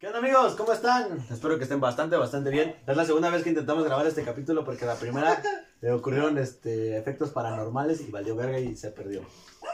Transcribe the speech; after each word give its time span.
¿Qué 0.00 0.06
onda 0.06 0.18
amigos? 0.20 0.54
¿Cómo 0.54 0.72
están? 0.72 1.24
Espero 1.30 1.58
que 1.58 1.64
estén 1.64 1.78
bastante, 1.80 2.16
bastante 2.16 2.48
bien. 2.48 2.74
Es 2.86 2.96
la 2.96 3.04
segunda 3.04 3.28
vez 3.28 3.42
que 3.42 3.50
intentamos 3.50 3.84
grabar 3.84 4.06
este 4.06 4.22
capítulo 4.24 4.64
porque 4.64 4.86
la 4.86 4.94
primera 4.94 5.42
le 5.82 5.92
ocurrieron 5.92 6.38
este, 6.38 6.96
efectos 6.96 7.30
paranormales 7.30 8.00
y 8.00 8.10
valió 8.10 8.34
verga 8.34 8.58
y 8.58 8.74
se 8.76 8.90
perdió. 8.90 9.22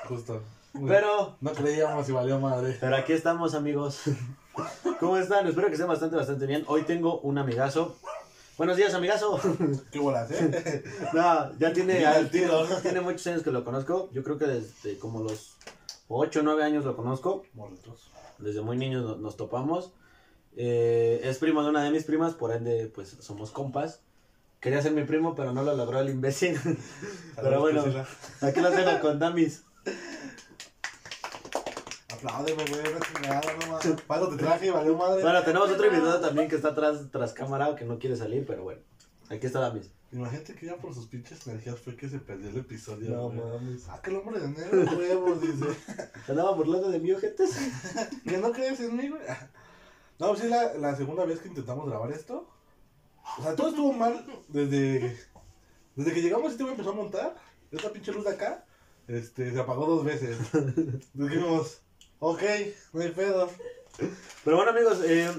Justo. 0.08 0.42
Pero, 0.86 1.36
No 1.40 1.52
creíamos 1.52 2.08
y 2.08 2.12
valió 2.12 2.40
madre. 2.40 2.76
pero 2.80 2.96
aquí 2.96 3.12
estamos 3.12 3.54
amigos. 3.54 4.00
¿Cómo 4.98 5.16
están? 5.16 5.46
Espero 5.46 5.68
que 5.68 5.74
estén 5.74 5.88
bastante, 5.88 6.16
bastante 6.16 6.46
bien. 6.46 6.64
Hoy 6.66 6.82
tengo 6.82 7.20
un 7.20 7.38
amigazo. 7.38 7.94
Buenos 8.58 8.76
días, 8.76 8.94
amigazo. 8.94 9.38
Qué 9.92 10.00
bolas, 10.00 10.28
¿eh? 10.32 10.82
No, 11.14 11.56
ya 11.58 11.72
tiene, 11.72 11.98
Mira 11.98 12.28
tiro. 12.30 12.66
tiene 12.82 13.00
muchos 13.00 13.24
años 13.28 13.42
que 13.44 13.52
lo 13.52 13.64
conozco. 13.64 14.10
Yo 14.12 14.24
creo 14.24 14.38
que 14.38 14.46
desde 14.46 14.98
como 14.98 15.22
los 15.22 15.54
8 16.08 16.40
o 16.40 16.42
9 16.42 16.64
años 16.64 16.84
lo 16.84 16.96
conozco. 16.96 17.44
Desde 18.38 18.60
muy 18.60 18.76
niños 18.76 19.04
no- 19.04 19.16
nos 19.16 19.36
topamos. 19.36 19.92
Eh, 20.56 21.20
es 21.22 21.38
primo 21.38 21.62
de 21.62 21.68
una 21.68 21.84
de 21.84 21.90
mis 21.90 22.04
primas, 22.04 22.34
por 22.34 22.52
ende, 22.52 22.90
pues 22.94 23.16
somos 23.20 23.50
compas. 23.50 24.00
Quería 24.60 24.80
ser 24.82 24.92
mi 24.92 25.04
primo, 25.04 25.34
pero 25.34 25.52
no 25.52 25.62
lo 25.62 25.76
logró 25.76 26.00
el 26.00 26.08
imbécil. 26.08 26.58
pero 27.36 27.60
bueno, 27.60 27.84
aquí 28.40 28.60
los 28.60 28.74
dejo 28.74 29.00
con 29.00 29.18
Damis. 29.18 29.62
Apláudeme, 32.12 32.64
güey, 32.64 32.82
no 32.82 33.72
mames. 33.72 34.00
Paso 34.06 34.28
te 34.30 34.36
traje 34.36 34.70
valió 34.70 34.96
madre. 34.96 35.22
Bueno, 35.22 35.42
tenemos 35.42 35.70
otro 35.70 35.86
invitado 35.86 36.20
también 36.20 36.48
que 36.48 36.56
está 36.56 36.68
atrás 36.68 37.00
tras 37.12 37.34
cámara, 37.34 37.76
que 37.76 37.84
no 37.84 37.98
quiere 37.98 38.16
salir, 38.16 38.46
pero 38.46 38.62
bueno. 38.62 38.80
Aquí 39.28 39.46
está 39.46 39.60
Damis. 39.60 39.90
Imagínate 40.12 40.54
que 40.54 40.66
ya 40.66 40.76
por 40.76 40.94
sus 40.94 41.06
pinches 41.06 41.46
energías 41.46 41.78
fue 41.78 41.96
que 41.96 42.08
se 42.08 42.18
perdió 42.18 42.48
el 42.48 42.56
episodio. 42.56 43.10
No 43.10 43.28
güey. 43.28 43.38
mames. 43.38 43.88
Ah, 43.88 44.00
que 44.02 44.10
el 44.10 44.16
hombre 44.16 44.40
de 44.40 44.48
negro, 44.48 44.96
huevos, 44.96 45.40
dice. 45.42 45.66
¿Se 46.26 46.32
andaba 46.32 46.52
burlando 46.52 46.90
de 46.90 47.00
mí, 47.00 47.12
ojetes? 47.12 47.50
¿Que 48.24 48.38
no 48.38 48.52
crees 48.52 48.80
en 48.80 48.96
mí, 48.96 49.08
güey? 49.08 49.22
No, 50.18 50.28
pues 50.28 50.40
sí, 50.40 50.48
la, 50.48 50.74
la 50.74 50.96
segunda 50.96 51.24
vez 51.24 51.40
que 51.40 51.48
intentamos 51.48 51.88
grabar 51.88 52.10
esto. 52.10 52.48
O 53.38 53.42
sea, 53.42 53.54
todo 53.56 53.68
estuvo 53.68 53.92
mal 53.92 54.24
desde, 54.48 55.18
desde 55.94 56.12
que 56.14 56.22
llegamos. 56.22 56.52
Este 56.52 56.62
güey 56.62 56.72
empezó 56.74 56.90
a 56.90 56.94
montar. 56.94 57.34
Esta 57.70 57.90
pinche 57.92 58.12
luz 58.12 58.24
de 58.24 58.30
acá. 58.30 58.64
Este, 59.08 59.52
se 59.52 59.60
apagó 59.60 59.86
dos 59.86 60.04
veces. 60.04 60.38
Dijimos, 61.12 61.80
ok, 62.18 62.42
no 62.92 63.02
hay 63.02 63.10
pedo. 63.10 63.50
Pero 64.44 64.56
bueno, 64.56 64.70
amigos, 64.72 65.00
eh, 65.04 65.30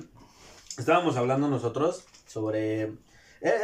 estábamos 0.77 1.15
hablando 1.17 1.47
nosotros 1.47 2.05
sobre... 2.27 2.83
eh, 2.83 2.95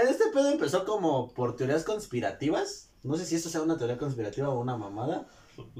Este 0.09 0.25
pedo 0.33 0.49
empezó 0.49 0.85
como 0.85 1.31
por 1.33 1.55
teorías 1.55 1.83
conspirativas. 1.83 2.89
No 3.03 3.17
sé 3.17 3.25
si 3.25 3.35
esto 3.35 3.49
sea 3.49 3.61
una 3.61 3.77
teoría 3.77 3.97
conspirativa 3.97 4.49
o 4.49 4.59
una 4.59 4.77
mamada. 4.77 5.27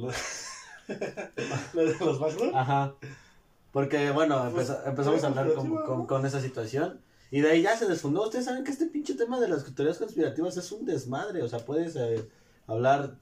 Lo 1.73 1.85
de 1.85 1.95
los 1.99 2.19
backrooms. 2.19 2.53
Ajá. 2.55 2.93
Porque, 3.73 4.11
bueno, 4.11 4.49
Pues, 4.53 4.69
empeza- 4.69 4.83
empezamos 4.89 5.23
a 5.23 5.27
hablar 5.27 5.53
con, 5.53 5.75
con, 5.83 6.05
con 6.05 6.25
esa 6.25 6.39
situación. 6.39 7.01
Y 7.31 7.41
de 7.41 7.49
ahí 7.49 7.61
ya 7.63 7.75
se 7.75 7.87
desfundó. 7.87 8.23
Ustedes 8.23 8.45
saben 8.45 8.63
que 8.63 8.71
este 8.71 8.85
pinche 8.85 9.15
tema 9.15 9.39
de 9.41 9.47
las 9.49 9.65
teorías 9.75 9.97
conspirativas 9.97 10.55
es 10.55 10.71
un 10.71 10.85
desmadre. 10.85 11.41
O 11.41 11.49
sea, 11.49 11.59
puedes 11.59 11.95
eh, 11.95 12.23
hablar 12.67 13.17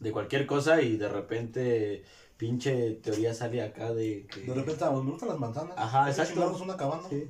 de 0.00 0.10
cualquier 0.10 0.46
cosa 0.46 0.80
y 0.80 0.96
de 0.96 1.08
repente 1.08 2.02
pinche 2.38 2.92
teoría 3.02 3.34
sale 3.34 3.62
acá 3.62 3.92
de 3.92 4.26
que... 4.26 4.40
De 4.40 4.54
repente, 4.54 4.82
ah, 4.84 4.90
me 4.90 5.10
gustan 5.10 5.28
las 5.28 5.38
manzanas. 5.38 5.74
Ajá, 5.76 6.08
exacto. 6.08 6.58
una 6.62 6.76
cabana. 6.76 7.02
Sí. 7.10 7.28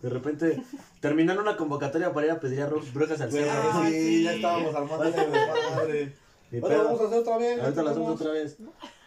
De 0.00 0.08
repente 0.08 0.62
terminan 1.00 1.38
una 1.38 1.56
convocatoria 1.56 2.12
para 2.12 2.26
ir 2.26 2.32
a 2.32 2.40
pedir 2.40 2.62
a 2.62 2.70
bru- 2.70 2.92
brujas 2.92 3.20
al 3.20 3.30
Güey, 3.30 3.44
cerro. 3.44 3.70
Ah, 3.72 3.84
sí, 3.86 3.92
sí. 3.92 4.22
ya 4.24 4.32
estábamos 4.32 4.74
armando 4.74 5.04
Ahora 6.62 6.82
vamos 6.82 7.00
a 7.00 7.04
hacer 7.06 7.18
otra 7.18 7.38
vez. 7.38 7.60
Ahorita 7.62 7.82
lo 7.82 7.90
hacemos 7.90 8.20
otra 8.20 8.32
vez. 8.32 8.56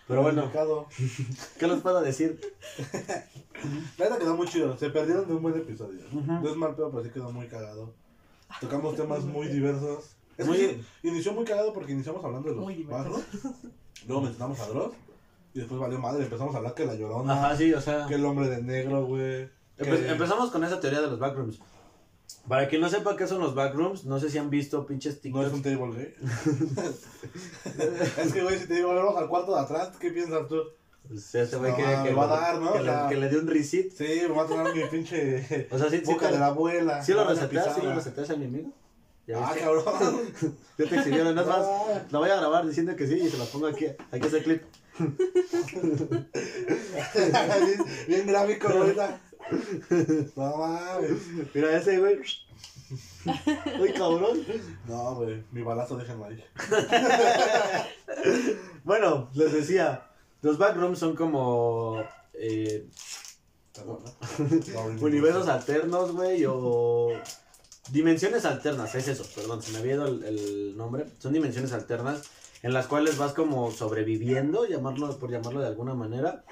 Pero 0.07 0.21
bueno, 0.21 0.43
mercado. 0.43 0.87
¿qué 1.59 1.67
les 1.67 1.81
puedo 1.81 2.01
decir? 2.01 2.39
La 3.97 4.05
neta 4.05 4.17
quedó 4.19 4.35
muy 4.35 4.47
chido. 4.47 4.77
Se 4.77 4.89
perdieron 4.89 5.27
de 5.27 5.33
un 5.33 5.41
buen 5.41 5.55
episodio. 5.55 6.01
No 6.11 6.47
es 6.47 6.55
mal 6.55 6.75
pedo, 6.75 6.91
pero 6.91 7.03
sí 7.03 7.09
quedó 7.09 7.31
muy 7.31 7.47
cagado. 7.47 7.93
Tocamos 8.61 8.95
temas 8.95 9.23
muy 9.23 9.47
diversos. 9.47 10.15
Es 10.37 10.45
Muy- 10.45 10.57
que 10.57 10.81
inició 11.03 11.31
muy 11.33 11.45
cagado 11.45 11.73
porque 11.73 11.93
iniciamos 11.93 12.23
hablando 12.23 12.49
de 12.49 12.55
los 12.55 12.87
barros. 12.87 13.21
Luego 14.05 14.21
mencionamos 14.21 14.59
a 14.59 14.67
Dross. 14.67 14.93
Y 15.53 15.59
después 15.59 15.79
valió 15.79 15.97
madre. 15.99 16.23
Empezamos 16.25 16.53
a 16.53 16.57
hablar 16.57 16.73
que 16.73 16.85
la 16.85 16.95
llorona. 16.95 17.33
Ajá, 17.33 17.55
sí, 17.55 17.73
o 17.73 17.79
sea. 17.81 18.05
Que 18.07 18.15
el 18.15 18.25
hombre 18.25 18.49
de 18.49 18.61
negro, 18.61 19.05
güey. 19.05 19.45
empe- 19.77 19.97
que- 19.99 20.11
empezamos 20.11 20.51
con 20.51 20.63
esa 20.65 20.79
teoría 20.81 20.99
de 21.01 21.07
los 21.07 21.17
backrooms. 21.19 21.59
Para 22.47 22.67
quien 22.67 22.81
no 22.81 22.89
sepa 22.89 23.15
qué 23.17 23.27
son 23.27 23.39
los 23.39 23.55
backrooms, 23.55 24.05
no 24.05 24.19
sé 24.19 24.29
si 24.29 24.37
han 24.37 24.49
visto 24.51 24.85
pinches 24.85 25.19
No 25.25 25.41
es 25.43 25.51
TikToks. 25.51 25.53
un 25.53 25.63
table 25.63 25.95
gay. 25.95 26.15
es 28.23 28.33
que, 28.33 28.43
güey, 28.43 28.59
si 28.59 28.67
te 28.67 28.75
digo, 28.75 28.93
vamos 28.93 29.17
al 29.17 29.27
cuarto 29.27 29.55
de 29.55 29.61
atrás, 29.61 29.91
¿qué 29.99 30.11
piensas 30.11 30.47
tú? 30.47 30.61
Pues 31.07 31.33
ese 31.35 31.57
güey 31.57 31.71
No, 31.71 31.77
que, 32.03 32.13
va 32.13 32.23
a 32.23 32.27
dar, 32.27 32.59
¿no? 32.59 32.73
que 32.73 32.79
O 32.79 32.83
le, 32.83 32.89
sea- 32.91 33.07
que 33.09 33.15
le 33.15 33.29
dio 33.29 33.39
un 33.39 33.47
receipt. 33.47 33.91
Sí, 33.91 34.21
me 34.27 34.35
va 34.35 34.43
a 34.43 34.47
tomar 34.47 34.73
mi 34.75 34.83
pinche 34.85 35.67
O 35.71 35.77
sea, 35.77 35.89
sí, 35.89 36.01
boca 36.05 36.29
de 36.31 36.39
la 36.39 36.47
abuela. 36.47 37.03
¿sí 37.03 37.13
lo 37.13 37.21
a 37.21 37.25
reseteas, 37.25 37.75
sí 37.75 37.81
lo 37.81 37.93
reseteas 37.95 38.29
a 38.29 38.35
mi 38.35 38.45
amigo. 38.45 38.69
¿Ya 39.27 39.37
Ah, 39.39 39.51
viste? 39.53 39.61
cabrón. 39.65 39.83
Yo 40.77 40.87
te 40.89 40.95
exhibieron, 40.97 41.33
nada 41.35 41.47
más. 41.47 41.59
No. 41.65 41.85
Lo 42.11 42.19
voy 42.19 42.29
a 42.29 42.35
grabar 42.37 42.65
diciendo 42.67 42.95
que 42.95 43.07
sí 43.07 43.15
y 43.15 43.27
se 43.29 43.37
lo 43.39 43.45
pongo 43.45 43.65
aquí. 43.67 43.85
Aquí 44.11 44.25
está 44.25 44.37
el 44.37 44.43
clip. 44.43 44.63
bien, 47.65 47.83
bien 48.07 48.27
gráfico, 48.27 48.67
ahorita. 48.69 49.19
No 50.35 50.57
mames. 50.57 51.27
Mira 51.53 51.77
ese 51.77 51.99
güey. 51.99 52.19
Uy, 53.79 53.93
cabrón. 53.93 54.45
No, 54.87 55.15
güey, 55.15 55.43
mi 55.51 55.61
balazo 55.61 55.97
déjenlo 55.97 56.25
ahí. 56.25 56.43
Bueno, 58.83 59.29
les 59.33 59.51
decía, 59.51 60.07
los 60.41 60.57
backrooms 60.57 60.99
son 60.99 61.15
como 61.15 62.03
eh, 62.33 62.87
universos 65.01 65.47
alternos, 65.47 66.11
güey, 66.11 66.45
o 66.47 67.09
dimensiones 67.91 68.45
alternas, 68.45 68.93
es 68.95 69.07
eso, 69.07 69.25
perdón, 69.35 69.61
se 69.61 69.71
me 69.71 69.79
había 69.79 69.95
ido 69.95 70.07
el, 70.07 70.23
el 70.23 70.77
nombre. 70.77 71.05
Son 71.19 71.33
dimensiones 71.33 71.73
alternas 71.73 72.29
en 72.61 72.73
las 72.73 72.87
cuales 72.87 73.17
vas 73.17 73.33
como 73.33 73.71
sobreviviendo, 73.71 74.65
llamarlo, 74.65 75.17
por 75.19 75.29
llamarlo 75.29 75.61
de 75.61 75.67
alguna 75.67 75.93
manera. 75.93 76.43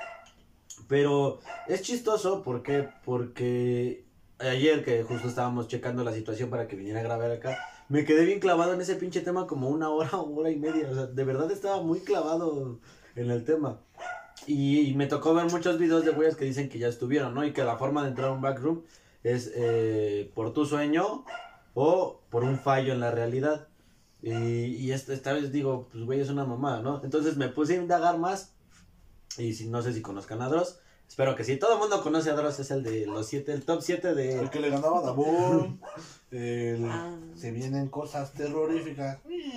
Pero 0.93 1.39
es 1.67 1.81
chistoso, 1.81 2.43
¿por 2.43 2.61
qué? 2.61 2.87
Porque 3.03 4.05
ayer 4.37 4.85
que 4.85 5.01
justo 5.01 5.27
estábamos 5.27 5.67
checando 5.67 6.03
la 6.03 6.13
situación 6.13 6.51
para 6.51 6.67
que 6.67 6.75
viniera 6.75 6.99
a 6.99 7.03
grabar 7.03 7.31
acá, 7.31 7.57
me 7.89 8.05
quedé 8.05 8.25
bien 8.25 8.39
clavado 8.39 8.75
en 8.75 8.81
ese 8.81 8.93
pinche 8.93 9.21
tema 9.21 9.47
como 9.47 9.69
una 9.69 9.89
hora 9.89 10.11
o 10.19 10.35
hora 10.35 10.51
y 10.51 10.55
media. 10.55 10.87
O 10.91 10.93
sea, 10.93 11.07
de 11.07 11.23
verdad 11.23 11.49
estaba 11.49 11.81
muy 11.81 12.01
clavado 12.01 12.79
en 13.15 13.31
el 13.31 13.43
tema. 13.43 13.79
Y, 14.45 14.93
me 14.95 15.07
tocó 15.07 15.33
ver 15.33 15.45
muchos 15.45 15.79
videos 15.79 16.05
de 16.05 16.11
güeyes 16.11 16.35
que 16.35 16.45
dicen 16.45 16.69
que 16.69 16.77
ya 16.77 16.89
estuvieron, 16.89 17.33
¿no? 17.33 17.43
Y 17.43 17.53
que 17.53 17.63
la 17.63 17.77
forma 17.77 18.03
de 18.03 18.09
entrar 18.09 18.27
a 18.27 18.33
un 18.33 18.41
backroom 18.41 18.83
es 19.23 19.51
eh, 19.55 20.31
por 20.35 20.53
tu 20.53 20.63
sueño 20.67 21.25
o 21.73 22.21
por 22.29 22.43
un 22.43 22.59
fallo 22.59 22.93
en 22.93 22.99
la 22.99 23.09
realidad. 23.09 23.67
Y, 24.21 24.31
y 24.31 24.91
esta, 24.91 25.11
esta 25.11 25.33
vez 25.33 25.51
digo, 25.51 25.89
pues 25.91 26.03
güey, 26.03 26.19
es 26.19 26.29
una 26.29 26.45
mamada, 26.45 26.83
¿no? 26.83 27.01
Entonces 27.03 27.35
me 27.35 27.49
puse 27.49 27.73
a 27.73 27.81
indagar 27.81 28.19
más. 28.19 28.53
Y 29.39 29.51
no 29.69 29.81
sé 29.81 29.91
si 29.93 30.03
conozcan 30.03 30.39
a 30.43 30.49
Dross. 30.49 30.82
Espero 31.13 31.35
que 31.35 31.43
sí. 31.43 31.57
Todo 31.57 31.73
el 31.73 31.79
mundo 31.79 32.01
conoce 32.01 32.31
a 32.31 32.33
Dross. 32.33 32.57
Es 32.59 32.71
el 32.71 32.81
de 32.81 33.05
los 33.05 33.27
siete, 33.27 33.53
el 33.53 33.63
top 33.63 33.83
7 33.83 34.15
de. 34.15 34.39
El 34.39 34.49
que 34.49 34.59
le 34.59 34.71
ganaba 34.71 34.97
a 34.97 35.01
Dabur. 35.03 35.67
El... 36.31 36.89
Ah. 36.89 37.15
Se 37.35 37.51
vienen 37.51 37.87
cosas 37.89 38.33
terroríficas. 38.33 39.19
Sí, 39.27 39.53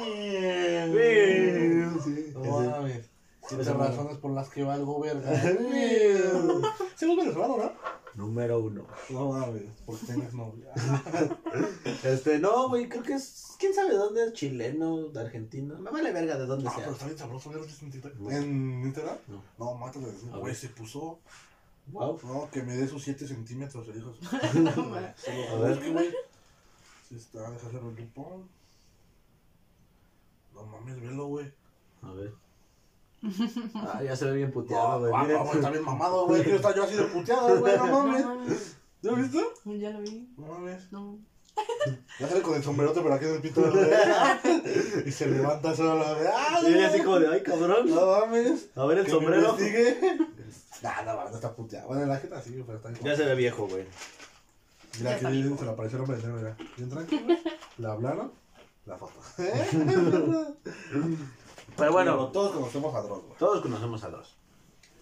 No 2.34 2.61
ese. 2.61 2.69
mames. 2.69 3.06
Siete 3.49 3.62
Ese 3.62 3.72
razones 3.72 4.19
por 4.19 4.33
las 4.33 4.50
que 4.50 4.65
valgo 4.65 5.00
verga. 5.00 5.34
¿Se 5.41 7.06
es 7.06 7.16
venezolano, 7.16 7.56
no? 7.56 7.72
Número 8.16 8.61
uno. 8.61 8.87
No 9.09 9.33
mames, 9.33 9.62
porque 9.87 10.12
novia. 10.34 10.72
Este, 12.05 12.39
no, 12.39 12.69
güey, 12.69 12.87
creo 12.89 13.03
que 13.03 13.15
es. 13.15 13.55
¿Quién 13.59 13.72
sabe 13.72 13.95
dónde 13.95 14.25
es? 14.27 14.33
Chileno, 14.34 15.09
de 15.09 15.21
argentino. 15.21 15.78
Me 15.78 15.91
vale 15.91 16.12
verga 16.12 16.37
de 16.37 16.45
dónde 16.45 16.69
Ah, 16.69 16.72
sea. 16.75 16.81
pero 16.81 16.93
está 16.93 17.06
bien 17.06 17.19
sabroso 17.19 17.49
ver 17.50 17.61
en 17.62 17.91
TikTok. 17.91 18.15
No. 18.16 18.31
¿En 18.31 18.83
Instagram? 18.83 19.16
No. 19.28 19.43
No, 19.59 19.75
mátale. 19.75 20.06
A 20.33 20.37
Güey, 20.39 20.55
se 20.55 20.69
puso. 20.69 21.21
Wow. 21.92 22.19
No, 22.24 22.50
que 22.50 22.62
me 22.62 22.74
dé 22.77 22.86
sus 22.88 23.03
7 23.04 23.27
centímetros, 23.28 23.86
le 23.88 23.94
dijo. 23.94 24.12
A 24.33 25.54
A 25.54 25.59
ver. 25.60 25.92
güey. 25.92 26.10
Sí 27.09 27.16
está, 27.16 27.50
deja 27.50 27.66
hacer 27.68 27.80
el 27.80 27.94
grupo. 27.94 28.42
No 30.54 30.65
mames, 30.66 31.00
velo, 31.00 31.27
güey. 31.27 31.53
A 32.03 32.10
ver. 32.12 32.33
Ah, 33.74 34.03
ya 34.04 34.15
se 34.15 34.24
ve 34.27 34.33
bien 34.36 34.53
puteado, 34.53 35.00
No, 35.10 35.44
güey. 35.44 35.56
está 35.56 35.71
bien 35.71 35.84
mamado, 35.84 36.27
güey. 36.27 36.42
Quiero 36.42 36.56
estar 36.56 36.74
yo 36.74 36.84
así 36.84 36.94
de 36.97 37.04
puteado, 37.04 37.59
güey, 37.60 37.77
no 37.78 37.86
mames. 37.86 38.77
¿Ya 39.03 39.10
lo 39.10 39.16
viste? 39.16 39.44
Ya 39.78 39.91
lo 39.91 40.00
vi. 40.00 40.28
No 40.36 40.47
mames. 40.47 40.92
No. 40.92 41.18
Ya 42.21 42.28
sale 42.28 42.42
con 42.42 42.54
el 42.54 42.62
sombrerote, 42.62 43.00
pero 43.03 43.15
aquí 43.15 43.24
en 43.27 43.34
el 43.34 43.41
pito. 43.42 43.62
Y 45.06 45.10
se 45.12 45.27
levanta 45.27 45.74
solo, 45.74 46.03
güey. 46.15 46.27
¡Ah, 46.34 46.60
Y 46.66 46.78
así 46.82 47.00
como 47.03 47.18
de, 47.18 47.28
ay, 47.28 47.42
cabrón. 47.42 47.89
No 47.89 48.06
mames. 48.21 48.71
A 48.74 48.84
ver 48.86 48.98
el 48.98 49.06
sombrero. 49.09 49.50
investigue. 49.50 50.18
Nah, 50.83 51.03
no, 51.03 51.28
no 51.28 51.34
está 51.34 51.55
puteado. 51.55 51.89
Bueno, 51.89 52.07
la 52.07 52.17
gente 52.19 52.41
sí, 52.43 52.63
pero 52.67 52.78
está 52.78 52.91
bien. 52.91 53.03
Ya 53.05 53.17
se 53.17 53.25
ve 53.25 53.34
viejo, 53.34 53.67
güey. 53.67 53.84
Mira, 54.99 55.11
Ya 55.11 55.17
aquí 55.17 55.25
está 55.25 55.31
viejo. 55.31 55.57
se 55.59 55.65
le 55.65 55.71
apareció 55.71 55.97
el 55.99 56.03
hombre 56.03 56.17
de 56.19 56.23
negro, 56.23 56.39
mira. 56.39 56.57
Bien 56.77 56.91
tranquilo. 56.91 57.34
Le 57.78 57.87
hablaron. 57.87 58.33
La 58.87 58.97
foto. 58.97 59.21
Pero 61.77 61.93
bueno, 61.93 62.28
todos 62.28 62.53
conocemos 62.53 62.95
a 62.95 63.03
Dross, 63.03 63.25
güey. 63.25 63.39
todos 63.39 63.61
conocemos 63.61 64.03
a 64.05 64.09
Dross. 64.09 64.37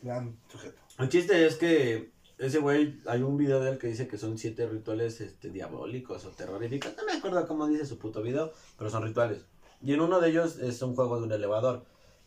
Gran 0.03 0.37
sujeto. 0.50 0.81
El 0.99 1.09
chiste 1.09 1.47
es 1.47 1.56
que 1.56 2.12
ese 2.38 2.59
güey, 2.59 3.00
hay 3.06 3.23
un 3.23 3.37
video 3.37 3.61
de 3.61 3.73
él 3.73 3.79
que 3.79 3.87
dice 3.87 4.09
que 4.09 4.19
son 4.19 4.38
siete 4.38 4.67
rituales 4.67 5.21
este, 5.21 5.50
diabólicos 5.50 6.25
o 6.25 6.31
terroríficos. 6.31 6.97
No 6.97 7.05
me 7.05 7.12
acuerdo 7.12 7.47
cómo 7.47 7.67
dice 7.69 7.87
su 7.87 7.99
puto 7.99 8.23
video, 8.23 8.53
pero 8.76 8.91
son 8.91 9.03
rituales. 9.03 9.44
Y 9.82 9.93
en 9.93 10.00
uno 10.00 10.21
de 10.21 10.31
ellos 10.31 10.59
es 10.59 10.81
un 10.82 10.94
juego 10.97 11.19
de 11.19 11.26
un 11.26 11.32
elevador. 11.32 11.85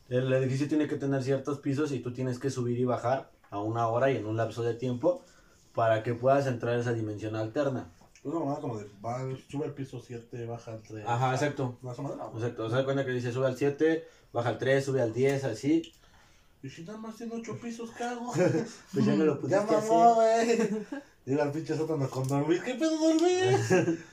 El 0.10 0.32
edificio 0.32 0.68
tiene 0.70 0.88
que 0.88 0.96
tener 0.96 1.24
ciertos 1.24 1.60
pisos 1.60 1.92
y 1.92 2.00
tú 2.00 2.14
tienes 2.14 2.40
que 2.40 2.50
subir 2.50 2.80
y 2.80 2.86
bajar 2.86 3.32
a 3.50 3.60
una 3.60 3.88
hora 3.88 4.12
y 4.12 4.18
en 4.18 4.26
un 4.26 4.38
lapso 4.38 4.64
de 4.64 4.74
tiempo 4.74 5.22
para 5.74 6.04
que 6.04 6.14
puedas 6.14 6.48
entrar 6.48 6.76
a 6.76 6.80
esa 6.80 6.94
dimensión 6.94 7.36
alterna. 7.36 7.92
Una 8.24 8.40
mamada 8.40 8.60
como 8.60 8.78
de, 8.80 8.90
va, 9.06 9.20
sube 9.50 9.66
al 9.66 9.74
piso 9.74 10.02
7, 10.02 10.46
baja 10.46 10.72
al 10.72 10.82
3. 10.82 11.06
Ajá, 11.08 11.34
exacto. 11.34 11.78
Más 11.82 11.98
o 12.00 12.04
menos. 12.04 12.34
Exacto. 12.36 12.66
O 12.66 12.70
sea, 12.70 12.84
cuenta 12.84 13.06
que 13.06 13.12
dice 13.12 13.32
sube 13.32 13.46
al 13.46 13.56
7, 13.56 14.06
baja 14.34 14.50
al 14.50 14.58
3, 14.58 14.84
sube 14.84 15.02
al 15.02 15.14
10, 15.14 15.44
así. 15.46 15.94
Y 16.64 16.70
si 16.70 16.84
nada 16.84 16.98
más 16.98 17.16
tiene 17.16 17.36
8 17.36 17.60
pisos, 17.62 17.92
¿qué 17.92 18.04
hago? 18.04 18.34
Pues 18.94 19.06
ya 19.06 19.16
me 19.16 19.26
lo 19.26 19.36
ya 19.48 19.66
pusiste 19.66 19.90
mamó, 19.90 20.20
así. 20.22 20.60
Llega 21.27 21.44
el 21.44 21.51
pinche 21.51 21.75
sótano 21.75 22.09
con 22.09 22.25
dormir. 22.25 22.62
¿Qué 22.63 22.75
pedo 22.75 22.97
dormir? 22.97 23.59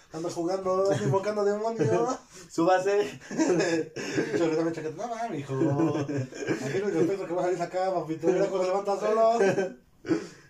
Ando 0.12 0.28
jugando, 0.28 0.90
ando 0.90 1.04
invocando 1.04 1.44
demonios. 1.44 2.18
Súbase. 2.50 3.20
Yo 4.36 4.48
le 4.48 4.56
daba 4.56 4.72
chaqueta. 4.72 4.96
No 4.96 5.14
mames, 5.14 5.38
hijo. 5.38 5.54
Aquí 5.54 6.78
no 6.80 6.88
el 6.88 7.06
que 7.06 7.34
va 7.34 7.42
a 7.42 7.44
salir 7.44 7.62
acá, 7.62 7.94
papito. 7.94 8.26
Mira 8.26 8.46
cuando 8.46 8.66
levanta 8.66 8.98
solo. 8.98 9.38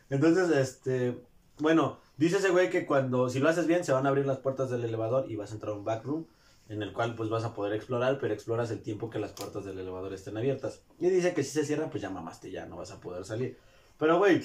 Entonces, 0.09 0.57
este, 0.57 1.19
bueno, 1.59 1.99
dice 2.17 2.39
ese 2.39 2.49
güey 2.49 2.71
que 2.71 2.87
cuando, 2.87 3.29
si 3.29 3.41
lo 3.41 3.51
haces 3.51 3.67
bien, 3.67 3.85
se 3.85 3.93
van 3.93 4.07
a 4.07 4.09
abrir 4.09 4.25
las 4.25 4.39
puertas 4.39 4.71
del 4.71 4.85
elevador 4.85 5.31
y 5.31 5.37
vas 5.37 5.51
a 5.51 5.55
entrar 5.55 5.75
a 5.75 5.77
un 5.77 5.85
backroom 5.85 6.25
en 6.71 6.83
el 6.83 6.95
cual 6.95 7.15
pues 7.15 7.29
vas 7.29 7.45
a 7.45 7.53
poder 7.53 7.75
explorar, 7.75 8.17
pero 8.19 8.33
exploras 8.33 8.71
el 8.71 8.81
tiempo 8.81 9.11
que 9.11 9.19
las 9.19 9.33
puertas 9.33 9.67
del 9.67 9.79
elevador 9.79 10.15
estén 10.15 10.39
abiertas. 10.39 10.81
Y 10.99 11.11
dice 11.11 11.35
que 11.35 11.43
si 11.43 11.51
se 11.51 11.67
cierran, 11.67 11.91
pues 11.91 12.01
ya 12.01 12.09
mamaste, 12.09 12.51
ya 12.51 12.65
no 12.65 12.79
vas 12.79 12.91
a 12.91 13.01
poder 13.01 13.27
salir. 13.27 13.59
Pero, 13.99 14.17
güey, 14.19 14.43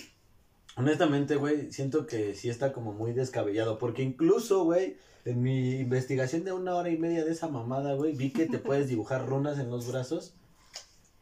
honestamente, 0.75 1.35
güey, 1.35 1.71
siento 1.71 2.05
que 2.05 2.35
sí 2.35 2.49
está 2.49 2.73
como 2.73 2.93
muy 2.93 3.13
descabellado, 3.13 3.77
porque 3.77 4.03
incluso, 4.03 4.63
güey, 4.63 4.97
en 5.25 5.41
mi 5.41 5.79
investigación 5.79 6.43
de 6.43 6.53
una 6.53 6.75
hora 6.75 6.89
y 6.89 6.97
media 6.97 7.25
de 7.25 7.31
esa 7.31 7.47
mamada, 7.47 7.93
güey, 7.93 8.15
vi 8.15 8.31
que 8.31 8.45
te 8.45 8.57
puedes 8.59 8.87
dibujar 8.87 9.27
runas 9.27 9.59
en 9.59 9.69
los 9.69 9.91
brazos 9.91 10.33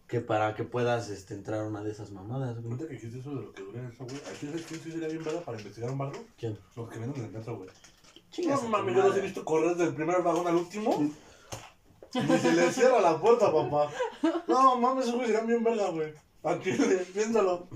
que 0.08 0.22
para 0.22 0.56
que 0.56 0.64
puedas 0.64 1.10
este, 1.10 1.34
entrar 1.34 1.62
a 1.62 1.68
una 1.68 1.84
de 1.84 1.92
esas 1.92 2.12
mamadas, 2.12 2.56
güey. 2.62 2.72
Ahorita 2.72 2.88
que 2.88 2.94
dijiste 2.94 3.20
eso 3.20 3.30
de 3.32 3.42
lo 3.42 3.52
que 3.52 3.62
dura 3.62 3.90
eso, 3.92 4.06
güey. 4.06 4.18
¿Aquí 4.18 4.46
sabes 4.46 4.66
quién 4.66 4.80
sí 4.80 4.92
sería 4.92 5.10
bien 5.10 5.24
verga 5.24 5.42
para 5.42 5.58
investigar 5.58 5.92
un 5.92 5.98
barrio? 5.98 6.22
¿Quién? 6.38 6.58
Los 6.76 6.90
que 6.90 6.98
vienen 6.98 7.18
en 7.18 7.26
el 7.26 7.32
metro, 7.32 7.58
güey. 7.58 7.70
No 8.46 8.62
mames, 8.70 8.96
yo 8.96 9.04
los 9.04 9.18
he 9.18 9.22
visto 9.22 9.44
correr 9.44 9.76
del 9.76 9.94
primer 9.94 10.22
vagón 10.22 10.48
al 10.48 10.56
último. 10.56 11.12
Ni 12.14 12.38
se 12.38 12.54
les 12.54 12.74
cierra 12.76 13.00
la 13.02 13.20
puerta, 13.20 13.52
papá. 13.52 13.92
No 14.48 14.78
mames, 14.78 15.12
güey 15.12 15.28
serían 15.28 15.48
bien 15.48 15.64
verga, 15.64 15.90
güey. 15.90 16.14
Aquí, 16.44 16.72
piénsalo. 17.14 17.68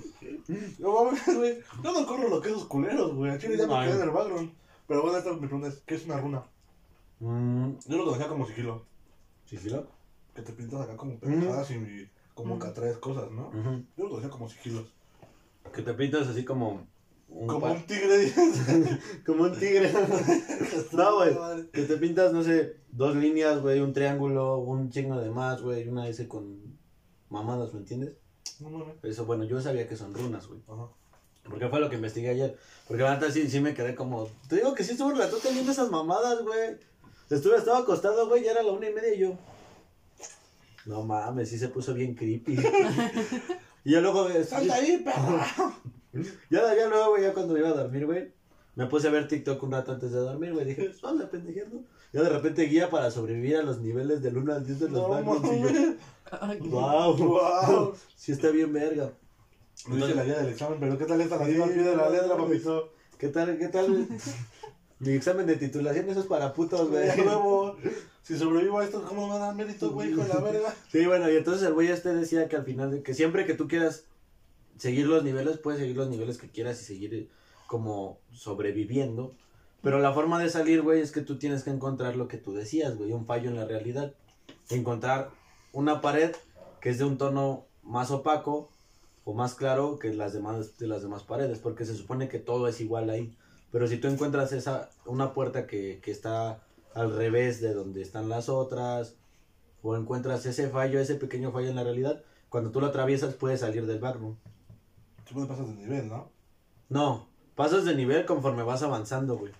No 0.80 1.04
mames, 1.04 1.36
güey. 1.36 1.60
Yo 1.83 1.92
no 1.92 2.06
corro 2.06 2.30
lo 2.30 2.42
que 2.42 2.50
esos 2.50 2.66
culeros, 2.66 3.13
güey. 3.13 3.31
A 3.31 3.38
Chile 3.38 3.57
ya 3.57 3.68
me 3.68 3.86
quedé 3.86 3.95
en 3.95 4.01
el 4.01 4.10
background. 4.12 4.54
Pero 4.88 5.01
bueno, 5.04 5.18
esta 5.18 5.33
mi 5.33 5.39
pregunta 5.48 5.68
es: 5.68 5.81
¿qué 5.86 5.95
es 5.95 6.06
una 6.06 6.19
runa? 6.19 6.44
Mm, 7.19 7.74
Yo 7.88 7.98
lo 7.98 8.06
conocía 8.06 8.28
como 8.28 8.45
sigilo. 8.48 8.86
¿Sigilo? 9.45 9.88
Que 10.33 10.42
te 10.42 10.54
pintas 10.54 10.81
acá 10.81 10.95
como 10.95 11.19
pendejadas 11.19 11.69
y 11.72 12.10
como 12.33 12.57
que 12.57 12.68
atraes 12.68 12.98
cosas, 12.98 13.30
¿no? 13.31 13.51
Yo 13.98 14.04
lo 14.06 14.10
conocía 14.10 14.30
como 14.30 14.50
sigilos. 14.50 14.86
Que 15.74 15.81
te 15.81 15.94
pintas 15.94 16.28
así 16.28 16.44
como 16.45 16.88
un, 17.31 17.48
Como 17.48 17.66
un 17.66 17.86
tigre. 17.88 18.31
como 19.25 19.44
un 19.44 19.60
tigre. 19.60 19.92
no, 20.92 21.16
güey. 21.16 21.68
Que 21.72 21.83
te 21.83 21.98
pintas, 21.98 22.31
no 22.33 22.44
sé, 22.44 22.75
dos 22.92 23.16
líneas, 23.16 23.62
güey, 23.62 23.80
un 23.80 23.94
triángulo, 23.94 24.60
un 24.60 24.89
chingo 24.92 25.19
de 25.19 25.30
más, 25.30 25.62
güey, 25.62 25.88
una 25.88 26.07
S 26.07 26.28
con 26.28 26.78
mamadas, 27.30 27.74
¿me 27.74 27.80
entiendes? 27.80 28.18
No 28.60 28.69
mames. 28.69 28.95
Eso, 29.04 29.25
bueno, 29.25 29.44
yo 29.45 29.60
sabía 29.62 29.88
que 29.88 29.95
son 29.98 30.13
runas, 30.13 30.45
güey. 30.48 30.60
Ajá. 30.68 30.89
Porque 31.44 31.68
fue 31.69 31.80
lo 31.80 31.89
que 31.89 31.95
investigué 31.95 32.30
ayer. 32.30 32.57
Porque 32.88 33.01
la 33.04 33.16
neta 33.16 33.31
sí, 33.31 33.50
sí 33.50 33.60
me 33.60 33.74
quedé 33.74 33.95
como. 33.95 34.28
Te 34.48 34.57
digo 34.57 34.75
que 34.75 34.83
sí 34.83 34.92
estuve 34.92 35.13
un 35.13 35.19
ratote 35.19 35.51
viendo 35.51 35.72
esas 35.72 35.89
mamadas, 35.89 36.44
güey. 36.44 36.78
Estuve, 37.30 37.56
estaba 37.57 37.80
acostado, 37.80 38.28
güey, 38.28 38.44
ya 38.44 38.51
era 38.51 38.62
la 38.62 38.72
una 38.74 38.89
y 38.89 38.94
media 38.94 39.16
y 39.16 39.19
yo. 39.19 39.33
No 40.86 41.01
mames, 41.04 41.50
sí 41.50 41.57
se 41.57 41.69
puso 41.69 41.94
bien 41.94 42.13
creepy. 42.13 42.57
y 43.86 43.92
ya 43.92 44.01
luego. 44.01 44.30
eh, 44.30 44.44
¡Salta 44.44 44.75
ahí, 44.75 44.98
perra! 45.04 45.48
Ya, 46.50 46.75
ya 46.75 46.88
luego, 46.88 47.12
güey, 47.12 47.24
ya 47.24 47.34
cuando 47.34 47.58
iba 47.58 47.69
a 47.69 47.74
dormir, 47.74 48.06
güey, 48.06 48.31
me 48.75 48.86
puse 48.88 49.08
a 49.08 49.12
ver 49.12 49.28
TikTok 49.28 49.62
un 49.63 49.72
rato 49.72 49.92
antes 49.94 50.12
de 50.12 50.19
dormir, 50.19 50.54
güey. 50.54 50.66
Dije, 50.66 50.86
pues 50.86 51.02
vamos 51.02 51.24
a 51.24 51.30
pendejeando. 51.30 51.84
Ya 52.13 52.22
de 52.22 52.30
repente 52.30 52.63
guía 52.63 52.90
para 52.90 53.10
sobrevivir 53.12 53.58
a 53.58 53.63
los 53.63 53.80
niveles 53.80 54.22
del 54.22 54.38
1 54.38 54.54
al 54.54 54.66
10 54.66 54.80
de 54.81 54.90
los 54.90 55.02
No. 55.24 55.42
Y 55.54 55.62
yo, 55.62 56.69
wow, 56.69 57.16
Wow. 57.16 57.94
sí 58.16 58.31
está 58.31 58.50
bien 58.50 58.74
verga. 58.74 59.12
No 59.88 59.98
hice 59.98 60.16
la 60.16 60.24
guía 60.24 60.38
del 60.40 60.50
examen, 60.50 60.78
pero 60.80 60.98
¿qué 60.98 61.06
tal 61.06 61.22
esta 61.22 61.38
la 61.38 61.46
al 61.46 61.52
pie 61.54 61.84
de 61.84 61.96
la 61.96 62.10
letra, 62.10 62.36
papito? 62.38 62.94
¿Qué 63.18 63.28
tal, 63.30 63.57
qué 63.57 63.68
tal? 63.68 64.07
Mi 65.00 65.14
examen 65.14 65.48
de 65.48 65.56
titulación, 65.56 66.10
eso 66.10 66.19
es 66.19 66.25
para 66.28 66.54
putos, 66.54 66.90
güey. 66.90 67.07
De 67.07 67.24
nuevo, 67.25 67.75
si 68.22 68.38
sobrevivo 68.38 68.80
a 68.80 68.86
esto, 68.86 69.04
¿cómo 69.07 69.25
me 69.25 69.34
van 69.34 69.42
a 69.42 69.46
dar 69.48 69.56
mérito, 69.56 69.90
güey, 69.92 70.12
hijo 70.12 70.22
de 70.22 70.28
la 70.28 70.40
verga? 70.42 70.75
Sí, 70.92 71.06
bueno, 71.07 71.31
y 71.31 71.38
entonces 71.38 71.68
el 71.68 71.74
güey 71.74 71.88
este 71.88 72.14
decía 72.14 72.48
que 72.48 72.56
al 72.57 72.66
final, 72.66 73.02
que 73.02 73.14
siempre 73.16 73.46
que 73.48 73.56
tú 73.56 73.68
quieras 73.68 74.04
seguir 74.81 75.06
los 75.06 75.24
niveles, 75.24 75.60
puedes 75.60 75.80
seguir 75.80 75.95
los 75.95 76.10
niveles 76.10 76.39
que 76.39 76.50
quieras 76.50 76.81
y 76.81 76.86
seguir 76.86 77.13
eh, 77.13 77.30
como 77.68 78.18
sobreviviendo. 78.31 79.36
Pero 79.83 80.00
la 80.00 80.12
forma 80.12 80.42
de 80.42 80.50
salir, 80.50 80.81
güey, 80.81 81.01
es 81.01 81.12
que 81.12 81.22
tú 81.22 81.38
tienes 81.38 81.63
que 81.63 81.69
encontrar 81.69 82.16
lo 82.16 82.28
que 82.28 82.38
tú 82.38 82.51
decías, 82.51 82.98
güey, 82.98 83.12
un 83.12 83.28
fallo 83.28 83.51
en 83.51 83.57
la 83.57 83.66
realidad. 83.66 84.16
Encontrar 84.72 85.30
una 85.72 86.01
pared 86.01 86.36
que 86.80 86.89
es 86.89 86.98
de 86.98 87.06
un 87.06 87.19
tono 87.19 87.68
más 87.83 88.10
opaco 88.10 88.72
o 89.24 89.36
más 89.36 89.54
claro 89.54 90.00
que 90.00 90.13
las 90.16 90.33
demás 90.33 90.80
de 90.80 90.88
las 90.88 91.04
demás 91.04 91.22
paredes, 91.22 91.60
porque 91.60 91.86
se 91.86 91.95
supone 91.95 92.28
que 92.28 92.39
todo 92.39 92.68
es 92.68 92.81
igual 92.81 93.12
ahí. 93.12 93.38
Pero 93.72 93.88
si 93.88 93.98
tú 93.98 94.07
encuentras 94.07 94.51
esa 94.51 94.89
una 95.06 95.36
puerta 95.36 95.68
que, 95.68 96.00
que 96.01 96.10
está 96.10 96.63
al 96.95 97.16
revés 97.16 97.62
de 97.62 97.75
donde 97.75 98.01
están 98.01 98.30
las 98.30 98.50
otras, 98.50 99.13
o 99.83 99.95
encuentras 99.95 100.44
ese 100.48 100.69
fallo, 100.69 101.00
ese 101.00 101.16
pequeño 101.16 101.51
fallo 101.51 101.69
en 101.69 101.75
la 101.75 101.83
realidad, 101.83 102.24
cuando 102.50 102.72
tú 102.72 102.81
lo 102.81 102.88
atraviesas 102.88 103.36
puedes 103.36 103.60
salir 103.60 103.86
del 103.86 104.00
backroom. 104.00 104.38
Pasas 105.33 105.68
de 105.68 105.74
nivel, 105.75 106.10
¿no? 106.10 106.30
No, 106.89 107.28
pasas 107.56 107.86
de 107.86 107.95
nivel 107.95 108.25
conforme 108.25 108.63
vas 108.63 108.83
avanzando, 108.83 109.38
güey. 109.38 109.54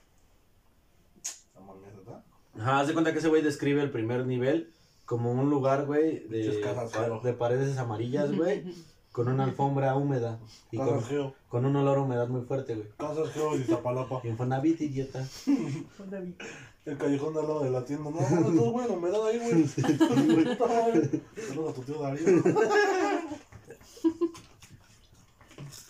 No 1.56 1.62
mames, 1.62 1.96
¿verdad? 1.96 2.24
Ajá, 2.60 2.80
haz 2.82 2.88
de 2.88 2.94
cuenta 2.94 3.14
que 3.14 3.20
ese 3.20 3.30
güey 3.30 3.42
describe 3.42 3.82
el 3.82 3.92
primer 3.92 4.26
nivel 4.26 4.72
como 5.06 5.32
un 5.32 5.50
lugar, 5.50 5.86
güey, 5.86 6.28
de, 6.28 6.60
casas, 6.62 6.92
pa- 6.92 7.20
de 7.20 7.34
paredes 7.34 7.78
amarillas, 7.78 8.36
güey, 8.36 8.64
con 9.12 9.28
una 9.28 9.44
alfombra 9.46 9.96
húmeda 9.96 10.40
y 10.72 10.78
con, 10.78 10.88
Casas 10.88 11.08
Geo. 11.10 11.34
con 11.50 11.66
un 11.66 11.76
olor 11.76 11.98
a 11.98 12.02
humedad 12.02 12.28
muy 12.28 12.42
fuerte, 12.42 12.76
güey. 12.76 12.88
Casas 12.98 13.30
Geo 13.32 13.56
y 13.58 13.64
Zapalapa. 13.64 14.22
Infonavit, 14.26 14.82
idiota. 14.82 15.26
El 16.84 16.98
callejón 16.98 17.32
de 17.36 17.40
al 17.42 17.48
lado 17.48 17.64
de 17.64 17.70
la 17.70 17.86
tienda. 17.86 18.10
No, 18.10 18.20
no, 18.20 18.60
todo 18.60 18.72
bueno, 18.72 18.96
me 19.00 19.12
da 19.12 19.28
ahí, 19.28 19.38
güey. 19.38 19.68
Saludos 19.68 21.70
a 21.70 21.74
tu 21.76 21.82
tío 21.84 22.02
Darío. 22.02 22.26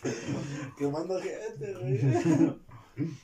que 0.77 0.87
manda 0.87 1.21
gente, 1.21 1.73
güey. 1.73 2.55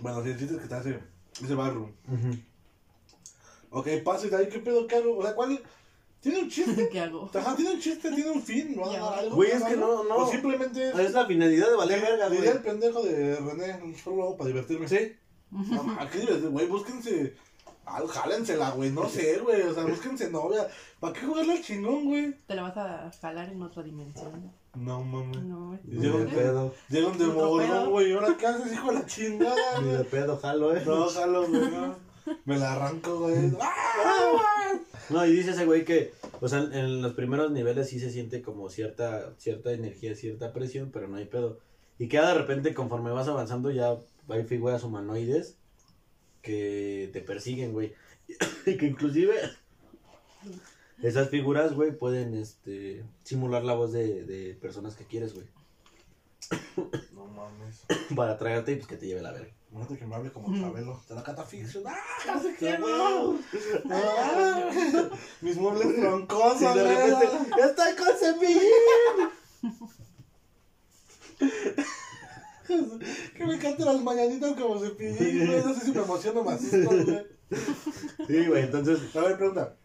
Bueno, 0.00 0.22
si 0.22 0.30
el 0.30 0.38
chiste 0.38 0.54
es 0.54 0.58
que 0.58 0.64
está 0.64 0.80
ese, 0.80 1.00
ese 1.42 1.54
barroom. 1.54 1.90
Ujú. 2.06 2.38
Ok, 3.70 3.88
paso 4.04 4.26
y 4.26 4.30
de 4.30 4.36
ahí, 4.36 4.48
¿qué 4.48 4.58
pedo 4.58 4.86
que 4.86 4.96
hago? 4.96 5.16
O 5.16 5.22
sea, 5.22 5.34
¿cuál? 5.34 5.58
¿Tiene 6.20 6.40
un 6.40 6.50
chiste? 6.50 6.88
¿Qué 6.92 7.00
hago? 7.00 7.30
Ajá, 7.32 7.56
tiene 7.56 7.72
un 7.72 7.80
chiste, 7.80 8.10
tiene 8.10 8.30
un 8.30 8.42
fin, 8.42 8.74
¿no? 8.76 8.90
Algo, 8.90 9.36
Güey, 9.36 9.52
es 9.52 9.62
que 9.62 9.72
algo. 9.72 10.04
no, 10.04 10.04
no. 10.04 10.16
O 10.16 10.30
simplemente 10.30 10.90
es. 10.90 10.98
Es 10.98 11.12
la 11.12 11.26
finalidad 11.26 11.70
de 11.70 11.76
valer 11.76 12.00
verga, 12.00 12.26
güey. 12.26 12.38
Diría 12.38 12.52
el 12.54 12.62
pendejo 12.62 13.02
de 13.02 13.36
René, 13.36 13.96
solo 13.96 14.16
lo 14.16 14.22
hago 14.24 14.36
para 14.36 14.48
divertirme. 14.48 14.88
Sí. 14.88 15.14
No, 15.50 15.82
ma, 15.82 16.08
qué 16.10 16.18
divertido, 16.18 16.50
güey, 16.50 16.66
búsquense. 16.66 17.34
Algo, 17.86 18.08
jálensela, 18.08 18.70
güey, 18.72 18.90
no 18.90 19.08
sé, 19.08 19.38
güey. 19.38 19.62
O 19.62 19.72
sea, 19.72 19.84
búsquense 19.84 20.28
novia. 20.28 20.66
¿Para 20.98 21.12
qué 21.12 21.20
jugarle 21.24 21.52
al 21.52 21.62
chingón, 21.62 22.04
güey? 22.06 22.34
Te 22.46 22.54
la 22.56 22.62
vas 22.62 22.76
a 22.76 23.10
jalar 23.20 23.48
en 23.48 23.62
otra 23.62 23.82
dimensión. 23.84 24.52
No 24.76 25.02
mames. 25.02 25.42
No, 25.44 25.78
llegó- 25.84 26.18
de 26.18 26.26
pedo. 26.26 26.74
Llega 26.88 27.08
un 27.08 27.18
pedo. 27.18 27.90
güey. 27.90 28.10
¿Y 28.10 28.12
ahora 28.12 28.36
qué 28.38 28.46
haces, 28.46 28.72
hijo 28.72 28.88
de 28.88 28.94
la 28.94 29.06
chingada, 29.06 29.80
Ni 29.82 29.90
de 29.90 30.04
pedo, 30.04 30.36
jalo, 30.36 30.76
eh. 30.76 30.82
No, 30.84 31.08
jalo, 31.08 31.46
güey, 31.48 31.70
no. 31.70 31.96
Me 32.44 32.58
la 32.58 32.72
arranco, 32.72 33.20
güey. 33.20 33.52
¡Ah! 33.60 34.72
No, 35.10 35.24
y 35.24 35.30
dice 35.32 35.52
ese 35.52 35.64
güey 35.64 35.84
que, 35.84 36.12
o 36.40 36.48
sea, 36.48 36.58
en 36.58 37.00
los 37.00 37.12
primeros 37.14 37.52
niveles 37.52 37.88
sí 37.88 38.00
se 38.00 38.10
siente 38.10 38.42
como 38.42 38.68
cierta, 38.68 39.32
cierta 39.38 39.72
energía, 39.72 40.16
cierta 40.16 40.52
presión, 40.52 40.90
pero 40.92 41.06
no 41.06 41.16
hay 41.16 41.26
pedo. 41.26 41.60
Y 41.98 42.08
que 42.08 42.20
de 42.20 42.34
repente, 42.34 42.74
conforme 42.74 43.12
vas 43.12 43.28
avanzando, 43.28 43.70
ya 43.70 43.96
hay 44.28 44.44
figuras 44.44 44.82
humanoides 44.82 45.56
que 46.42 47.10
te 47.12 47.20
persiguen, 47.20 47.72
güey. 47.72 47.94
Y 48.66 48.76
que 48.76 48.86
inclusive 48.86 49.34
esas 51.02 51.28
figuras, 51.28 51.74
güey, 51.74 51.96
pueden, 51.96 52.34
este, 52.34 53.04
simular 53.24 53.64
la 53.64 53.74
voz 53.74 53.92
de, 53.92 54.24
de 54.24 54.54
personas 54.54 54.94
que 54.96 55.04
quieres, 55.04 55.34
güey. 55.34 55.46
No 57.12 57.26
mames. 57.26 57.84
Para 58.16 58.32
atraerte 58.32 58.72
y 58.72 58.76
pues 58.76 58.86
que 58.86 58.96
te 58.96 59.06
lleve 59.06 59.22
la 59.22 59.32
verga. 59.32 59.52
Imagínate 59.70 59.98
que 59.98 60.06
me 60.06 60.14
hable 60.14 60.32
como 60.32 60.54
Chabelo. 60.56 61.02
Te 61.06 61.14
la 61.14 61.22
catafixio. 61.22 61.82
¡Ah! 61.86 61.96
¡No 62.26 62.40
sé 62.40 62.54
¡Qué 62.58 62.66
qué, 62.66 62.78
no! 62.78 63.38
¡Ah! 63.90 64.70
Mis 65.42 65.56
muebles 65.56 65.98
Y 65.98 66.00
troncosos, 66.00 66.74
de 66.74 66.82
repente, 66.82 67.26
güey. 67.26 67.68
¡estoy 67.68 67.94
con 67.96 68.16
Cepillín! 68.16 68.62
que 73.36 73.46
me 73.46 73.58
canten 73.58 73.86
las 73.86 74.00
mañanitas 74.02 74.54
como 74.54 74.80
se 74.80 74.90
pillín, 74.90 75.46
güey. 75.46 75.62
No 75.64 75.74
sé 75.74 75.84
si 75.84 75.92
me 75.92 76.02
emociono 76.02 76.42
más 76.42 76.62
esto, 76.62 76.88
güey. 76.88 77.26
Sí, 78.26 78.46
güey, 78.46 78.62
entonces. 78.62 79.14
A 79.14 79.20
ver, 79.20 79.36
pregunta. 79.36 79.76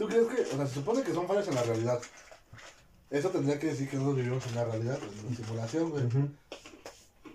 ¿Tú 0.00 0.08
crees 0.08 0.26
que, 0.28 0.40
o 0.40 0.56
sea, 0.56 0.66
se 0.66 0.74
supone 0.76 1.02
que 1.02 1.12
son 1.12 1.28
fallas 1.28 1.46
en 1.48 1.54
la 1.56 1.62
realidad? 1.62 2.00
Eso 3.10 3.28
tendría 3.28 3.58
que 3.58 3.66
decir 3.66 3.86
que 3.86 3.96
nosotros 3.96 4.16
vivimos 4.16 4.46
en 4.46 4.54
la 4.54 4.64
realidad, 4.64 4.98
en 5.02 5.26
una 5.26 5.36
simulación, 5.36 5.90
güey. 5.90 6.04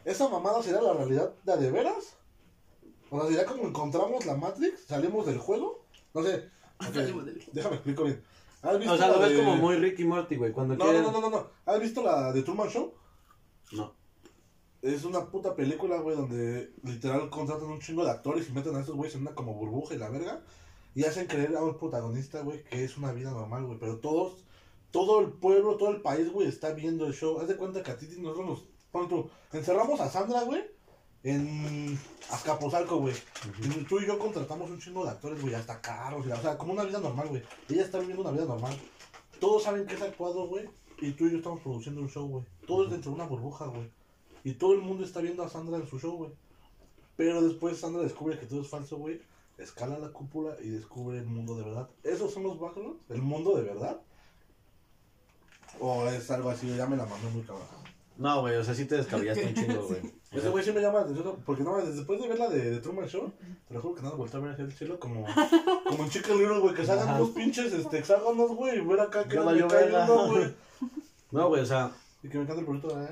¿Esa 0.04 0.28
mamada 0.30 0.64
será 0.64 0.82
la 0.82 0.94
realidad 0.94 1.32
de 1.44 1.54
a 1.54 1.58
de 1.58 1.70
veras? 1.70 2.16
O 3.12 3.20
sea, 3.20 3.30
¿sería 3.30 3.46
como 3.46 3.68
encontramos 3.68 4.26
la 4.26 4.36
Matrix? 4.36 4.84
¿Salimos 4.88 5.28
del 5.28 5.38
juego? 5.38 5.86
No 6.16 6.24
sé. 6.24 6.50
ok, 6.80 6.92
Salimos 6.92 7.26
del- 7.28 7.44
Déjame 7.54 7.76
explico 7.76 8.04
bien. 8.06 8.24
¿Has 8.64 8.80
visto 8.80 8.94
O 8.94 8.98
sea, 8.98 9.08
la 9.10 9.14
lo 9.14 9.20
ves 9.20 9.30
de- 9.30 9.38
como 9.38 9.56
muy 9.58 9.76
Ricky 9.76 10.04
Morty, 10.06 10.36
güey. 10.36 10.52
Cuando 10.52 10.76
No, 10.76 10.86
quieren. 10.86 11.04
no, 11.04 11.12
no, 11.12 11.22
no, 11.22 11.30
no. 11.30 11.48
¿Has 11.68 11.80
visto 11.80 12.02
la 12.02 12.34
de 12.34 12.42
Truman 12.42 12.70
Show? 12.70 12.96
No. 13.74 13.94
Es 14.82 15.04
una 15.04 15.24
puta 15.30 15.54
película, 15.56 15.98
güey, 16.00 16.16
donde 16.16 16.72
literal 16.82 17.30
contratan 17.30 17.68
un 17.68 17.80
chingo 17.80 18.04
de 18.04 18.10
actores 18.10 18.50
y 18.50 18.54
meten 18.54 18.76
a 18.76 18.80
esos 18.80 18.96
güeyes 18.96 19.14
en 19.14 19.22
una 19.22 19.36
como 19.36 19.54
burbuja 19.54 19.94
y 19.94 19.98
la 20.00 20.10
verga. 20.10 20.42
Y 20.96 21.04
hacen 21.04 21.28
creer 21.28 21.56
a 21.58 21.64
un 21.64 21.78
protagonista, 21.78 22.42
güey, 22.42 22.64
que 22.64 22.86
es 22.86 22.98
una 22.98 23.12
vida 23.12 23.30
normal, 23.32 23.66
güey. 23.66 23.78
Pero 23.78 24.00
todos, 24.00 24.46
todo 24.92 25.20
el 25.20 25.34
pueblo, 25.34 25.75
todo 25.75 25.92
el 25.92 26.02
país, 26.02 26.32
güey, 26.32 26.48
está 26.48 26.72
viendo 26.72 27.06
el 27.06 27.14
show. 27.14 27.40
Haz 27.40 27.50
de 27.50 27.58
cuenta 27.58 27.84
que 27.84 27.92
a 27.92 27.98
ti 27.98 28.08
nosotros 28.18 28.48
nos. 28.48 28.66
Pon 28.92 29.10
tú, 29.10 29.30
encerramos 29.52 30.00
a 30.00 30.10
Sandra, 30.10 30.44
güey, 30.44 30.64
en 31.24 32.00
Azcapotzalco, 32.32 33.00
güey. 33.00 33.14
Y 33.62 33.84
tú 33.84 34.00
y 34.00 34.08
yo 34.08 34.18
contratamos 34.18 34.70
un 34.70 34.80
chingo 34.80 35.04
de 35.04 35.12
actores, 35.12 35.42
güey, 35.42 35.54
hasta 35.54 35.82
carros, 35.82 36.25
o 36.25 36.42
sea, 36.42 36.58
como 36.58 36.72
una 36.72 36.84
vida 36.84 37.00
normal, 37.00 37.28
güey. 37.28 37.44
Ella 37.68 37.84
está 37.84 38.00
viviendo 38.00 38.22
una 38.22 38.32
vida 38.32 38.46
normal. 38.46 38.74
Todos 39.42 39.64
saben 39.64 39.86
que 39.86 39.96
es 39.96 40.02
actuado, 40.02 40.48
güey, 40.48 40.70
y 41.02 41.12
tú 41.12 41.28
y 41.28 41.32
yo 41.32 41.38
estamos 41.40 41.60
produciendo 41.60 42.00
un 42.00 42.10
show, 42.10 42.25
güey. 42.25 42.46
Todo 42.66 42.86
es 42.86 42.92
dentro 42.92 43.12
de 43.12 43.16
una 43.16 43.25
burbuja, 43.25 43.66
güey. 43.66 43.90
Y 44.46 44.54
todo 44.54 44.74
el 44.75 44.82
mundo 44.82 45.04
está 45.04 45.20
viendo 45.20 45.44
a 45.44 45.50
Sandra 45.50 45.78
en 45.78 45.88
su 45.88 46.00
show, 46.00 46.16
güey. 46.16 46.32
Pero 47.18 47.42
después 47.42 47.80
Sandra 47.80 48.02
descubre 48.02 48.40
que 48.40 48.46
todo 48.46 48.62
es 48.62 48.70
falso, 48.70 48.98
güey. 48.98 49.20
Escala 49.58 49.98
la 50.00 50.10
cúpula 50.10 50.56
y 50.62 50.70
descubre 50.70 51.18
el 51.18 51.26
mundo 51.26 51.56
de 51.56 51.64
verdad. 51.64 51.90
¿Esos 52.04 52.34
son 52.34 52.44
los 52.44 52.60
backgrounds? 52.60 53.00
¿El 53.10 53.22
mundo 53.22 53.56
de 53.56 53.64
verdad? 53.64 54.02
¿O 55.80 56.08
es 56.08 56.30
algo 56.32 56.50
así? 56.50 56.76
Ya 56.76 56.86
me 56.86 56.98
la 56.98 57.06
mandó 57.06 57.30
muy 57.30 57.44
cabrón. 57.44 57.68
No, 58.18 58.42
güey, 58.42 58.56
o 58.56 58.64
sea, 58.64 58.74
sí 58.74 58.86
te 58.86 58.96
descabellaste 58.96 59.46
un 59.46 59.54
chingo, 59.54 59.88
güey. 59.88 60.00
O 60.00 60.04
Ese 60.32 60.42
sea, 60.42 60.50
güey 60.52 60.64
sí 60.64 60.72
me 60.72 60.82
llama 60.82 61.00
la 61.00 61.06
atención, 61.06 61.44
porque 61.46 61.64
no, 61.64 61.78
después 61.78 62.22
de 62.22 62.28
ver 62.28 62.40
la 62.40 62.50
de, 62.50 62.72
de 62.72 62.80
Truman 62.80 63.08
Show, 63.08 63.32
te 63.68 63.74
lo 63.74 63.82
juro 63.82 63.96
que 63.96 64.02
nada, 64.02 64.16
volteé 64.16 64.40
a 64.40 64.44
ver 64.44 64.52
hacia 64.54 64.66
el 64.66 64.72
cielo 64.72 65.00
como, 65.00 65.26
como 65.88 66.04
en 66.04 66.10
Chicken 66.10 66.38
Little, 66.38 66.60
güey, 66.60 66.76
que 66.76 66.86
salgan 66.86 67.20
dos 67.20 67.32
pinches 67.32 67.74
este, 67.74 68.00
hexágonos, 68.00 68.52
güey, 68.56 68.78
y 68.78 68.82
ver 68.82 69.00
acá 69.02 69.28
que 69.28 69.36
Ya 69.36 69.44
me 69.44 69.68
cae 69.68 69.90
uno, 69.90 70.28
güey. 70.28 70.56
No, 71.32 71.50
güey, 71.50 71.62
o 71.62 71.66
sea, 71.66 71.92
Y 72.24 72.30
que 72.30 72.38
me 72.38 72.46
cante 72.46 72.62
el 72.62 72.66
proyecto 72.66 72.96
de... 72.96 73.08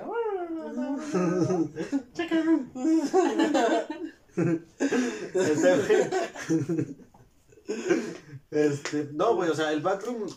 este, 8.52 9.10
no, 9.14 9.36
güey, 9.36 9.50
o 9.50 9.56
sea, 9.56 9.72
el 9.72 9.82
backroom, 9.82 10.28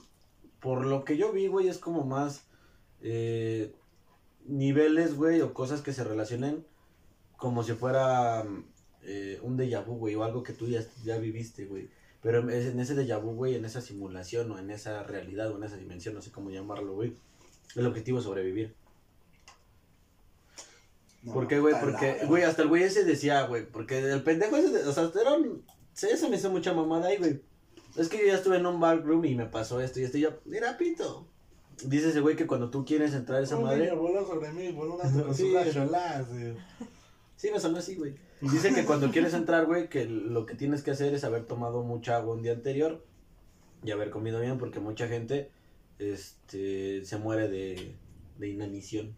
por 0.61 0.87
lo 0.87 1.05
que 1.05 1.17
yo 1.17 1.33
vi, 1.33 1.47
güey, 1.47 1.69
es 1.69 1.79
como 1.79 2.05
más 2.05 2.47
eh, 3.01 3.75
niveles, 4.47 5.17
güey, 5.17 5.41
o 5.41 5.55
cosas 5.55 5.81
que 5.83 5.93
se 5.93 6.05
relacionen 6.05 6.65
como 7.37 7.63
si 7.63 7.73
fuera 7.73 8.45
eh, 9.03 9.39
un 9.43 9.59
déjà 9.59 9.85
vu, 9.85 9.97
güey, 9.97 10.15
o 10.15 10.25
algo 10.25 10.43
que 10.43 10.53
tú 10.53 10.67
ya, 10.69 10.81
ya 11.05 11.19
viviste, 11.19 11.67
güey. 11.67 11.89
Pero 12.23 12.51
en 12.51 12.81
ese 12.81 12.97
déjà 12.97 13.21
vu, 13.21 13.35
güey, 13.35 13.55
en 13.55 13.65
esa 13.65 13.81
simulación, 13.81 14.51
o 14.51 14.59
en 14.59 14.71
esa 14.71 15.03
realidad, 15.03 15.53
o 15.53 15.57
en 15.57 15.65
esa 15.65 15.77
dimensión, 15.77 16.15
no 16.15 16.23
sé 16.23 16.33
cómo 16.33 16.51
llamarlo, 16.51 16.95
güey. 16.95 17.15
El 17.77 17.87
objetivo 17.87 18.19
es 18.19 18.25
sobrevivir. 18.25 18.75
¿Por 21.25 21.49
qué, 21.49 21.59
güey? 21.59 21.75
Porque, 21.81 22.21
güey, 22.27 22.45
hasta 22.45 22.63
el 22.63 22.69
güey 22.69 22.85
ese 22.85 23.05
decía, 23.05 23.43
güey, 23.47 23.67
porque 23.67 23.99
el 23.99 24.23
pendejo 24.23 24.57
ese, 24.57 24.71
de- 24.71 24.87
o 24.87 24.93
sea, 24.93 25.11
era 25.21 25.33
un... 25.33 25.65
Se 25.93 26.29
me 26.29 26.37
hizo 26.37 26.51
mucha 26.51 26.73
mamada 26.73 27.09
ahí, 27.09 27.17
güey. 27.17 27.41
Es 27.97 28.09
que 28.09 28.19
yo 28.19 28.27
ya 28.27 28.35
estuve 28.35 28.59
en 28.59 28.67
un 28.67 28.79
backroom 28.79 29.25
y 29.25 29.35
me 29.35 29.47
pasó 29.47 29.81
esto 29.81 29.99
y 30.01 30.05
esto 30.05 30.19
y 30.19 30.23
yo, 30.23 30.31
mira, 30.45 30.77
pito. 30.77 31.27
Dice 31.85 32.11
ese 32.11 32.21
güey 32.21 32.37
que 32.37 32.47
cuando 32.47 32.71
tú 32.71 32.85
quieres 32.85 33.15
entrar 33.15 33.41
a 33.41 33.45
esa 33.45 33.59
madre... 33.59 33.85
niño 33.87 33.97
voló 33.97 34.27
sobre 34.27 34.53
mí, 34.53 34.73
voló 34.73 34.95
un 34.97 35.03
alto 35.03 35.25
con 35.25 35.35
Sí. 35.35 35.51
güey. 35.51 36.55
Sí, 37.37 37.51
me 37.51 37.61
sonó 37.61 37.79
así, 37.79 37.97
güey. 37.97 38.15
Dice 38.41 38.73
que 38.75 38.85
cuando 38.85 39.11
quieres 39.11 39.35
entrar, 39.35 39.67
güey, 39.67 39.89
que 39.89 40.05
lo 40.07 40.47
que 40.47 40.55
tienes 40.55 40.83
que 40.83 40.91
hacer 40.91 41.15
es 41.15 41.25
haber 41.25 41.45
tomado 41.47 41.83
mucha 41.83 42.17
agua 42.17 42.35
un 42.35 42.43
día 42.43 42.53
anterior 42.53 43.05
y 43.83 43.91
haber 43.91 44.11
comido 44.11 44.41
bien 44.41 44.59
porque 44.59 44.79
mucha 44.81 45.09
gente 45.09 45.51
este, 45.99 47.05
se 47.05 47.17
muere 47.19 47.49
de, 47.49 47.95
de 48.39 48.49
inanición. 48.49 49.17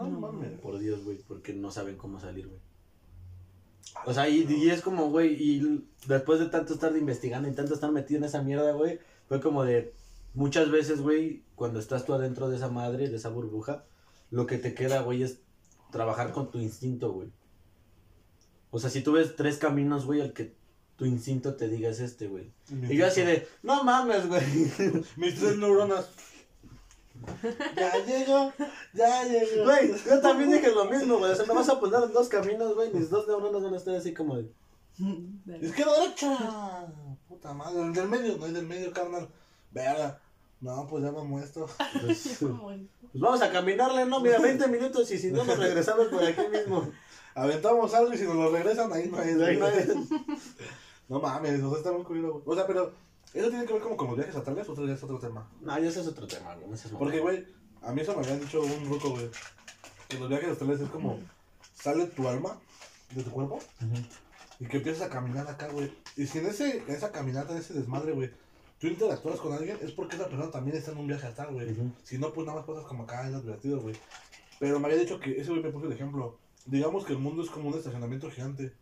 No, 0.00 0.08
No. 0.08 0.20
mames. 0.20 0.58
Por 0.60 0.78
Dios, 0.78 1.04
güey, 1.04 1.18
porque 1.26 1.52
no 1.52 1.70
saben 1.70 1.96
cómo 1.96 2.20
salir, 2.20 2.46
güey. 2.48 2.60
O 4.06 4.12
sea, 4.12 4.28
y, 4.28 4.44
y 4.48 4.70
es 4.70 4.82
como, 4.82 5.10
güey, 5.10 5.34
y 5.34 5.84
después 6.06 6.40
de 6.40 6.46
tanto 6.46 6.74
estar 6.74 6.94
investigando 6.96 7.48
y 7.48 7.52
tanto 7.52 7.74
estar 7.74 7.90
metido 7.90 8.18
en 8.18 8.24
esa 8.24 8.42
mierda, 8.42 8.72
güey, 8.72 8.98
fue 9.28 9.40
como 9.40 9.64
de 9.64 9.94
muchas 10.34 10.70
veces, 10.70 11.00
güey, 11.00 11.42
cuando 11.54 11.78
estás 11.80 12.04
tú 12.04 12.14
adentro 12.14 12.48
de 12.48 12.56
esa 12.56 12.68
madre, 12.68 13.08
de 13.08 13.16
esa 13.16 13.30
burbuja, 13.30 13.84
lo 14.30 14.46
que 14.46 14.58
te 14.58 14.74
queda, 14.74 15.00
güey, 15.00 15.22
es 15.22 15.40
trabajar 15.90 16.32
con 16.32 16.50
tu 16.50 16.58
instinto, 16.58 17.12
güey. 17.12 17.32
O 18.70 18.78
sea, 18.78 18.90
si 18.90 19.00
tú 19.00 19.12
ves 19.12 19.34
tres 19.36 19.56
caminos, 19.56 20.04
güey, 20.04 20.20
el 20.20 20.34
que 20.34 20.54
tu 20.96 21.06
instinto 21.06 21.54
te 21.56 21.68
diga 21.68 21.88
es 21.88 22.00
este, 22.00 22.28
güey. 22.28 22.52
Y 22.90 22.96
yo 22.96 23.06
así 23.06 23.22
de, 23.22 23.48
no 23.62 23.84
mames, 23.84 24.28
güey. 24.28 24.42
Mis 25.16 25.36
tres 25.36 25.56
neuronas. 25.56 26.10
Ya 27.76 28.04
llegó, 28.04 28.52
ya 28.92 29.24
llegó. 29.24 29.64
Güey, 29.64 29.94
yo 30.06 30.20
también 30.20 30.50
dije 30.50 30.70
lo 30.70 30.84
mismo, 30.86 31.18
güey. 31.18 31.32
O 31.32 31.34
sea, 31.34 31.46
me 31.46 31.54
vas 31.54 31.68
a 31.68 31.78
poner 31.80 32.02
en 32.04 32.12
dos 32.12 32.28
caminos, 32.28 32.74
güey. 32.74 32.92
Mis 32.92 33.10
dos 33.10 33.26
neuronas 33.28 33.62
van 33.62 33.74
a 33.74 33.76
estar 33.76 33.94
así 33.94 34.12
como 34.14 34.36
de. 34.36 34.50
Izquierda, 35.60 36.00
derecha. 36.00 36.86
Puta 37.28 37.52
madre, 37.54 37.82
el 37.82 37.92
del 37.92 38.08
medio, 38.08 38.36
no 38.36 38.46
es 38.46 38.52
del 38.52 38.66
medio, 38.66 38.92
carnal. 38.92 39.28
Verga. 39.70 40.20
No, 40.60 40.86
pues 40.88 41.04
ya 41.04 41.12
me 41.12 41.40
esto. 41.42 41.66
Pues, 42.04 42.38
pues 42.40 43.22
vamos 43.22 43.40
a 43.42 43.50
caminarle, 43.50 44.04
¿no? 44.06 44.20
Mira, 44.20 44.38
20 44.38 44.66
minutos 44.68 45.10
y 45.12 45.18
si 45.18 45.30
no 45.30 45.44
nos 45.44 45.58
regresamos 45.58 46.08
por 46.08 46.22
aquí 46.24 46.42
mismo. 46.50 46.90
Aventamos 47.34 47.94
algo 47.94 48.12
y 48.12 48.18
si 48.18 48.24
nos 48.24 48.34
lo 48.34 48.50
regresan, 48.50 48.92
ahí 48.92 49.08
no 49.08 49.18
hay. 49.18 49.28
Ahí 49.30 49.56
no 49.56 49.66
hay- 49.66 50.08
No 51.08 51.20
mames, 51.20 51.62
o 51.62 51.70
sea, 51.70 51.78
está 51.78 51.92
muy 51.92 52.02
güey. 52.02 52.42
O 52.44 52.54
sea, 52.54 52.66
pero, 52.66 52.92
¿eso 53.34 53.48
tiene 53.50 53.64
que 53.66 53.72
ver 53.72 53.82
como 53.82 53.96
con 53.96 54.08
los 54.08 54.16
viajes 54.16 54.36
astrales 54.36 54.68
o 54.68 54.72
otro 54.72 54.86
ya 54.86 54.94
es 54.94 55.02
otro 55.02 55.18
tema? 55.18 55.48
No, 55.60 55.78
ya 55.78 55.88
ese 55.88 56.00
es 56.00 56.06
otro 56.06 56.26
tema, 56.26 56.54
güey. 56.54 56.68
no 56.68 56.76
seas 56.76 56.92
mamón. 56.92 57.06
Porque, 57.06 57.20
güey, 57.20 57.46
a 57.82 57.92
mí 57.92 58.00
eso 58.00 58.14
me 58.14 58.22
habían 58.24 58.40
dicho 58.40 58.60
un 58.62 58.88
ruco, 58.88 59.10
güey. 59.10 59.28
Que 60.08 60.18
los 60.18 60.28
viajes 60.28 60.48
astrales 60.50 60.80
es 60.80 60.88
como, 60.88 61.18
sale 61.74 62.06
tu 62.06 62.26
alma 62.28 62.58
de 63.14 63.22
tu 63.22 63.30
cuerpo 63.30 63.56
Ujú. 63.56 64.02
y 64.60 64.66
que 64.66 64.78
empiezas 64.78 65.02
a 65.02 65.10
caminar 65.10 65.46
acá, 65.48 65.68
güey. 65.68 65.92
Y 66.16 66.26
si 66.26 66.38
en, 66.38 66.46
ese, 66.46 66.78
en 66.78 66.90
esa 66.90 67.12
caminata, 67.12 67.52
en 67.52 67.58
ese 67.58 67.74
desmadre, 67.74 68.12
güey, 68.12 68.30
tú 68.78 68.86
interactúas 68.86 69.38
con 69.40 69.52
alguien, 69.52 69.78
es 69.82 69.92
porque 69.92 70.16
esa 70.16 70.28
persona 70.28 70.50
también 70.50 70.76
está 70.76 70.92
en 70.92 70.98
un 70.98 71.06
viaje 71.06 71.26
astral, 71.26 71.52
güey. 71.52 71.70
Ujú. 71.72 71.92
Si 72.02 72.18
no, 72.18 72.32
pues 72.32 72.46
nada 72.46 72.58
más 72.58 72.66
pasas 72.66 72.84
como 72.84 73.04
acá, 73.04 73.28
es 73.28 73.42
divertido, 73.42 73.80
güey. 73.80 73.94
Pero 74.58 74.80
me 74.80 74.86
había 74.86 74.98
dicho 74.98 75.20
que 75.20 75.40
ese 75.40 75.50
güey 75.50 75.62
me 75.62 75.70
puso 75.70 75.86
el 75.86 75.92
ejemplo. 75.92 76.38
Digamos 76.66 77.04
que 77.04 77.12
el 77.12 77.18
mundo 77.18 77.42
es 77.42 77.50
como 77.50 77.68
un 77.68 77.74
estacionamiento 77.78 78.30
gigante. 78.30 78.72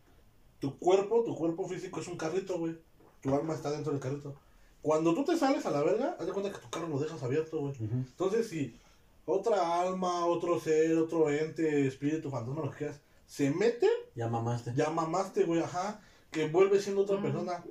Tu 0.59 0.77
cuerpo, 0.79 1.23
tu 1.23 1.35
cuerpo 1.35 1.67
físico 1.67 1.99
es 2.01 2.07
un 2.07 2.17
carrito, 2.17 2.57
güey. 2.57 2.77
Tu 3.21 3.33
alma 3.33 3.53
está 3.53 3.71
dentro 3.71 3.91
del 3.91 4.01
carrito. 4.01 4.35
Cuando 4.81 5.13
tú 5.13 5.23
te 5.25 5.37
sales 5.37 5.65
a 5.65 5.71
la 5.71 5.81
verga, 5.83 6.15
haz 6.19 6.25
de 6.25 6.31
cuenta 6.31 6.51
que 6.51 6.59
tu 6.59 6.69
carro 6.69 6.87
lo 6.87 6.99
dejas 6.99 7.21
abierto, 7.23 7.59
güey. 7.59 7.73
Entonces, 7.79 8.47
si 8.47 8.79
otra 9.25 9.81
alma, 9.81 10.25
otro 10.25 10.59
ser, 10.59 10.97
otro 10.97 11.29
ente, 11.29 11.87
espíritu, 11.87 12.29
fantasma, 12.29 12.63
lo 12.63 12.71
que 12.71 12.77
quieras, 12.77 12.99
se 13.25 13.49
mete, 13.51 13.89
Ya 14.15 14.27
mamaste. 14.29 14.73
ya 14.75 14.89
mamaste, 14.89 15.43
güey, 15.43 15.61
ajá, 15.61 15.99
que 16.31 16.47
vuelve 16.47 16.79
siendo 16.79 17.01
otra 17.01 17.21
persona. 17.21 17.63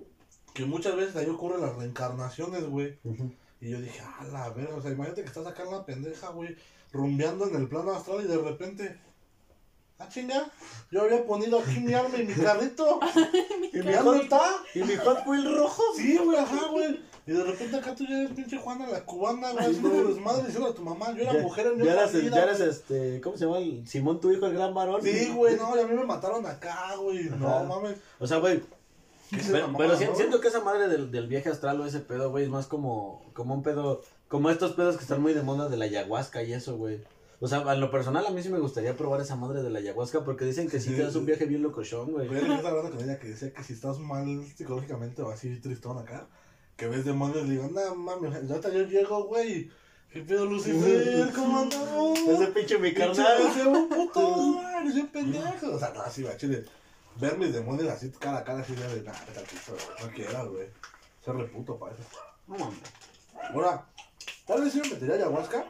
Que 0.52 0.64
muchas 0.66 0.96
veces 0.96 1.16
ahí 1.16 1.26
ocurren 1.28 1.60
las 1.60 1.76
reencarnaciones, 1.76 2.64
güey. 2.68 2.98
Y 3.60 3.70
yo 3.70 3.80
dije, 3.80 4.00
a 4.00 4.24
la 4.24 4.50
verga, 4.50 4.74
o 4.74 4.82
sea, 4.82 4.90
imagínate 4.90 5.22
que 5.22 5.28
estás 5.28 5.46
acá 5.46 5.62
en 5.64 5.70
la 5.70 5.86
pendeja, 5.86 6.28
güey, 6.30 6.56
rumbeando 6.92 7.46
en 7.48 7.56
el 7.56 7.68
plano 7.68 7.92
astral 7.92 8.22
y 8.24 8.28
de 8.28 8.36
repente, 8.38 8.98
ah, 9.98 10.08
chinga, 10.08 10.50
yo 10.90 11.02
había 11.02 11.24
ponido 11.26 11.58
aquí 11.60 11.80
mi 11.80 11.92
alma 11.94 12.16
y 12.18 12.24
mi 12.26 12.34
carrito. 12.34 13.00
¿Y 13.72 13.78
mi, 13.78 13.92
¿Ya 13.92 14.02
no 14.02 14.12
hot, 14.12 14.22
está? 14.22 14.40
¿Y 14.74 14.82
mi 14.82 14.96
Hot 14.96 15.26
Wheel 15.26 15.56
rojo? 15.56 15.82
Sí, 15.96 16.16
güey, 16.18 16.38
ajá, 16.38 16.66
güey. 16.70 17.00
Y 17.26 17.32
de 17.32 17.42
repente 17.42 17.76
acá 17.76 17.92
tú 17.94 18.04
ya 18.08 18.18
eres 18.18 18.30
pinche 18.32 18.56
Juana 18.56 18.86
la 18.86 19.04
cubana, 19.04 19.50
güey, 19.50 19.64
haciendo 19.66 20.04
desmadre 20.04 20.44
diciendo 20.44 20.70
a 20.70 20.74
tu 20.74 20.82
mamá, 20.82 21.12
yo 21.12 21.22
era 21.22 21.32
Ya- 21.32 21.42
mujer 21.42 21.66
en 21.66 21.78
mi 21.78 21.84
ya 21.84 22.04
el- 22.04 22.20
vida, 22.22 22.36
ya 22.36 22.42
eres 22.44 22.60
este, 22.60 23.20
¿cómo 23.20 23.36
se 23.36 23.46
llama? 23.46 23.58
El 23.58 23.86
Simón, 23.88 24.20
tu 24.20 24.30
hijo, 24.30 24.46
el 24.46 24.54
gran 24.54 24.72
varón. 24.74 25.02
Sí, 25.02 25.32
güey, 25.34 25.56
no, 25.56 25.76
y 25.76 25.80
a 25.80 25.86
mí 25.88 25.94
me 25.94 26.04
mataron 26.04 26.46
acá, 26.46 26.94
güey. 26.96 27.24
No 27.24 27.64
mames. 27.64 27.96
O 28.20 28.26
sea, 28.26 28.38
güey, 28.38 28.62
¿Qué 29.30 29.36
es 29.38 29.48
Pero, 29.50 29.66
no? 29.68 29.96
siento 30.14 30.40
que 30.40 30.46
esa 30.46 30.60
madre 30.60 30.86
del, 30.86 31.10
del 31.10 31.26
viaje 31.26 31.48
astral 31.48 31.80
o 31.80 31.84
ese 31.86 31.98
pedo, 31.98 32.30
güey, 32.30 32.44
es 32.44 32.50
más 32.50 32.68
como, 32.68 33.24
como 33.32 33.54
un 33.54 33.64
pedo, 33.64 34.02
como 34.28 34.50
estos 34.50 34.74
pedos 34.74 34.96
que 34.96 35.02
están 35.02 35.20
muy 35.20 35.34
de 35.34 35.42
moda 35.42 35.68
de 35.68 35.76
la 35.76 35.86
ayahuasca 35.86 36.44
y 36.44 36.52
eso, 36.52 36.76
güey. 36.76 37.00
O 37.40 37.49
sea, 37.49 37.61
en 37.73 37.81
lo 37.81 37.90
personal 37.90 38.26
a 38.26 38.31
mí 38.31 38.43
sí 38.43 38.49
me 38.49 38.59
gustaría 38.59 38.97
probar 38.97 39.21
esa 39.21 39.37
madre 39.37 39.62
de 39.62 39.71
la 39.71 39.78
ayahuasca 39.78 40.25
porque 40.25 40.45
dicen 40.45 40.69
que 40.69 40.81
sí 40.81 40.95
te 40.95 41.02
das 41.02 41.16
un 41.16 41.26
viaje 41.26 41.45
bien 41.47 41.62
locochón, 41.62 42.12
güey. 42.12 42.28
Yo 42.28 42.37
estaba 42.37 42.71
hablando 42.71 42.97
con 42.97 43.05
ella 43.05 43.19
que 43.19 43.28
decía 43.28 43.52
que 43.52 43.62
si 43.62 43.75
estás 43.75 43.99
mal 43.99 44.45
psicológicamente 44.57 45.23
o 45.23 45.31
así 45.31 45.61
tristón 45.61 45.99
acá, 45.99 46.26
que 46.76 46.88
ves 46.88 47.05
demonios, 47.05 47.47
le 47.47 47.52
digo, 47.52 47.69
no 47.69 47.95
mames, 47.95 48.50
ahorita 48.50 48.73
yo 48.73 48.85
llego, 48.85 49.25
güey, 49.25 49.71
¿Qué 50.16 50.23
pedo, 50.23 50.47
Lucifer? 50.47 51.31
¿Cómo 51.35 51.59
andamos? 51.59 52.19
Ese 52.21 52.47
pinche 52.47 52.78
mi 52.78 52.95
carnal. 52.95 53.43
Lucifer, 53.43 53.66
un 53.66 53.88
puto, 53.88 54.62
eres 54.81 54.95
bien 54.95 55.09
pendejo. 55.09 55.75
O 55.75 55.78
sea, 55.78 55.90
no, 55.90 56.00
así, 56.00 56.23
va, 56.23 56.35
chile. 56.38 56.64
Ver 57.16 57.37
mis 57.37 57.52
demonios 57.52 57.88
así, 57.88 58.11
cara 58.12 58.38
a 58.38 58.45
cara, 58.45 58.61
así, 58.61 58.75
de, 58.75 59.02
nah, 59.02 59.12
güey. 59.12 59.45
No 60.02 60.14
quieras, 60.14 60.47
güey. 60.49 60.69
Ser 61.23 61.35
reputo 61.35 61.78
para 61.78 61.93
eso. 61.93 62.02
No 62.47 62.57
mames. 62.57 62.78
Ahora, 63.52 63.85
tal 64.47 64.62
vez 64.62 64.73
sí 64.73 64.81
me 64.81 64.88
metería 64.88 65.16
ayahuasca. 65.16 65.66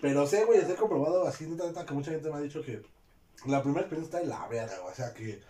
Pero 0.00 0.26
sé, 0.26 0.44
güey, 0.44 0.60
ser 0.60 0.76
comprobado 0.76 1.26
así, 1.26 1.46
neta, 1.46 1.66
neta, 1.66 1.86
que 1.86 1.94
mucha 1.94 2.10
gente 2.10 2.30
me 2.30 2.36
ha 2.36 2.40
dicho 2.40 2.62
que 2.62 2.82
la 3.46 3.62
primera 3.62 3.82
experiencia 3.82 4.18
está 4.18 4.20
de 4.20 4.26
la 4.26 4.48
verga, 4.48 4.78
güey. 4.80 4.92
O 4.92 4.94
sea, 4.94 5.12
que, 5.14 5.40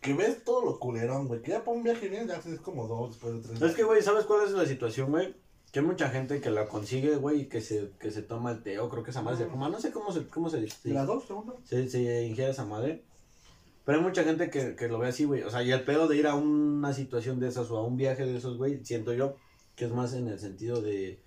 que 0.00 0.14
ves 0.14 0.44
todo 0.44 0.64
lo 0.64 0.78
culerón, 0.78 1.28
güey. 1.28 1.42
Que 1.42 1.52
ya 1.52 1.64
para 1.64 1.76
un 1.76 1.82
viaje 1.82 2.08
bien, 2.08 2.26
ya 2.26 2.36
es 2.36 2.60
como 2.60 2.86
dos, 2.86 3.10
después 3.10 3.34
de 3.34 3.48
tres. 3.48 3.62
Es 3.62 3.76
que, 3.76 3.84
güey, 3.84 4.02
¿sabes 4.02 4.24
cuál 4.24 4.46
es 4.46 4.52
la 4.52 4.66
situación, 4.66 5.10
güey? 5.10 5.34
Que 5.70 5.80
hay 5.80 5.86
mucha 5.86 6.10
gente 6.10 6.40
que 6.40 6.50
la 6.50 6.66
consigue, 6.66 7.16
güey, 7.16 7.42
y 7.42 7.46
que 7.46 7.60
se, 7.60 7.92
que 7.98 8.10
se 8.10 8.22
toma 8.22 8.52
el 8.52 8.62
té, 8.62 8.78
o 8.78 8.88
creo 8.90 9.02
que 9.02 9.10
esa 9.10 9.22
madre 9.22 9.38
se 9.38 9.46
fuma, 9.46 9.68
no 9.68 9.80
sé 9.80 9.90
cómo 9.90 10.12
se, 10.12 10.26
cómo 10.26 10.50
se 10.50 10.60
dice. 10.60 10.76
¿Y 10.90 10.92
las 10.92 11.06
dos, 11.06 11.26
segunda? 11.26 11.54
se, 11.64 11.88
se 11.88 12.24
ingiere 12.24 12.50
esa 12.50 12.64
madre. 12.64 13.04
Pero 13.84 13.98
hay 13.98 14.04
mucha 14.04 14.22
gente 14.22 14.48
que, 14.48 14.76
que 14.76 14.88
lo 14.88 14.98
ve 14.98 15.08
así, 15.08 15.24
güey. 15.24 15.42
O 15.42 15.50
sea, 15.50 15.62
y 15.62 15.72
el 15.72 15.84
pedo 15.84 16.06
de 16.06 16.16
ir 16.16 16.26
a 16.26 16.34
una 16.34 16.92
situación 16.92 17.40
de 17.40 17.48
esas 17.48 17.70
o 17.70 17.78
a 17.78 17.84
un 17.84 17.96
viaje 17.96 18.24
de 18.24 18.36
esos, 18.36 18.56
güey, 18.58 18.84
siento 18.84 19.12
yo 19.12 19.36
que 19.74 19.86
es 19.86 19.90
más 19.92 20.12
en 20.14 20.28
el 20.28 20.38
sentido 20.38 20.82
de, 20.82 21.20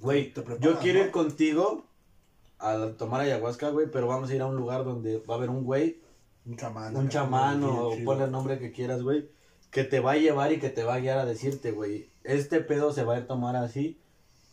güey, 0.00 0.32
yo 0.60 0.78
quiero 0.78 1.00
ir 1.00 1.10
contigo 1.10 1.84
a 2.58 2.92
tomar 2.96 3.20
ayahuasca, 3.22 3.70
güey, 3.70 3.90
pero 3.90 4.06
vamos 4.06 4.30
a 4.30 4.34
ir 4.34 4.40
a 4.42 4.46
un 4.46 4.56
lugar 4.56 4.84
donde 4.84 5.18
va 5.18 5.34
a 5.34 5.36
haber 5.38 5.50
un 5.50 5.64
güey, 5.64 6.00
Un 6.46 6.56
chamán. 6.56 6.96
un 6.96 7.08
chamán 7.08 7.62
o 7.64 7.90
ponle 8.04 8.24
el 8.24 8.30
nombre 8.30 8.58
que 8.58 8.72
quieras, 8.72 9.02
güey, 9.02 9.28
que 9.70 9.84
te 9.84 10.00
va 10.00 10.12
a 10.12 10.16
llevar 10.16 10.52
y 10.52 10.58
que 10.60 10.70
te 10.70 10.84
va 10.84 10.94
a 10.94 11.00
guiar 11.00 11.18
a 11.18 11.24
decirte, 11.26 11.70
güey, 11.72 12.10
este 12.24 12.60
pedo 12.60 12.92
se 12.92 13.04
va 13.04 13.14
a 13.14 13.18
ir 13.18 13.24
a 13.24 13.26
tomar 13.26 13.56
así 13.56 14.00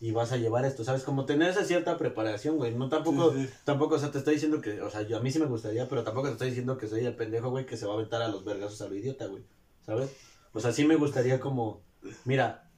y 0.00 0.10
vas 0.10 0.32
a 0.32 0.36
llevar 0.36 0.64
esto, 0.66 0.84
¿sabes? 0.84 1.02
Como 1.02 1.24
tener 1.24 1.48
esa 1.48 1.64
cierta 1.64 1.96
preparación, 1.96 2.56
güey, 2.58 2.74
no 2.74 2.88
tampoco, 2.90 3.32
Sí, 3.32 3.46
sí. 3.46 3.52
tampoco, 3.64 3.94
o 3.94 3.98
sea, 3.98 4.10
te 4.10 4.18
estoy 4.18 4.34
diciendo 4.34 4.60
que, 4.60 4.82
o 4.82 4.90
sea, 4.90 5.02
yo 5.02 5.16
a 5.16 5.20
mí 5.20 5.30
sí 5.30 5.38
me 5.38 5.46
gustaría, 5.46 5.88
pero 5.88 6.04
tampoco 6.04 6.26
te 6.26 6.32
estoy 6.34 6.48
diciendo 6.48 6.76
que 6.76 6.88
soy 6.88 7.06
el 7.06 7.16
pendejo, 7.16 7.48
güey, 7.50 7.64
que 7.64 7.76
se 7.78 7.86
va 7.86 7.92
a 7.92 7.96
aventar 7.96 8.20
a 8.20 8.28
los 8.28 8.44
vergazos 8.44 8.82
a 8.82 8.88
lo 8.88 8.94
idiota, 8.96 9.26
güey, 9.26 9.44
¿sabes? 9.86 10.10
O 10.52 10.60
sea, 10.60 10.72
sí 10.72 10.84
me 10.84 10.96
gustaría 10.96 11.40
como, 11.40 11.80
mira, 12.26 12.68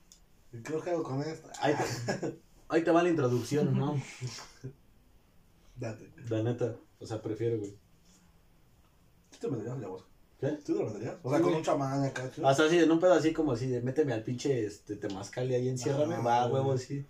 ¿Y 0.53 0.63
qué 0.63 0.91
hago 0.91 1.03
con 1.03 1.21
esto? 1.23 1.49
ahí 1.61 1.75
te, 1.75 2.39
ahí 2.69 2.83
te 2.83 2.91
va 2.91 3.03
la 3.03 3.09
introducción, 3.11 3.77
¿no? 3.79 4.01
Date. 5.77 6.11
La 6.29 6.43
neta, 6.43 6.77
o 7.01 7.07
sea, 7.07 7.21
prefiero, 7.21 7.59
güey. 7.59 7.77
¿Sí 9.31 9.39
te 9.41 9.49
meterías 9.49 9.77
ayahuasca? 9.77 10.09
¿Qué? 10.41 10.57
¿Sí 10.65 10.73
te 10.73 10.73
lo 10.75 10.87
meterías? 10.87 11.17
O 11.23 11.31
sea, 11.31 11.41
con 11.41 11.55
un 11.55 11.63
chamán 11.63 12.03
acá, 12.05 12.31
chido. 12.31 12.49
Hasta 12.49 12.65
así, 12.65 12.79
en 12.79 12.91
un 12.91 13.01
pedo 13.01 13.13
así 13.15 13.33
como 13.33 13.53
así, 13.53 13.67
de 13.67 13.83
méteme 13.83 14.13
al 14.13 14.23
pinche 14.23 14.65
este, 14.65 14.97
temazcal 14.97 15.51
y 15.51 15.55
ahí 15.55 15.69
enciérrame, 15.69 16.15
Ah, 16.17 16.21
va, 16.21 16.47
güey. 16.49 16.63
huevo, 16.63 16.79
sí. 16.79 17.05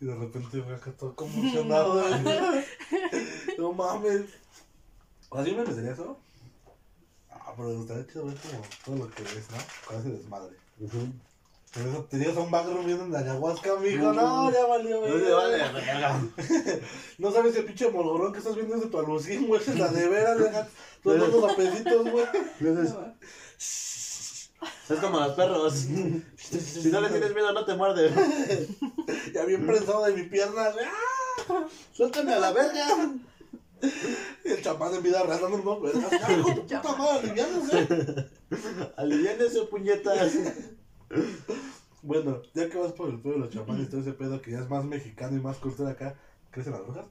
Y 0.00 0.06
de 0.06 0.14
repente, 0.14 0.60
güey, 0.60 0.74
acá 0.74 0.92
todo 0.92 1.14
conmocionado. 1.16 1.94
güey. 2.00 2.14
no 3.58 3.72
mames. 3.72 4.22
O 5.30 5.36
sea, 5.36 5.44
¿sí 5.44 5.52
me 5.52 5.64
metería 5.64 5.92
eso? 5.92 6.18
Ah, 7.30 7.52
pero 7.56 7.80
estaría 7.82 8.06
chido 8.06 8.26
ver 8.26 8.36
como 8.36 8.62
todo 8.84 9.06
lo 9.06 9.10
que 9.14 9.22
ves, 9.24 9.48
¿no? 9.50 9.56
Con 9.88 9.96
ese 9.98 10.10
desmadre. 10.10 10.56
Pero 11.74 11.90
eso, 11.90 12.04
tenías 12.04 12.36
a 12.36 12.40
un 12.40 12.50
background 12.50 12.86
viendo 12.86 13.04
en 13.04 13.16
ayahuasca, 13.16 13.72
amigo. 13.72 14.12
No, 14.12 14.50
ya 14.52 14.64
valió, 14.66 15.00
No 15.00 15.08
güey. 15.08 15.24
se 15.24 15.32
vale, 15.32 15.58
verga. 15.58 16.20
No 17.18 17.32
sabes 17.32 17.56
el 17.56 17.64
pinche 17.64 17.90
molorón 17.90 18.32
que 18.32 18.38
estás 18.38 18.54
viendo 18.54 18.76
es 18.76 18.82
de 18.82 18.86
tu 18.86 18.98
alucín, 18.98 19.46
güey. 19.48 19.60
Es 19.60 19.76
la 19.78 19.88
de 19.88 20.08
veras, 20.08 20.38
deja 20.38 20.68
todos 21.02 21.28
los 21.28 21.52
apelitos, 21.52 22.10
güey. 22.10 22.26
Es 24.88 24.98
como 25.00 25.18
los 25.18 25.34
perros. 25.34 25.74
si 25.74 26.88
no 26.90 27.00
le 27.00 27.08
tienes 27.08 27.34
miedo, 27.34 27.52
no 27.52 27.64
te 27.64 27.74
muerde. 27.74 28.12
Ya 29.32 29.44
bien 29.44 29.66
prensado 29.66 30.04
de 30.04 30.12
mi 30.12 30.22
pierna, 30.24 30.70
güey. 30.70 30.84
¡Ah! 30.86 31.66
Suéltame 31.92 32.34
a 32.34 32.38
la 32.38 32.52
verga. 32.52 32.86
Y 34.44 34.48
el 34.48 34.62
chamán 34.62 34.94
en 34.94 35.02
vida 35.02 35.24
unos 35.24 35.82
vergas. 35.82 36.12
¡Ah, 36.22 36.32
hijo 36.32 36.54
tu 36.54 36.62
puta 36.62 36.96
madre, 36.96 37.34
aliviánese! 38.96 39.62
Puñetas. 39.62 40.32
Bueno, 42.04 42.42
ya 42.54 42.68
que 42.68 42.78
vas 42.78 42.92
por 42.92 43.08
el 43.08 43.18
pedo 43.20 43.34
de 43.34 43.38
los 43.40 43.50
chamanes 43.54 43.86
y 43.86 43.90
todo 43.90 44.00
ese 44.02 44.12
pedo 44.12 44.40
que 44.42 44.50
ya 44.52 44.60
es 44.60 44.68
más 44.68 44.84
mexicano 44.84 45.36
y 45.36 45.40
más 45.40 45.56
cultura 45.56 45.90
acá, 45.90 46.14
¿crecen 46.50 46.72
las 46.74 46.82
brujas? 46.84 47.06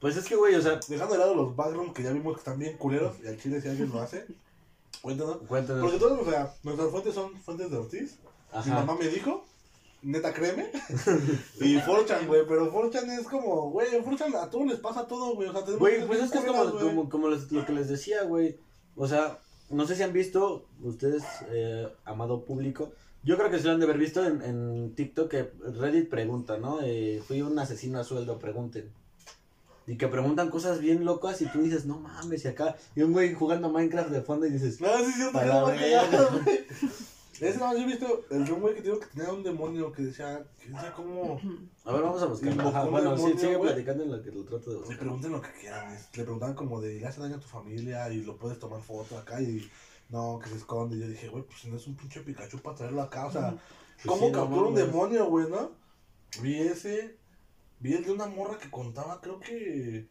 Pues 0.00 0.16
es 0.16 0.26
que, 0.28 0.36
güey, 0.36 0.54
o 0.54 0.60
sea, 0.60 0.78
Dejando 0.88 1.14
de 1.14 1.18
lado 1.20 1.34
los 1.34 1.56
background 1.56 1.94
que 1.94 2.02
ya 2.02 2.12
vimos 2.12 2.34
que 2.34 2.40
están 2.40 2.58
bien 2.58 2.76
culeros 2.76 3.16
y 3.22 3.26
al 3.26 3.38
chile 3.38 3.60
si 3.60 3.68
alguien 3.68 3.90
lo 3.90 4.00
hace, 4.00 4.26
cuéntanos. 5.02 5.38
cuéntanos. 5.48 5.82
Porque 5.82 5.98
todos, 5.98 6.26
o 6.26 6.30
sea, 6.30 6.54
nuestras 6.62 6.90
fuentes 6.90 7.14
son 7.14 7.40
fuentes 7.40 7.70
de 7.70 7.76
Ortiz. 7.78 8.18
Mi 8.52 8.58
Ajá. 8.58 8.74
mamá 8.74 8.96
me 9.00 9.08
dijo, 9.08 9.44
neta 10.02 10.32
créeme. 10.34 10.70
y 11.60 11.78
Forchan, 11.80 12.26
güey, 12.26 12.46
pero 12.46 12.70
Forchan 12.70 13.08
es 13.10 13.26
como, 13.26 13.70
güey, 13.70 13.88
Forchan 14.02 14.34
a 14.36 14.50
todos 14.50 14.66
les 14.66 14.78
pasa 14.78 15.06
todo, 15.06 15.34
güey. 15.34 15.48
O 15.48 15.52
sea, 15.52 15.62
tenemos 15.62 15.80
Güey, 15.80 16.06
pues 16.06 16.20
es 16.20 16.30
que 16.30 16.38
es 16.38 16.44
como, 16.44 16.70
como, 16.78 17.08
como 17.08 17.28
les- 17.30 17.50
lo 17.50 17.64
que 17.64 17.72
les 17.72 17.88
decía, 17.88 18.24
güey. 18.24 18.58
O 18.96 19.08
sea, 19.08 19.38
no 19.70 19.86
sé 19.86 19.96
si 19.96 20.02
han 20.02 20.12
visto, 20.12 20.66
ustedes, 20.82 21.24
eh, 21.48 21.88
amado 22.04 22.44
público. 22.44 22.92
Yo 23.24 23.36
creo 23.38 23.50
que 23.50 23.58
se 23.58 23.64
lo 23.66 23.72
han 23.72 23.78
de 23.78 23.84
haber 23.86 23.98
visto 23.98 24.24
en, 24.24 24.42
en 24.42 24.94
TikTok 24.94 25.30
que 25.30 25.50
Reddit 25.78 26.08
pregunta, 26.10 26.58
¿no? 26.58 26.80
Eh, 26.82 27.22
fui 27.26 27.40
un 27.42 27.58
asesino 27.58 27.98
a 27.98 28.04
sueldo, 28.04 28.38
pregunten. 28.38 28.90
Y 29.86 29.96
que 29.96 30.08
preguntan 30.08 30.50
cosas 30.50 30.80
bien 30.80 31.04
locas 31.04 31.40
y 31.42 31.46
tú 31.46 31.60
dices, 31.62 31.84
no 31.86 31.98
mames, 31.98 32.44
y 32.44 32.48
acá. 32.48 32.76
Y 32.96 33.02
un 33.02 33.12
güey 33.12 33.34
jugando 33.34 33.68
Minecraft 33.70 34.10
de 34.10 34.22
fondo 34.22 34.46
y 34.46 34.50
dices, 34.50 34.80
No, 34.80 34.88
sí, 34.98 35.12
sí, 35.12 35.22
Pa' 35.32 35.42
sí, 35.42 35.48
la 35.48 35.60
no, 35.60 35.66
verga. 35.66 36.28
güey. 36.44 36.64
Ese 37.40 37.58
no, 37.58 37.72
yo 37.74 37.80
he 37.80 37.86
visto 37.86 38.24
el 38.30 38.44
güey 38.54 38.74
que 38.76 38.82
digo 38.82 39.00
que 39.00 39.06
tenía 39.06 39.32
un 39.32 39.42
demonio 39.42 39.90
que 39.92 40.02
decía, 40.02 40.42
que 40.62 40.70
decía 40.70 40.92
como... 40.94 41.40
a 41.84 41.92
ver, 41.92 42.02
vamos 42.02 42.22
a 42.22 42.26
buscar. 42.26 42.58
Ajá, 42.60 42.84
bueno, 42.84 43.10
sí, 43.16 43.22
demonio, 43.22 43.38
sigue 43.40 43.56
güey. 43.56 43.70
platicando 43.72 44.04
en 44.04 44.12
lo 44.12 44.22
que 44.22 44.30
lo 44.30 44.44
trato 44.44 44.70
de 44.70 44.74
Le 44.74 44.78
buscar. 44.80 44.98
pregunten 44.98 45.32
lo 45.32 45.42
que 45.42 45.52
quieran, 45.60 45.92
le 45.92 46.22
preguntaban 46.22 46.54
como 46.54 46.80
de, 46.80 46.94
le 47.00 47.06
hace 47.06 47.20
daño 47.20 47.36
a 47.36 47.40
tu 47.40 47.48
familia 47.48 48.08
y 48.10 48.22
lo 48.22 48.36
puedes 48.36 48.58
tomar 48.58 48.80
foto 48.82 49.18
acá 49.18 49.40
y... 49.42 49.68
No, 50.08 50.38
que 50.38 50.48
se 50.50 50.56
esconde. 50.56 50.96
Y 50.96 51.00
yo 51.00 51.08
dije, 51.08 51.28
güey, 51.28 51.44
pues 51.44 51.60
si 51.60 51.68
no 51.68 51.76
es 51.76 51.86
un 51.86 51.96
pinche 51.96 52.20
Pikachu 52.20 52.58
para 52.58 52.76
traerlo 52.76 53.02
acá, 53.02 53.26
o 53.26 53.32
sea... 53.32 53.50
Pues 53.50 54.06
¿Cómo 54.06 54.26
sí, 54.26 54.32
no 54.32 54.40
captura 54.40 54.66
un 54.68 54.74
demonio, 54.74 55.26
güey, 55.26 55.48
no? 55.48 55.70
Vi 56.40 56.58
ese. 56.58 57.16
Vi 57.78 57.94
el 57.94 58.04
de 58.04 58.12
una 58.12 58.26
morra 58.26 58.58
que 58.58 58.70
contaba, 58.70 59.20
creo 59.20 59.38
que. 59.38 60.08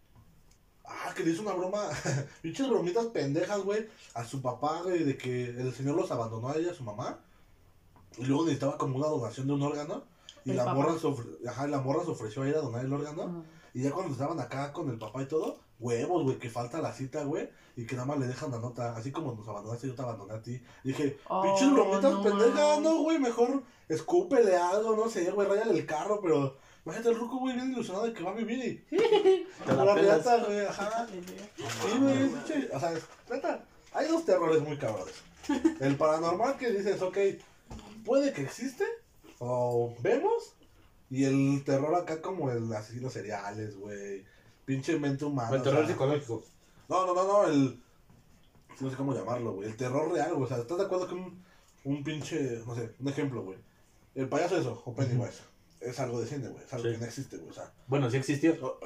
Ah, 0.85 1.13
que 1.15 1.23
le 1.23 1.31
hizo 1.31 1.41
una 1.41 1.53
broma. 1.53 1.89
Pinches 2.41 2.69
bromitas 2.69 3.07
pendejas, 3.07 3.61
güey. 3.61 3.87
A 4.13 4.23
su 4.23 4.41
papá, 4.41 4.81
güey, 4.83 5.03
de 5.03 5.17
que 5.17 5.49
el 5.49 5.73
señor 5.73 5.95
los 5.95 6.11
abandonó 6.11 6.49
a 6.49 6.55
ella, 6.55 6.71
a 6.71 6.75
su 6.75 6.83
mamá. 6.83 7.19
Y 8.17 8.25
luego 8.25 8.43
necesitaba 8.43 8.77
como 8.77 8.97
una 8.97 9.07
donación 9.07 9.47
de 9.47 9.53
un 9.53 9.61
órgano. 9.63 10.03
Y 10.45 10.53
la 10.53 10.65
papá. 10.65 10.75
morra, 10.75 10.97
se 10.97 11.07
ofre- 11.07 11.47
Ajá, 11.47 11.67
la 11.67 11.81
morra 11.81 12.03
se 12.05 12.11
ofreció 12.11 12.43
a 12.43 12.49
ir 12.49 12.55
a 12.55 12.61
donar 12.61 12.85
el 12.85 12.93
órgano. 12.93 13.43
Y 13.73 13.81
ya 13.83 13.91
cuando 13.91 14.13
estaban 14.13 14.39
acá 14.39 14.71
con 14.71 14.89
el 14.89 14.97
papá 14.97 15.23
y 15.23 15.25
todo, 15.25 15.59
huevos, 15.83 16.23
güey, 16.23 16.39
que 16.39 16.49
falta 16.49 16.81
la 16.81 16.93
cita, 16.93 17.23
güey. 17.23 17.49
Y 17.75 17.85
que 17.85 17.95
nada 17.95 18.07
más 18.07 18.19
le 18.19 18.27
dejan 18.27 18.51
la 18.51 18.59
nota. 18.59 18.95
Así 18.95 19.11
como 19.11 19.33
nos 19.33 19.47
abandonaste, 19.47 19.87
yo 19.87 19.95
te 19.95 20.01
abandoné 20.01 20.33
a 20.33 20.41
ti. 20.41 20.61
Y 20.83 20.89
dije, 20.89 21.17
Oh, 21.27 21.43
pinches 21.43 21.71
bromitas 21.71 22.13
no 22.13 22.23
pendejas, 22.23 22.81
no, 22.81 23.01
güey, 23.01 23.19
mejor 23.19 23.63
escúpele 23.89 24.55
algo, 24.55 24.95
no 24.95 25.09
sé, 25.09 25.29
güey, 25.31 25.47
rayale 25.47 25.73
el 25.73 25.85
carro, 25.85 26.19
pero. 26.21 26.57
Imagínate 26.85 27.11
el 27.11 27.19
ruco, 27.19 27.37
güey, 27.37 27.55
bien 27.55 27.71
ilusionado 27.71 28.05
de 28.05 28.13
que 28.13 28.23
va 28.23 28.31
a 28.31 28.35
vivir 28.35 28.59
y. 28.59 28.95
Te 29.65 29.73
la 29.73 29.85
la 29.85 29.95
reata, 29.95 30.43
güey, 30.43 30.65
ajá. 30.65 31.07
Sí, 31.57 31.97
güey, 31.99 32.27
pinche, 32.27 32.69
o 32.73 32.79
sea, 32.79 32.93
neta, 33.29 33.63
hay 33.93 34.07
dos 34.07 34.25
terrores 34.25 34.61
muy 34.61 34.77
cabrones. 34.77 35.15
El 35.79 35.95
paranormal 35.97 36.57
que 36.57 36.71
dices, 36.71 37.01
ok, 37.01 37.17
puede 38.05 38.33
que 38.33 38.41
existe, 38.41 38.85
o 39.39 39.93
vemos, 40.01 40.55
y 41.09 41.25
el 41.25 41.63
terror 41.63 41.93
acá 41.95 42.21
como 42.21 42.49
el 42.49 42.73
asesinos 42.73 43.13
seriales, 43.13 43.77
güey, 43.77 44.25
pinche 44.65 44.97
mente 44.99 45.25
humana. 45.25 45.49
El 45.55 45.61
o 45.61 45.63
terror 45.63 45.85
sea, 45.85 45.93
psicológico. 45.93 46.43
No, 46.89 47.05
no, 47.05 47.13
no, 47.13 47.23
no, 47.25 47.47
el... 47.47 47.79
No 48.79 48.89
sé 48.89 48.95
cómo 48.95 49.13
llamarlo, 49.13 49.53
güey, 49.53 49.69
el 49.69 49.77
terror 49.77 50.11
real, 50.11 50.33
güey, 50.33 50.45
o 50.45 50.47
sea, 50.47 50.57
¿estás 50.57 50.77
de 50.77 50.85
acuerdo 50.85 51.07
que 51.07 51.13
un, 51.13 51.43
un 51.83 52.03
pinche, 52.03 52.61
no 52.65 52.73
sé, 52.75 52.91
un 52.99 53.07
ejemplo, 53.07 53.43
güey? 53.43 53.57
El 54.15 54.27
payaso 54.27 54.57
eso, 54.57 54.81
o 54.85 54.93
Pennywise, 54.95 55.41
es 55.79 55.99
algo 55.99 56.19
de 56.19 56.27
cine, 56.27 56.47
güey, 56.49 56.63
es 56.63 56.73
algo 56.73 56.85
Sí. 56.87 56.93
que 56.93 56.97
no 56.97 57.05
existe, 57.05 57.37
güey, 57.37 57.49
o 57.51 57.53
sea... 57.53 57.71
Bueno, 57.87 58.09
sí 58.09 58.17
existió. 58.17 58.79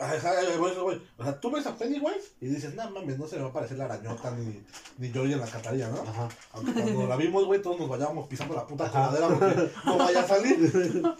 O 1.18 1.24
sea, 1.24 1.40
tú 1.40 1.52
ves 1.52 1.66
a 1.68 1.78
Pennywise 1.78 2.34
y 2.42 2.48
dices, 2.48 2.76
no 2.76 2.90
mames, 2.92 3.18
no 3.18 3.28
se 3.28 3.38
me 3.38 3.44
va 3.44 3.50
a 3.50 3.54
parecer 3.54 3.78
la 3.78 3.86
arañota 3.86 4.32
ni, 4.32 4.62
ni 4.98 5.10
George 5.10 5.34
en 5.34 5.40
la 5.40 5.48
Catarina, 5.48 5.90
¿no? 5.90 6.02
Ajá. 6.02 6.28
Aunque 6.52 6.74
cuando 6.74 7.08
la 7.08 7.16
vimos, 7.16 7.46
güey, 7.46 7.62
todos 7.62 7.80
nos 7.80 7.88
vayábamos 7.90 8.28
pisando 8.28 8.56
la 8.56 8.68
puta 8.68 8.92
coladera 8.92 9.28
porque 9.30 9.72
no 9.86 9.98
vaya 9.98 10.22
a 10.22 10.28
salir. 10.28 11.04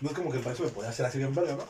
No 0.00 0.10
es 0.10 0.16
como 0.16 0.30
que 0.30 0.38
el 0.38 0.44
país 0.44 0.58
me 0.60 0.68
podía 0.68 0.90
hacer 0.90 1.06
así 1.06 1.18
bien 1.18 1.32
verga, 1.34 1.56
¿no? 1.56 1.62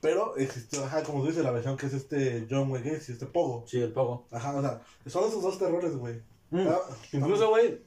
Pero 0.00 0.36
existió, 0.36 0.84
ajá, 0.84 1.02
como 1.02 1.20
tú 1.22 1.28
dices, 1.28 1.42
la 1.44 1.50
versión 1.50 1.76
que 1.76 1.86
es 1.86 1.92
este 1.94 2.46
John 2.50 2.70
Wayne 2.70 2.90
Gacy, 2.92 3.12
este 3.12 3.26
Pogo. 3.26 3.64
Sí, 3.66 3.80
el 3.80 3.92
pogo. 3.92 4.26
Ajá, 4.30 4.54
o 4.54 4.60
sea, 4.60 4.82
son 5.06 5.28
esos 5.28 5.42
dos 5.42 5.58
terrores, 5.58 5.96
güey. 5.96 6.20
Mm. 6.50 6.66
Ah, 6.68 6.78
Incluso, 7.12 7.48
güey, 7.48 7.80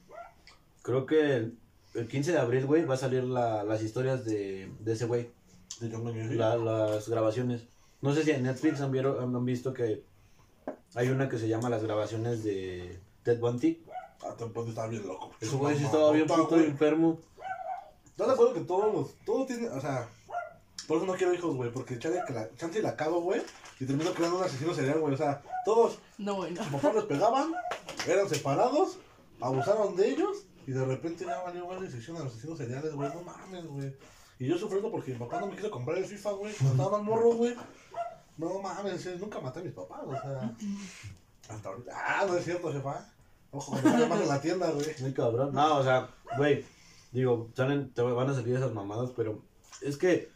creo 0.82 1.06
que 1.06 1.36
el, 1.36 1.58
el 1.94 2.08
15 2.08 2.32
de 2.34 2.40
abril, 2.40 2.66
güey, 2.66 2.86
va 2.86 2.96
a 2.96 2.98
salir 2.98 3.24
la, 3.24 3.64
las 3.64 3.82
historias 3.84 4.26
de, 4.26 4.72
de 4.80 4.94
ese 4.94 5.06
güey. 5.06 5.30
De 5.80 5.90
John 5.92 6.06
Wayne 6.06 6.24
Gacy. 6.24 6.36
La- 6.36 6.58
las 6.58 7.08
grabaciones. 7.08 7.64
No 8.02 8.14
sé 8.14 8.24
si 8.24 8.32
en 8.32 8.44
Netflix 8.44 8.82
han, 8.82 8.92
vieron- 8.92 9.36
han 9.36 9.46
visto 9.46 9.74
que 9.74 10.04
hay 10.96 11.10
una 11.10 11.30
que 11.30 11.38
se 11.38 11.48
llama 11.48 11.70
las 11.70 11.84
grabaciones 11.84 12.44
de 12.44 13.00
Ted 13.24 13.40
Bundy. 13.40 13.84
Ah, 14.22 14.36
tampoco 14.38 14.70
estaba 14.70 14.88
bien 14.88 15.06
loco. 15.08 15.32
Ese 15.40 15.56
güey 15.56 15.78
sí 15.78 15.86
estaba 15.86 16.12
bien 16.12 16.28
puto 16.28 16.58
enfermo. 16.58 17.20
¿Estás 18.06 18.28
de 18.28 18.34
acuerdo 18.34 18.54
que 18.54 18.62
todos 18.62 18.94
los, 18.94 19.16
todo 19.26 19.46
tiene, 19.46 19.70
o 19.70 19.80
sea, 19.80 20.10
por 20.90 20.98
eso 20.98 21.06
no 21.06 21.14
quiero 21.14 21.36
hijos, 21.36 21.56
güey, 21.56 21.72
porque 21.72 22.00
chance, 22.00 22.20
que 22.26 22.34
la, 22.34 22.50
chance 22.56 22.80
y 22.80 22.82
la 22.82 22.96
cago, 22.96 23.22
güey, 23.22 23.44
y 23.80 23.86
termino 23.86 24.12
creando 24.12 24.40
un 24.40 24.44
asesino 24.44 24.74
serial, 24.74 25.00
güey, 25.00 25.14
o 25.14 25.18
sea, 25.18 25.40
todos, 25.64 26.00
No, 26.18 26.38
bueno. 26.38 26.64
sus 26.64 26.74
papás 26.74 26.96
les 26.96 27.04
pegaban, 27.04 27.54
eran 28.08 28.28
separados, 28.28 28.98
abusaron 29.40 29.96
de 29.96 30.10
ellos, 30.10 30.48
y 30.66 30.72
de 30.72 30.84
repente 30.84 31.26
ya 31.26 31.44
valió, 31.44 31.66
güey, 31.66 31.92
se 31.92 32.00
hicieron 32.00 32.26
asesinos 32.26 32.58
seriales, 32.58 32.92
güey, 32.96 33.08
no 33.14 33.22
mames, 33.22 33.68
güey. 33.68 33.96
Y 34.40 34.48
yo 34.48 34.58
sufriendo 34.58 34.90
porque 34.90 35.12
mi 35.12 35.20
papá 35.20 35.40
no 35.40 35.46
me 35.46 35.56
quiso 35.56 35.70
comprar 35.70 36.00
el 36.00 36.06
FIFA, 36.06 36.32
güey, 36.32 36.54
cuando 36.56 36.72
estaba 36.72 36.98
más 36.98 37.06
morro, 37.06 37.34
güey. 37.36 37.56
No 38.38 38.60
mames, 38.60 39.20
nunca 39.20 39.40
maté 39.40 39.60
a 39.60 39.64
mis 39.64 39.74
papás, 39.74 40.02
o 40.08 40.12
sea, 40.12 40.56
hasta 41.50 41.70
ahorita, 41.70 41.92
ah, 41.94 42.26
no 42.28 42.36
es 42.36 42.46
cierto, 42.46 42.74
jefa. 42.74 43.08
Ojo, 43.52 43.78
vaya 43.84 44.08
más 44.08 44.22
en 44.22 44.28
la 44.28 44.42
tienda, 44.42 44.72
güey. 44.72 44.88
Muy 45.02 45.14
cabrón. 45.14 45.54
No, 45.54 45.78
o 45.78 45.84
sea, 45.84 46.10
güey, 46.36 46.66
digo, 47.12 47.52
salen, 47.54 47.94
te 47.94 48.02
van 48.02 48.28
a 48.28 48.34
salir 48.34 48.56
esas 48.56 48.74
mamadas, 48.74 49.12
pero 49.16 49.44
es 49.82 49.96
que, 49.96 50.32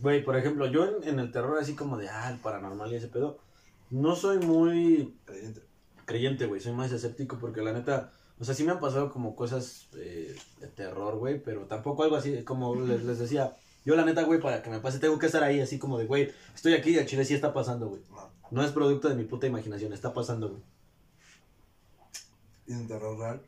güey, 0.00 0.24
por 0.24 0.36
ejemplo, 0.36 0.66
yo 0.66 0.86
en, 0.86 1.08
en 1.08 1.18
el 1.18 1.32
terror 1.32 1.58
así 1.58 1.74
como 1.74 1.96
de, 1.96 2.08
ah, 2.08 2.30
el 2.30 2.38
paranormal 2.38 2.92
y 2.92 2.96
ese 2.96 3.08
pedo, 3.08 3.38
no 3.90 4.14
soy 4.14 4.38
muy 4.38 5.14
Creyente. 6.10 6.46
güey, 6.46 6.60
soy 6.60 6.72
más 6.72 6.90
escéptico 6.90 7.38
porque 7.38 7.62
la 7.62 7.72
neta, 7.72 8.10
o 8.40 8.44
sea, 8.44 8.52
sí 8.52 8.64
me 8.64 8.72
han 8.72 8.80
pasado 8.80 9.12
como 9.12 9.36
cosas 9.36 9.88
eh, 9.94 10.34
de 10.58 10.66
terror, 10.66 11.16
güey, 11.18 11.40
pero 11.40 11.66
tampoco 11.66 12.02
algo 12.02 12.16
así, 12.16 12.42
como 12.42 12.74
les, 12.74 13.04
les 13.04 13.20
decía, 13.20 13.56
yo 13.84 13.94
la 13.94 14.04
neta, 14.04 14.24
güey, 14.24 14.40
para 14.40 14.60
que 14.60 14.70
me 14.70 14.80
pase 14.80 14.98
tengo 14.98 15.20
que 15.20 15.26
estar 15.26 15.44
ahí 15.44 15.60
así 15.60 15.78
como 15.78 15.98
de, 15.98 16.06
güey, 16.06 16.32
estoy 16.52 16.74
aquí 16.74 16.90
y 16.90 16.98
a 16.98 17.06
Chile 17.06 17.24
sí 17.24 17.34
está 17.34 17.52
pasando, 17.52 17.88
güey. 17.88 18.02
No 18.50 18.64
es 18.64 18.72
producto 18.72 19.08
de 19.08 19.14
mi 19.14 19.22
puta 19.24 19.46
imaginación, 19.46 19.92
está 19.92 20.12
pasando, 20.12 20.48
güey. 20.48 20.62
Y 22.66 22.72
en 22.72 22.88
terror 22.88 23.16
real. 23.16 23.42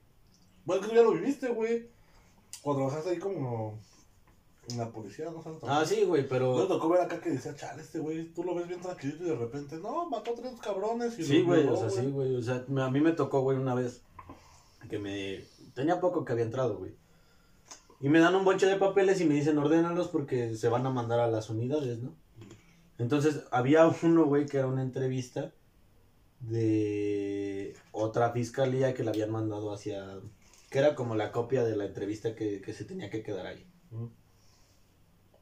Bueno, 0.64 0.82
que 0.82 0.88
tú 0.88 0.94
ya 0.94 1.02
lo 1.02 1.14
viviste, 1.14 1.48
güey. 1.48 1.88
Cuando 2.62 2.84
trabajaste 2.84 3.10
ahí 3.10 3.18
como 3.18 3.80
en 4.68 4.78
la 4.78 4.90
policía, 4.90 5.30
no 5.30 5.42
sé. 5.42 5.50
Ah, 5.62 5.84
sí, 5.84 6.04
güey, 6.04 6.22
No 6.22 6.28
pero... 6.28 6.56
me 6.56 6.66
tocó 6.66 6.88
ver 6.88 7.00
acá 7.02 7.20
que 7.20 7.30
decía, 7.30 7.54
chale, 7.54 7.82
este 7.82 7.98
güey, 7.98 8.32
tú 8.32 8.44
lo 8.44 8.54
ves 8.54 8.68
bien 8.68 8.80
tranquilito 8.80 9.24
y 9.24 9.30
de 9.30 9.36
repente, 9.36 9.76
no, 9.78 10.08
mató 10.08 10.32
a 10.32 10.34
tres 10.34 10.54
cabrones 10.60 11.18
y 11.18 11.24
Sí, 11.24 11.42
güey, 11.42 11.66
o 11.66 11.76
sea, 11.76 11.90
sí, 11.90 12.10
güey. 12.10 12.36
O 12.36 12.42
sea, 12.42 12.64
a 12.66 12.90
mí 12.90 13.00
me 13.00 13.12
tocó, 13.12 13.40
güey, 13.40 13.58
una 13.58 13.74
vez 13.74 14.02
que 14.88 14.98
me. 14.98 15.44
Tenía 15.74 16.00
poco 16.00 16.24
que 16.24 16.32
había 16.32 16.44
entrado, 16.44 16.78
güey. 16.78 16.94
Y 18.00 18.08
me 18.08 18.18
dan 18.20 18.34
un 18.34 18.44
bonche 18.44 18.66
de 18.66 18.76
papeles 18.76 19.20
y 19.20 19.24
me 19.24 19.34
dicen, 19.34 19.58
ordénalos 19.58 20.08
porque 20.08 20.54
se 20.54 20.68
van 20.68 20.84
a 20.86 20.90
mandar 20.90 21.20
a 21.20 21.28
las 21.28 21.50
unidades, 21.50 22.00
¿no? 22.00 22.14
Entonces, 22.98 23.44
había 23.50 23.86
uno, 24.02 24.26
güey, 24.26 24.46
que 24.46 24.58
era 24.58 24.66
una 24.66 24.82
entrevista 24.82 25.52
de 26.40 27.74
otra 27.92 28.30
fiscalía 28.32 28.94
que 28.94 29.02
le 29.04 29.10
habían 29.10 29.30
mandado 29.30 29.72
hacia. 29.72 30.20
que 30.70 30.78
era 30.78 30.94
como 30.94 31.14
la 31.14 31.32
copia 31.32 31.64
de 31.64 31.76
la 31.76 31.84
entrevista 31.86 32.34
que, 32.34 32.60
que 32.60 32.72
se 32.72 32.84
tenía 32.84 33.10
que 33.10 33.22
quedar 33.22 33.46
ahí. 33.46 33.66
Ujú. 33.90 34.10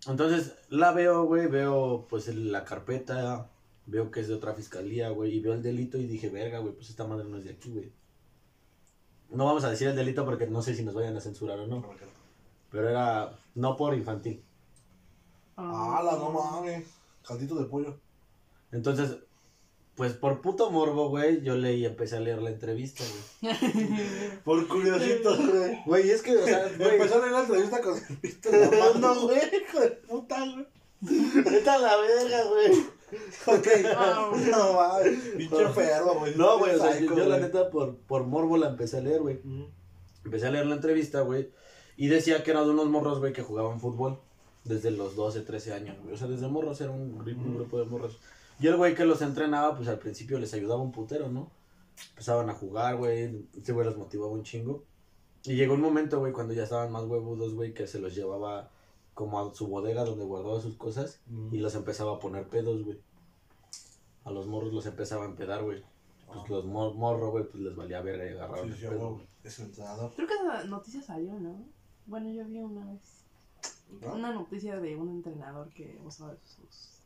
Entonces 0.07 0.55
la 0.71 0.93
veo, 0.93 1.25
güey, 1.25 1.47
veo 1.47 2.07
pues 2.09 2.29
el- 2.29 2.51
la 2.53 2.65
carpeta, 2.65 3.49
veo 3.87 4.11
que 4.11 4.21
es 4.21 4.29
de 4.29 4.35
otra 4.35 4.55
fiscalía, 4.55 5.11
güey, 5.11 5.35
y 5.37 5.41
veo 5.41 5.53
el 5.53 5.63
delito 5.63 5.99
y 5.99 6.07
dije, 6.07 6.31
verga, 6.31 6.59
güey, 6.61 6.75
pues 6.75 6.91
esta 6.91 7.07
madre 7.07 7.25
no 7.29 7.37
es 7.37 7.45
de 7.45 7.51
aquí, 7.51 7.71
güey. 7.71 7.93
No 9.31 9.45
vamos 9.45 9.63
a 9.65 9.71
decir 9.71 9.89
el 9.89 9.97
delito 9.97 10.25
porque 10.25 10.47
no 10.47 10.63
sé 10.63 10.75
si 10.75 10.83
nos 10.85 10.95
vayan 10.95 11.17
a 11.17 11.21
censurar 11.21 11.59
o 11.61 11.67
no, 11.67 11.85
pero 12.71 12.89
era 12.89 13.39
no 13.55 13.77
por 13.77 13.95
infantil. 13.95 14.43
Ah, 15.57 16.03
la 16.05 16.13
no 16.13 16.31
mames. 16.31 16.87
Caldito 17.27 17.55
de 17.57 17.67
pollo. 17.67 17.97
Entonces, 18.73 19.19
pues 19.96 20.14
por 20.14 20.40
puto 20.40 20.70
morbo, 20.70 21.09
güey, 21.11 21.42
yo 21.42 21.57
leí 21.57 21.83
y 21.83 21.87
empecé 21.87 22.16
a 22.16 22.20
leer 22.20 22.40
la 22.40 22.50
entrevista, 22.50 23.05
güey. 23.42 23.55
Por 24.44 24.66
curiosito, 24.66 25.37
güey. 25.37 25.83
Güey, 25.85 26.11
es 26.11 26.22
que, 26.22 26.37
o 26.37 26.44
sea, 26.44 26.70
güey, 26.79 26.94
Empezó 26.94 27.16
a 27.16 27.18
leer 27.18 27.33
la 27.33 27.40
entrevista 27.40 27.81
con 27.81 27.98
el 27.98 28.16
pito 28.16 28.50
mano, 28.94 29.20
güey. 29.20 29.38
Hijo 29.38 29.81
de 29.81 29.90
puta, 29.90 30.38
güey. 30.40 30.66
vete 31.44 31.70
a 31.70 31.79
la 31.79 31.96
verga, 31.96 32.44
güey. 32.44 32.72
Ok. 33.46 33.66
No 34.50 34.72
mames. 34.72 35.18
Pinche 35.37 35.62
enfermo, 35.62 36.14
güey. 36.14 36.35
No, 36.35 36.59
güey, 36.59 36.76
o 36.76 36.79
sea, 36.79 36.92
yo, 36.92 37.00
Psycho, 37.00 37.16
yo 37.16 37.29
la 37.29 37.38
neta 37.38 37.70
por, 37.70 37.96
por 37.96 38.24
morbo 38.24 38.57
la 38.57 38.68
empecé 38.70 38.98
a 38.98 39.00
leer, 39.03 39.20
güey. 39.20 39.40
Empecé 40.24 40.46
a 40.46 40.50
leer 40.50 40.66
la 40.66 40.76
entrevista, 40.76 41.20
güey. 41.22 41.50
Y 41.96 42.09
decía 42.09 42.42
que 42.42 42.53
era 42.53 42.62
de 42.62 42.70
unos 42.70 42.87
morros, 42.87 43.18
güey, 43.18 43.33
que 43.33 43.42
jugaban 43.42 43.81
fútbol 43.81 44.18
desde 44.64 44.90
los 44.90 45.16
12, 45.16 45.40
13 45.40 45.72
años, 45.74 45.98
güey. 46.03 46.14
O 46.14 46.16
sea, 46.16 46.29
desde 46.29 46.48
morros 46.48 46.81
era 46.81 46.90
un, 46.90 47.20
un 47.20 47.55
grupo 47.55 47.79
de 47.79 47.85
morros. 47.85 48.18
Y 48.61 48.66
el 48.66 48.77
güey 48.77 48.94
que 48.94 49.05
los 49.05 49.23
entrenaba, 49.23 49.75
pues 49.77 49.88
al 49.88 49.99
principio 49.99 50.38
les 50.38 50.53
ayudaba 50.55 50.81
un 50.83 50.92
putero, 50.92 51.29
¿no? 51.29 51.51
Empezaban 52.11 52.51
a 52.51 52.55
jugar, 52.55 52.96
güey. 52.96 53.46
Este 53.57 53.73
güey 53.73 53.87
los 53.87 53.96
motivaba 53.96 54.31
un 54.31 54.42
chingo. 54.42 54.85
Y 55.44 55.55
llegó 55.57 55.75
un 55.75 55.81
momento, 55.81 56.18
güey, 56.20 56.33
cuando 56.33 56.53
ya 56.53 56.64
estaban 56.64 56.92
más 56.92 57.05
huevudos, 57.05 57.55
güey, 57.55 57.73
que 57.73 57.87
se 57.87 57.99
los 57.99 58.14
llevaba 58.14 58.70
como 59.14 59.40
a 59.40 59.55
su 59.55 59.66
bodega 59.68 60.05
donde 60.05 60.25
guardaba 60.25 60.61
sus 60.61 60.77
cosas 60.77 61.20
y 61.51 61.59
los 61.59 61.75
empezaba 61.75 62.16
a 62.16 62.18
poner 62.20 62.49
pedos, 62.49 62.85
güey. 62.85 63.01
A 64.25 64.31
los 64.31 64.46
morros 64.46 64.73
los 64.73 64.85
empezaba 64.87 65.25
a 65.25 65.29
empedar, 65.29 65.62
güey. 65.64 65.83
Pues 66.27 66.49
los 66.49 66.64
mor 66.64 66.94
morros, 66.94 67.31
güey, 67.31 67.44
pues 67.44 67.62
les 67.62 67.75
valía 67.75 68.01
verga 68.03 68.25
y 68.27 68.35
agarraban 68.35 68.64
Sí, 68.66 68.70
el 68.70 68.75
sí, 68.77 68.87
pedo, 68.87 68.99
güey. 68.99 69.12
güey. 69.14 69.27
Es 69.42 69.59
entrenador. 69.59 70.12
Creo 70.14 70.29
que 70.29 70.35
esa 70.35 70.64
noticia 70.64 71.03
salió, 71.03 71.33
¿no? 71.40 71.64
Bueno, 72.07 72.31
yo 72.31 72.44
vi 72.44 72.59
una 72.61 72.85
vez. 72.92 73.25
¿no? 74.01 74.14
Una 74.14 74.33
noticia 74.33 74.79
de 74.79 74.96
un 74.96 75.09
entrenador 75.09 75.70
que 75.70 75.99
usaba 76.05 76.37
sus. 76.44 77.00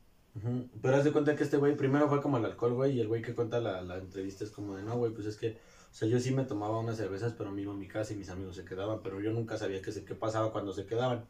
Pero 0.81 0.95
haz 0.97 1.03
de 1.05 1.11
cuenta 1.13 1.35
que 1.35 1.43
este 1.43 1.57
güey 1.57 1.77
primero 1.77 2.09
fue 2.09 2.21
como 2.21 2.37
el 2.37 2.45
alcohol, 2.45 2.73
güey, 2.73 2.97
y 2.97 2.99
el 2.99 3.07
güey 3.07 3.21
que 3.21 3.33
cuenta 3.33 3.59
la, 3.61 3.81
la 3.81 3.97
entrevista 3.97 4.43
es 4.43 4.51
como 4.51 4.75
de, 4.75 4.83
no, 4.83 4.97
güey, 4.97 5.13
pues 5.13 5.25
es 5.27 5.37
que, 5.37 5.51
o 5.51 5.93
sea, 5.93 6.07
yo 6.09 6.19
sí 6.19 6.31
me 6.33 6.43
tomaba 6.43 6.77
unas 6.79 6.97
cervezas, 6.97 7.33
pero 7.37 7.51
me 7.51 7.61
iba 7.61 7.71
a 7.71 7.77
mi 7.77 7.87
casa 7.87 8.11
y 8.13 8.17
mis 8.17 8.29
amigos 8.29 8.57
se 8.57 8.65
quedaban, 8.65 8.99
pero 9.01 9.21
yo 9.21 9.31
nunca 9.31 9.57
sabía 9.57 9.81
qué, 9.81 9.91
qué 10.03 10.13
pasaba 10.15 10.51
cuando 10.51 10.73
se 10.73 10.85
quedaban. 10.85 11.25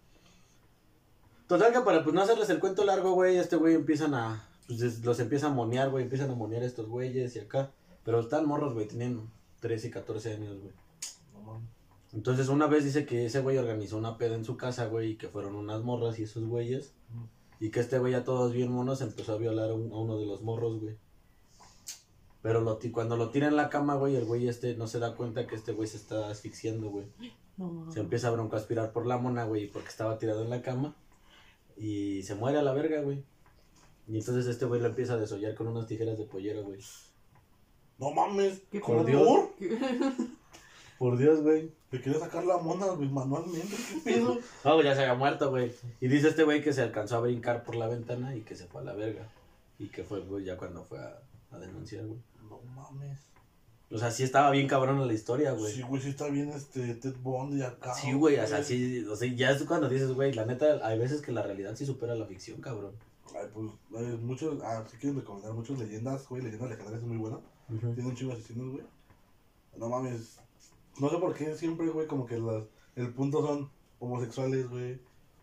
Total 1.48 1.72
que 1.72 1.82
para 1.82 2.04
pues 2.04 2.16
no 2.16 2.22
hacerles 2.24 2.50
el 2.50 2.60
cuento 2.60 2.84
largo, 2.84 3.12
güey, 3.12 3.38
este 3.38 3.56
güey 3.58 3.76
empiezan 3.76 4.16
a, 4.16 4.44
pues 4.68 4.82
es- 4.82 5.06
los 5.06 5.20
empiezan 5.20 5.52
a 5.52 5.56
monear, 5.56 5.92
güey, 5.92 6.04
empiezan 6.06 6.32
a 6.32 6.36
monear 6.36 6.64
estos 6.64 6.88
güeyes 6.88 7.36
y 7.36 7.40
acá, 7.40 7.70
pero 8.04 8.20
están 8.20 8.48
morros, 8.48 8.74
güey, 8.74 8.88
tienen 8.88 9.30
13 9.60 9.90
y 9.90 9.92
14 9.92 10.34
años, 10.34 10.58
güey. 10.60 10.74
Entonces 12.12 12.48
una 12.50 12.66
vez 12.66 12.84
dice 12.84 13.06
que 13.06 13.26
ese 13.28 13.42
güey 13.42 13.60
organizó 13.60 13.98
una 13.98 14.18
peda 14.18 14.34
en 14.34 14.46
su 14.46 14.58
casa, 14.58 14.88
güey, 14.88 15.12
y 15.12 15.16
que 15.18 15.28
fueron 15.28 15.54
unas 15.54 15.84
morras 15.84 16.18
y 16.18 16.24
esos 16.24 16.44
güeyes. 16.46 16.95
Y 17.60 17.72
que 17.72 17.80
este 17.80 18.00
güey 18.00 18.14
a 18.14 18.24
todos 18.24 18.52
bien 18.54 18.72
monos 18.72 19.02
empezó 19.02 19.34
a 19.34 19.38
violar 19.38 19.70
a, 19.70 19.74
un- 19.74 19.92
a 19.92 19.98
uno 19.98 20.18
de 20.18 20.26
los 20.26 20.42
morros, 20.42 20.80
güey. 20.82 20.98
Pero 22.42 22.62
lo, 22.62 22.78
cuando 22.92 23.18
lo 23.18 23.30
tira 23.32 23.48
en 23.48 23.56
la 23.56 23.70
cama, 23.70 23.96
güey, 23.96 24.16
el 24.16 24.26
güey 24.26 24.48
este 24.48 24.76
no 24.76 24.88
se 24.88 25.00
da 25.00 25.16
cuenta 25.16 25.48
que 25.48 25.56
este 25.56 25.72
güey 25.72 25.88
se 25.88 25.98
está 25.98 26.30
asfixiando, 26.30 26.90
güey. 26.90 27.08
No, 27.58 27.90
Se 27.92 28.02
empieza 28.02 28.28
a 28.28 28.32
broncoaspirar 28.32 28.92
por 28.92 29.06
la 29.08 29.18
mona, 29.18 29.46
güey, 29.46 29.68
porque 29.72 29.88
estaba 29.90 30.18
tirado 30.20 30.44
en 30.44 30.50
la 30.50 30.62
cama. 30.62 30.96
Y 31.78 32.22
se 32.24 32.36
muere 32.36 32.58
a 32.60 32.62
la 32.64 32.74
verga, 32.74 33.02
güey. 33.02 33.24
Y 34.08 34.18
entonces 34.20 34.46
este 34.48 34.66
güey 34.66 34.80
lo 34.82 34.88
empieza 34.88 35.14
a 35.14 35.18
desollar 35.18 35.56
con 35.56 35.68
unas 35.68 35.88
tijeras 35.88 36.18
de 36.18 36.26
pollero, 36.26 36.64
güey. 36.64 36.80
No 37.98 38.12
mames. 38.12 38.62
¿Qué 38.72 38.80
por 38.80 39.06
Dios? 39.06 39.24
¿Por? 40.98 41.18
Dios, 41.18 41.42
güey. 41.42 41.72
Te 41.90 42.02
quería 42.02 42.20
sacar 42.20 42.46
la 42.46 42.58
mona 42.58 42.88
güey, 42.88 43.10
manualmente. 43.10 43.76
¿Qué 44.04 44.12
pedo? 44.14 44.38
No, 44.64 44.82
ya 44.82 44.96
se 44.96 45.02
había 45.02 45.16
muerto, 45.16 45.50
güey. 45.50 45.72
Y 46.02 46.08
dice 46.08 46.30
este 46.30 46.44
güey 46.44 46.64
que 46.64 46.74
se 46.74 46.82
alcanzó 46.82 47.18
a 47.18 47.22
brincar 47.22 47.64
por 47.64 47.76
la 47.76 47.88
ventana 47.88 48.36
y 48.36 48.42
que 48.42 48.56
se 48.56 48.68
fue 48.68 48.82
a 48.82 48.86
la 48.86 48.94
verga. 48.94 49.28
Y 49.80 49.88
que 49.90 50.04
fue, 50.04 50.22
güey, 50.22 50.46
ya 50.46 50.58
cuando 50.58 50.84
fue 50.84 51.00
a, 51.00 51.20
a 51.52 51.60
denunciar, 51.60 52.06
güey. 52.06 52.20
No 52.50 52.60
mames. 52.76 53.20
O 53.92 53.98
sea, 53.98 54.10
sí 54.10 54.24
estaba 54.24 54.50
bien 54.50 54.68
cabrón 54.68 55.06
la 55.06 55.14
historia, 55.14 55.52
güey. 55.52 55.72
Sí, 55.72 55.82
güey, 55.84 56.02
sí 56.02 56.10
está 56.10 56.28
bien 56.28 56.50
este 56.50 56.96
Ted 56.96 57.16
Bundy 57.22 57.62
acá. 57.62 57.94
Sí, 57.94 58.14
güey, 58.14 58.38
o 58.38 58.48
sea, 58.48 58.64
sí, 58.64 59.06
o 59.06 59.16
sea, 59.16 59.32
ya 59.34 59.52
es 59.52 59.64
cuando 59.64 59.88
dices, 59.88 60.12
güey, 60.12 60.34
la 60.34 60.46
neta, 60.46 60.86
hay 60.86 60.98
veces 60.98 61.22
que 61.22 61.32
la 61.32 61.44
realidad 61.44 61.76
sí 61.76 61.86
supera 61.86 62.16
la 62.16 62.26
ficción, 62.26 62.62
cabrón. 62.62 62.94
Ay, 63.36 63.48
pues, 63.54 63.72
hay 63.96 64.18
muchos, 64.18 64.62
ah, 64.64 64.84
si 64.90 64.98
quieren 64.98 65.20
recomendar 65.20 65.54
muchas 65.54 65.78
leyendas, 65.78 66.28
güey, 66.28 66.42
leyendas 66.42 66.70
legendarias 66.70 67.04
es 67.04 67.08
muy 67.08 67.18
buena. 67.18 67.40
Tiene 67.68 68.10
un 68.10 68.16
chingo 68.16 68.34
de 68.34 68.40
asesinos, 68.40 68.72
güey. 68.72 68.84
No 69.78 69.90
mames. 69.90 70.40
No 71.00 71.10
sé 71.10 71.18
por 71.18 71.34
qué 71.34 71.56
siempre, 71.56 71.88
güey, 71.88 72.08
como 72.08 72.26
que 72.26 72.40
las, 72.40 72.64
el 72.96 73.14
punto 73.14 73.46
son 73.46 73.70
homosexuales, 74.00 74.70
güey. 74.70 75.00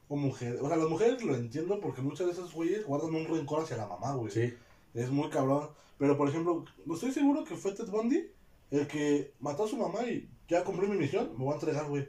O 0.09 0.17
mujeres. 0.17 0.61
O 0.61 0.69
sea, 0.69 0.77
las 0.77 0.89
mujeres 0.89 1.23
lo 1.25 1.35
entiendo 1.35 1.81
porque 1.81 2.03
muchas 2.03 2.27
de 2.27 2.33
esas 2.33 2.53
güeyes 2.53 2.87
guardan 2.87 3.15
un 3.15 3.27
rencor 3.27 3.63
hacia 3.63 3.77
la 3.79 3.87
mamá, 3.87 4.15
güey. 4.15 4.31
Sí. 4.31 4.53
Es 4.95 5.11
muy 5.11 5.29
cabrón. 5.31 5.69
Pero, 5.99 6.17
por 6.19 6.29
ejemplo, 6.29 6.65
no 6.85 6.95
estoy 6.95 7.13
seguro 7.13 7.45
que 7.45 7.55
fue 7.57 7.73
Ted 7.73 7.89
Bundy 7.89 8.27
el 8.71 8.87
que 8.87 9.33
mató 9.41 9.65
a 9.65 9.69
su 9.69 9.77
mamá 9.77 10.03
y 10.05 10.29
ya 10.49 10.65
cumplí 10.65 10.89
mi 10.89 10.97
misión, 10.99 11.31
me 11.37 11.45
voy 11.45 11.53
a 11.53 11.55
entregar, 11.55 11.87
güey. 11.89 12.09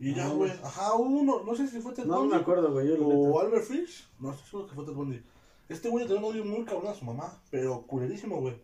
Y 0.00 0.14
ya, 0.14 0.28
No. 0.28 0.36
güey. 0.36 0.50
Ajá, 0.62 0.94
uno, 0.94 1.42
no 1.44 1.54
sé 1.54 1.66
si 1.68 1.80
fue 1.80 1.92
Ted 1.92 2.04
No, 2.04 2.14
no 2.14 2.18
Bundy. 2.20 2.34
me 2.34 2.40
acuerdo, 2.40 2.72
güey, 2.72 2.88
O. 3.00 3.38
Albert 3.40 3.64
Fish, 3.64 4.08
no 4.20 4.30
estoy 4.32 4.46
seguro 4.48 4.68
que 4.68 4.74
fue 4.74 4.84
Ted 4.84 4.92
Bundy. 4.92 5.22
Este 5.68 5.88
güey 5.88 6.06
tenía 6.06 6.20
un 6.20 6.32
odio 6.32 6.44
muy 6.44 6.64
cabrón 6.64 6.88
a 6.88 6.94
su 6.94 7.04
mamá, 7.04 7.40
pero 7.50 7.82
culerísimo, 7.82 8.40
güey. 8.40 8.54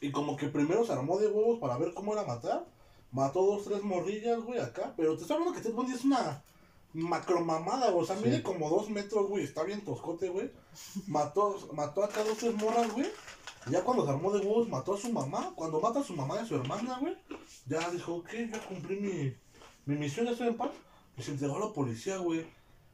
Y 0.00 0.10
como 0.12 0.36
que 0.36 0.46
primero 0.48 0.84
se 0.84 0.92
armó 0.92 1.18
de 1.18 1.26
huevos 1.26 1.58
para 1.58 1.76
ver 1.76 1.92
cómo 1.92 2.12
era 2.12 2.24
matar. 2.24 2.64
Mató 3.12 3.42
dos, 3.42 3.64
tres 3.64 3.82
morrillas, 3.82 4.40
güey, 4.42 4.58
acá. 4.60 4.92
Pero 4.96 5.16
te 5.16 5.22
estoy 5.22 5.36
hablando 5.36 5.54
que 5.54 5.62
Ted 5.62 5.74
Bundy 5.74 5.92
es 5.94 6.04
una 6.04 6.42
macromamada, 6.92 7.90
güey. 7.90 8.02
O 8.02 8.06
sea, 8.06 8.16
Sí. 8.16 8.24
mide 8.24 8.42
como 8.42 8.68
dos 8.68 8.90
metros, 8.90 9.28
güey. 9.28 9.44
Está 9.44 9.62
bien 9.64 9.84
toscote, 9.84 10.28
güey. 10.28 10.50
Mató, 11.06 11.56
mató 11.74 12.04
acá 12.04 12.22
dos, 12.24 12.38
tres 12.38 12.54
morras, 12.56 12.92
güey. 12.92 13.06
Ya 13.70 13.82
cuando 13.82 14.04
se 14.04 14.10
armó 14.10 14.32
de 14.32 14.40
huevos, 14.40 14.68
mató 14.68 14.94
a 14.94 14.98
su 14.98 15.12
mamá. 15.12 15.52
Cuando 15.54 15.80
mata 15.80 16.00
a 16.00 16.04
su 16.04 16.14
mamá 16.14 16.36
y 16.36 16.38
a 16.38 16.46
su 16.46 16.54
hermana, 16.56 16.98
güey. 17.00 17.16
Ya 17.66 17.90
dijo, 17.90 18.14
ok, 18.16 18.28
ya 18.52 18.66
cumplí 18.66 18.96
mi, 19.00 19.34
mi 19.86 19.98
misión, 20.00 20.26
ya 20.26 20.32
estoy 20.32 20.48
en 20.48 20.56
paz. 20.56 20.70
y 21.16 21.22
se 21.22 21.32
entregó 21.32 21.56
a 21.56 21.66
la 21.66 21.72
policía, 21.72 22.18
güey. 22.18 22.46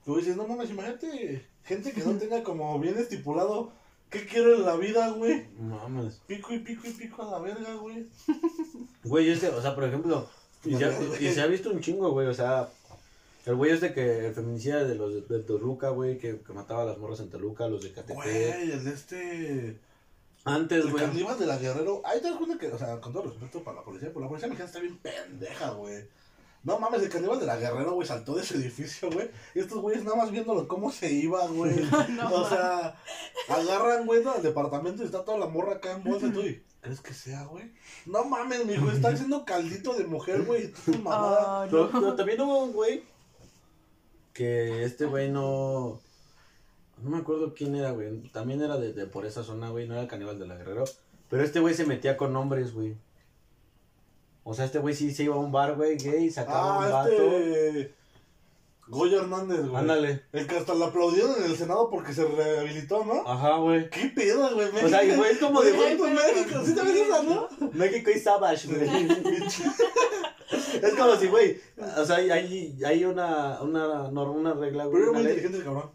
Luego 0.07 0.21
dices, 0.21 0.37
no 0.37 0.47
mames, 0.47 0.71
imagínate 0.71 1.47
gente 1.65 1.93
que 1.93 2.01
no 2.03 2.13
tenga 2.19 2.43
como 2.43 2.79
bien 2.79 2.97
estipulado 2.99 3.73
qué 4.11 4.27
quiere 4.27 4.55
en 4.57 4.65
la 4.65 4.77
vida, 4.77 5.11
güey. 5.11 5.47
Mames. 5.59 6.21
Pico 6.27 6.53
y 6.55 6.59
pico 6.61 6.87
y 6.87 6.93
pico 6.93 7.23
a 7.23 7.31
la 7.33 7.39
verga, 7.39 7.75
güey. 7.75 8.09
Güey, 9.05 9.31
este, 9.31 9.49
o 9.49 9.61
sea, 9.61 9.75
por 9.75 9.85
ejemplo, 9.85 10.29
y 10.65 10.77
se, 10.77 10.85
ha, 10.85 11.01
y 11.21 11.33
se 11.33 11.41
ha 11.41 11.47
visto 11.47 11.71
un 11.71 11.81
chingo, 11.81 12.11
güey, 12.11 12.27
o 12.27 12.35
sea, 12.35 12.69
el 13.47 13.57
güey 13.57 13.73
este 13.73 13.93
que 13.93 14.27
el 14.27 14.35
feminicida 14.35 14.85
de 14.85 14.95
los 14.95 15.29
de, 15.29 15.37
de 15.37 15.43
Toluca, 15.43 15.91
güey, 15.91 16.19
que, 16.19 16.41
que 16.41 16.53
mataba 16.53 16.83
a 16.83 16.87
las 16.87 16.99
morras 16.99 17.21
en 17.21 17.29
Toluca, 17.29 17.69
los 17.69 17.83
de 17.83 17.93
Catepec. 17.93 18.17
Güey, 18.17 18.73
el 18.73 18.85
de 18.85 18.91
este. 18.93 19.79
Antes, 20.47 20.85
El 20.85 20.91
güey. 20.93 21.05
caníbal 21.05 21.39
de 21.39 21.47
la 21.47 21.59
Guerrero. 21.59 22.03
Ahí 22.05 22.21
te 22.21 22.29
das 22.29 22.37
cuenta 22.37 22.59
que, 22.59 22.69
o 22.69 22.79
sea, 22.79 23.01
con 23.01 23.13
todo 23.13 23.25
respeto 23.25 23.63
para 23.63 23.79
la 23.79 23.85
policía, 23.85 24.09
pero 24.09 24.21
la 24.21 24.29
policía 24.29 24.49
mexicana 24.49 24.69
está 24.69 24.81
bien 24.81 24.99
pendeja, 24.99 25.71
güey. 25.71 26.05
No 26.63 26.79
mames, 26.79 27.03
el 27.03 27.11
caníbal 27.11 27.39
de 27.39 27.47
la 27.47 27.57
Guerrero, 27.57 27.93
güey, 27.93 28.09
saltó 28.09 28.35
de 28.35 28.43
ese 28.43 28.57
edificio, 28.57 29.11
güey. 29.11 29.31
Y 29.55 29.61
estos 29.61 29.81
güeyes 29.81 30.05
nada 30.05 30.17
más 30.17 30.31
viéndolo 30.31 30.67
cómo 30.67 30.91
se 30.91 31.13
iba, 31.13 31.47
güey. 31.49 31.75
No, 32.11 32.43
o 32.43 32.49
sea, 32.49 32.97
agarran, 33.49 34.07
güey, 34.07 34.27
al 34.27 34.43
departamento 34.43 35.03
y 35.03 35.07
está 35.07 35.25
toda 35.25 35.39
la 35.39 35.47
morra 35.47 35.75
acá 35.75 35.93
en 35.93 36.05
bolsa 36.05 36.31
tú, 36.33 36.41
y, 36.41 36.63
¿crees 36.85 37.01
que 37.01 37.15
sea, 37.15 37.45
güey? 37.47 37.73
No 38.07 38.25
mames, 38.25 38.65
mijo, 38.67 38.91
está 38.93 39.09
haciendo 39.09 39.45
caldito 39.45 39.95
de 39.95 40.05
mujer, 40.05 40.43
güey. 40.45 40.73
mamada. 41.03 41.65
Pero, 41.65 41.87
no. 41.87 42.01
pero 42.01 42.15
también 42.15 42.41
hubo 42.43 42.65
un 42.65 42.73
güey 42.73 43.03
que 44.33 44.85
este 44.85 45.07
güey 45.07 45.31
no. 45.31 46.01
No 47.03 47.11
me 47.11 47.19
acuerdo 47.19 47.55
quién 47.55 47.75
era, 47.75 47.91
güey. 47.91 48.21
También 48.29 48.63
era 48.63 48.77
de, 48.77 48.93
de 48.93 49.07
por 49.07 49.27
esa 49.27 49.43
zona, 49.43 49.71
güey. 49.71 49.87
No 49.89 49.95
era 49.95 50.03
el 50.03 50.09
caníbal 50.09 50.39
de 50.39 50.47
la 50.47 50.57
Guerrero. 50.57 50.85
Pero 51.29 51.43
este 51.43 51.59
güey 51.61 51.75
se 51.75 51.87
metía 51.87 52.17
con 52.17 52.35
hombres, 52.37 52.73
güey. 52.73 52.97
O 54.45 54.53
sea, 54.55 54.67
este 54.67 54.79
güey 54.79 54.95
sí 54.95 55.13
se 55.13 55.25
iba 55.25 55.35
a 55.35 55.39
un 55.39 55.51
bar, 55.51 55.75
güey, 55.75 55.97
gay, 55.97 56.31
sacaba 56.31 56.79
un 56.79 56.85
Ah, 56.85 56.89
vato. 56.89 57.11
este. 57.13 57.95
Goyo 58.89 59.21
Hernández, 59.21 59.61
güey. 59.67 59.77
Ándale. 59.77 60.23
El 60.33 60.47
que 60.47 60.57
hasta 60.57 60.75
lo 60.75 60.85
aplaudieron 60.87 61.35
en 61.39 61.45
el 61.51 61.57
Senado 61.57 61.89
porque 61.91 62.13
se 62.13 62.25
rehabilitó, 62.27 63.05
¿no? 63.05 63.27
Ajá, 63.27 63.57
güey. 63.59 63.89
¿Qué 63.91 64.13
pedo, 64.15 64.55
güey? 64.55 64.69
O 64.85 64.89
sea, 64.89 65.03
y 65.05 65.17
güey, 65.17 65.33
es 65.33 65.39
como 65.39 65.63
de, 65.63 65.73
Güey, 65.73 65.97
México, 65.99 66.61
¿sí 66.65 66.75
te 66.75 66.83
ves 66.83 66.97
esa, 66.97 67.23
no? 67.23 67.49
México 67.73 68.11
y 68.11 68.19
Savage, 68.19 68.69
güey. 68.69 68.89
es 70.83 70.95
como 70.95 71.17
si, 71.17 71.29
güey. 71.29 71.59
O 71.99 72.05
sea, 72.05 72.17
hay, 72.17 72.79
hay 72.85 73.05
una, 73.05 73.61
una, 73.63 74.09
una 74.09 74.55
regla, 74.55 74.85
güey. 74.87 75.03
Pero 75.03 75.05
era 75.05 75.13
muy 75.13 75.23
ley, 75.23 75.33
inteligente 75.33 75.59
el 75.59 75.65
cabrón. 75.65 75.91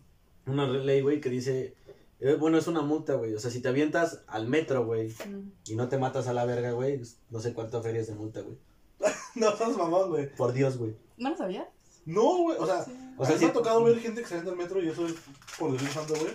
una 0.47 0.67
ley, 0.67 1.01
güey, 1.01 1.21
que 1.21 1.29
dice. 1.29 1.75
eh, 2.19 2.35
bueno, 2.39 2.57
es 2.57 2.67
una 2.67 2.81
multa, 2.81 3.13
güey. 3.15 3.33
O 3.35 3.39
sea, 3.39 3.51
si 3.51 3.61
te 3.61 3.69
avientas 3.69 4.23
al 4.27 4.47
metro, 4.47 4.85
güey, 4.85 5.09
Mm. 5.09 5.51
y 5.67 5.75
no 5.75 5.87
te 5.89 5.97
matas 5.97 6.27
a 6.27 6.33
la 6.33 6.45
verga, 6.45 6.71
güey, 6.71 7.01
no 7.29 7.39
sé 7.39 7.53
cuántas 7.53 7.83
ferias 7.83 8.07
de 8.07 8.15
multa, 8.15 8.41
güey. 8.41 8.57
No, 9.35 9.49
estás 9.49 9.77
mamón, 9.77 10.09
güey. 10.09 10.33
Por 10.35 10.53
Dios, 10.53 10.77
güey. 10.77 10.95
¿No 11.17 11.29
lo 11.29 11.37
sabía? 11.37 11.69
No, 12.09 12.37
güey, 12.43 12.57
o 12.59 12.65
sea, 12.65 12.83
Sí. 12.83 12.91
O 13.17 13.25
sí- 13.25 13.33
me 13.39 13.45
ha 13.47 13.53
tocado 13.53 13.83
ver 13.83 13.99
gente 13.99 14.21
que 14.21 14.27
se 14.27 14.33
avienta 14.35 14.51
al 14.51 14.57
metro 14.57 14.81
y 14.81 14.87
eso 14.89 15.05
es 15.05 15.13
por 15.57 15.71
decir 15.71 15.89
santo, 15.89 16.13
güey. 16.15 16.33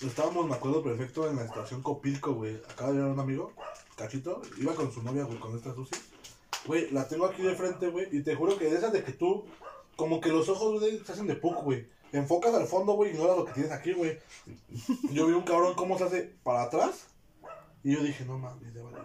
Estábamos, 0.00 0.46
me 0.48 0.54
acuerdo 0.54 0.82
perfecto, 0.82 1.28
en 1.28 1.36
la 1.36 1.44
estación 1.44 1.82
Copilco, 1.82 2.34
güey. 2.34 2.56
Acaba 2.70 2.90
de 2.90 2.96
llegar 2.96 3.10
un 3.12 3.20
amigo, 3.20 3.52
Cachito, 3.96 4.42
iba 4.58 4.74
con 4.74 4.92
su 4.92 5.02
novia, 5.02 5.24
güey, 5.24 5.38
con 5.38 5.56
esta 5.56 5.74
Susi. 5.74 5.94
Güey, 6.66 6.90
la 6.90 7.06
tengo 7.08 7.26
aquí 7.26 7.42
de 7.42 7.54
frente, 7.54 7.88
güey, 7.88 8.08
y 8.12 8.22
te 8.22 8.34
juro 8.34 8.58
que 8.58 8.66
de 8.70 8.76
esas 8.76 8.92
de 8.92 9.02
que 9.04 9.12
tú, 9.12 9.44
como 9.96 10.20
que 10.20 10.28
los 10.30 10.48
ojos, 10.48 10.80
güey, 10.80 10.98
se 11.04 11.12
hacen 11.12 11.26
de 11.26 11.36
puck, 11.36 11.62
güey. 11.62 11.86
Enfocas 12.12 12.54
al 12.54 12.66
fondo, 12.66 12.92
güey, 12.92 13.12
ignoras 13.12 13.36
lo 13.38 13.44
que 13.46 13.52
tienes 13.52 13.72
aquí, 13.72 13.92
güey. 13.94 14.18
Yo 15.12 15.26
vi 15.26 15.32
un 15.32 15.42
cabrón 15.42 15.74
cómo 15.74 15.96
se 15.98 16.04
hace 16.04 16.34
para 16.42 16.62
atrás, 16.64 17.06
y 17.82 17.94
yo 17.94 18.02
dije, 18.02 18.24
no 18.24 18.38
mames, 18.38 18.74
ya 18.74 18.82
vale. 18.82 18.98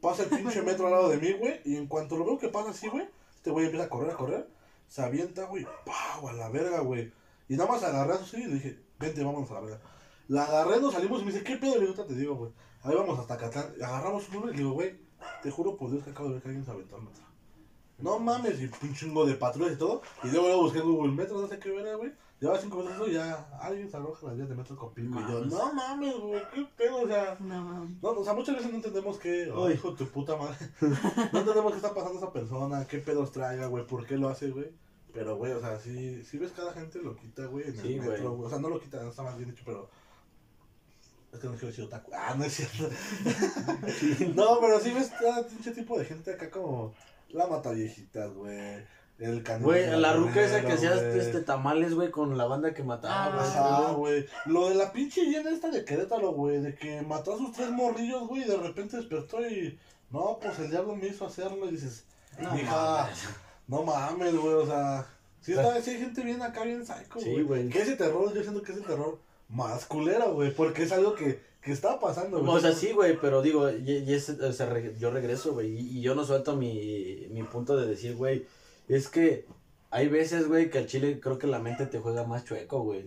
Pasa 0.00 0.22
el 0.24 0.28
pinche 0.30 0.62
metro 0.62 0.86
al 0.86 0.92
lado 0.92 1.08
de 1.08 1.18
mí, 1.18 1.32
güey, 1.32 1.60
y 1.64 1.76
en 1.76 1.86
cuanto 1.86 2.16
lo 2.16 2.24
veo 2.24 2.38
que 2.38 2.48
pasa 2.48 2.70
así, 2.70 2.88
güey, 2.88 3.06
este 3.34 3.50
güey 3.50 3.66
empieza 3.66 3.86
a 3.86 3.88
correr, 3.90 4.10
a 4.10 4.16
correr, 4.16 4.48
se 4.94 5.02
avienta, 5.02 5.46
güey, 5.46 5.66
¡pau! 5.84 6.28
a 6.28 6.32
la 6.34 6.48
verga, 6.50 6.78
güey. 6.78 7.12
Y 7.48 7.56
nada 7.56 7.68
más 7.68 7.82
agarré 7.82 8.12
a 8.12 8.18
Susi 8.18 8.36
y 8.36 8.46
le 8.46 8.54
dije, 8.54 8.78
vente, 8.96 9.24
vámonos 9.24 9.50
a 9.50 9.54
la 9.54 9.60
verga. 9.62 9.80
La 10.28 10.44
agarré, 10.44 10.80
nos 10.80 10.94
salimos 10.94 11.20
y 11.20 11.24
me 11.24 11.32
dice, 11.32 11.42
¿qué 11.42 11.56
pedo? 11.56 11.74
Le 11.74 11.80
digo, 11.80 11.94
"Ahorita 11.94 12.06
te 12.06 12.14
digo, 12.14 12.36
güey. 12.36 12.52
Ahí 12.84 12.94
vamos 12.94 13.18
hasta 13.18 13.36
Catlán. 13.36 13.74
Y 13.76 13.82
agarramos 13.82 14.28
un 14.28 14.36
Uber 14.36 14.50
y 14.50 14.52
le 14.52 14.58
digo, 14.58 14.70
güey, 14.70 14.94
te 15.42 15.50
juro 15.50 15.76
por 15.76 15.90
Dios 15.90 16.04
que 16.04 16.10
acabo 16.10 16.28
de 16.28 16.34
ver 16.34 16.42
que 16.42 16.48
alguien 16.50 16.64
se 16.64 16.70
aventó 16.70 16.94
al 16.94 17.02
metro. 17.02 17.24
No 17.98 18.20
mames, 18.20 18.60
y 18.60 18.70
un 18.86 18.94
chingo 18.94 19.26
de 19.26 19.34
patrullas 19.34 19.72
y 19.72 19.78
todo. 19.78 20.00
Y 20.22 20.28
luego 20.28 20.48
lo 20.48 20.62
busqué 20.62 20.78
en 20.78 20.84
Google 20.84 21.12
Metro, 21.12 21.40
no 21.40 21.48
sé 21.48 21.58
qué 21.58 21.72
ver, 21.72 21.96
güey. 21.96 22.12
Llevaba 22.38 22.60
cinco 22.60 22.78
minutos 22.78 23.08
y 23.08 23.12
ya 23.14 23.48
alguien 23.60 23.90
se 23.90 23.96
arroja 23.96 24.26
las 24.26 24.36
vías 24.36 24.48
de 24.48 24.54
metro 24.54 24.76
con 24.76 24.94
pico. 24.94 25.18
Y 25.18 25.32
yo, 25.32 25.44
no 25.44 25.72
mames, 25.72 26.16
güey, 26.20 26.42
qué 26.54 26.68
pedo, 26.76 27.02
o 27.02 27.06
sea. 27.08 27.36
No, 27.40 27.64
mames. 27.64 28.00
No, 28.00 28.10
o 28.10 28.24
sea, 28.24 28.34
muchas 28.34 28.54
veces 28.54 28.70
no 28.70 28.76
entendemos 28.76 29.18
qué. 29.18 29.50
Oh, 29.50 29.68
hijo 29.68 29.90
de 29.90 29.96
tu 29.96 30.06
puta 30.08 30.36
madre. 30.36 30.56
no 31.32 31.38
entendemos 31.40 31.72
qué 31.72 31.78
está 31.78 31.92
pasando 31.92 32.18
esa 32.18 32.32
persona, 32.32 32.86
qué 32.86 32.98
pedos 32.98 33.32
traiga, 33.32 33.66
güey, 33.66 33.84
por 33.84 34.06
qué 34.06 34.16
lo 34.16 34.28
hace, 34.28 34.50
güey. 34.50 34.70
Pero, 35.14 35.36
güey, 35.36 35.52
o 35.52 35.60
sea, 35.60 35.78
si, 35.78 36.24
si 36.24 36.38
ves 36.38 36.52
cada 36.52 36.72
gente 36.72 36.98
lo 37.00 37.14
quita, 37.14 37.46
güey, 37.46 37.68
en 37.68 37.76
Sí, 37.80 37.94
el 37.94 38.00
metro, 38.00 38.16
güey. 38.30 38.36
güey. 38.36 38.46
O 38.46 38.50
sea, 38.50 38.58
no 38.58 38.68
lo 38.68 38.80
quita, 38.80 39.00
no 39.02 39.10
está 39.10 39.22
más 39.22 39.36
bien 39.38 39.50
dicho, 39.50 39.62
pero. 39.64 39.88
Es 41.32 41.38
que 41.40 41.46
no 41.46 41.52
quiero 41.52 41.68
decir 41.68 41.84
otaku. 41.84 42.10
Ah, 42.14 42.34
no 42.36 42.44
es 42.44 42.52
cierto. 42.52 42.88
no, 44.34 44.60
pero 44.60 44.80
sí 44.80 44.92
ves 44.92 45.10
cada 45.18 45.46
pinche 45.46 45.70
tipo 45.70 45.98
de 45.98 46.04
gente 46.04 46.32
acá 46.32 46.50
como. 46.50 46.92
La 47.30 47.46
mata 47.46 47.70
viejitas, 47.70 48.32
güey. 48.32 48.84
El 49.18 49.44
canino. 49.44 49.66
Güey, 49.66 49.88
la 50.00 50.12
ruca 50.14 50.42
esa 50.44 50.60
que 50.60 50.72
hacía 50.72 50.94
este 50.94 51.40
tamales, 51.40 51.94
güey, 51.94 52.10
con 52.10 52.36
la 52.36 52.46
banda 52.46 52.74
que 52.74 52.82
mataba, 52.82 53.36
güey. 53.36 53.46
Ajá, 53.46 53.92
güey. 53.92 54.26
Lo 54.46 54.68
de 54.68 54.74
la 54.74 54.92
pinche 54.92 55.24
llena 55.24 55.50
esta 55.50 55.70
de 55.70 55.84
Querétaro, 55.84 56.32
güey, 56.32 56.60
de 56.60 56.74
que 56.74 57.02
mató 57.02 57.34
a 57.34 57.38
sus 57.38 57.52
tres 57.52 57.70
morrillos, 57.70 58.26
güey, 58.26 58.42
y 58.42 58.46
de 58.46 58.56
repente 58.56 58.96
despertó 58.96 59.46
y. 59.46 59.78
No, 60.10 60.38
pues 60.40 60.58
el 60.58 60.70
diablo 60.70 60.96
me 60.96 61.06
hizo 61.06 61.26
hacerlo 61.26 61.68
y 61.68 61.72
dices. 61.72 62.04
No 62.40 62.58
Hija. 62.58 63.08
No 63.68 63.82
mames, 63.82 64.34
güey, 64.36 64.54
o 64.54 64.66
sea. 64.66 65.06
Sí, 65.40 65.52
está, 65.52 65.80
sí 65.82 65.90
hay 65.90 65.98
gente 65.98 66.22
bien 66.22 66.40
acá, 66.42 66.64
bien 66.64 66.84
psycho, 66.86 67.20
Sí, 67.20 67.30
güey. 67.32 67.42
güey. 67.42 67.68
Que 67.68 67.82
ese 67.82 67.96
terror, 67.96 68.32
yo 68.34 68.42
siento 68.42 68.62
que 68.62 68.72
es 68.72 68.78
el 68.78 68.84
terror 68.84 69.18
más 69.48 69.84
culero, 69.84 70.32
güey, 70.34 70.50
porque 70.54 70.84
es 70.84 70.92
algo 70.92 71.14
que, 71.14 71.38
que 71.60 71.70
está 71.72 72.00
pasando, 72.00 72.40
güey. 72.40 72.50
O 72.56 72.60
sea, 72.60 72.72
sí, 72.72 72.92
güey, 72.92 73.18
pero 73.20 73.42
digo, 73.42 73.70
y, 73.70 73.98
y 74.06 74.14
es, 74.14 74.30
o 74.30 74.52
sea, 74.52 74.66
re- 74.66 74.94
yo 74.98 75.10
regreso, 75.10 75.52
güey, 75.52 75.76
y, 75.78 75.98
y 75.98 76.00
yo 76.00 76.14
no 76.14 76.24
suelto 76.24 76.56
mi, 76.56 77.26
mi 77.30 77.42
punto 77.42 77.76
de 77.76 77.86
decir, 77.86 78.16
güey, 78.16 78.46
es 78.88 79.08
que 79.08 79.46
hay 79.90 80.08
veces, 80.08 80.48
güey, 80.48 80.70
que 80.70 80.78
al 80.78 80.86
chile 80.86 81.20
creo 81.20 81.38
que 81.38 81.46
la 81.46 81.58
mente 81.58 81.86
te 81.86 81.98
juega 82.00 82.24
más 82.24 82.44
chueco, 82.46 82.80
güey. 82.82 83.04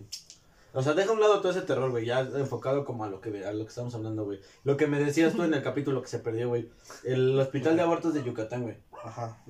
O 0.74 0.82
sea, 0.82 0.92
deja 0.94 1.10
a 1.10 1.14
un 1.14 1.20
lado 1.20 1.40
todo 1.40 1.50
ese 1.50 1.62
terror, 1.62 1.90
güey, 1.90 2.06
ya 2.06 2.20
enfocado 2.20 2.84
como 2.84 3.02
a 3.02 3.08
lo 3.08 3.20
que 3.20 3.44
a 3.44 3.52
lo 3.52 3.64
que 3.64 3.70
estamos 3.70 3.94
hablando, 3.94 4.24
güey. 4.26 4.38
Lo 4.64 4.76
que 4.76 4.86
me 4.86 5.02
decías 5.02 5.34
tú 5.34 5.42
en 5.42 5.54
el 5.54 5.62
capítulo 5.64 6.02
que 6.02 6.08
se 6.08 6.18
perdió, 6.20 6.48
güey. 6.48 6.68
El 7.04 7.38
hospital 7.40 7.74
de 7.76 7.82
abortos 7.82 8.14
de 8.14 8.22
Yucatán, 8.22 8.62
güey. 8.62 8.76
Ajá. 9.04 9.42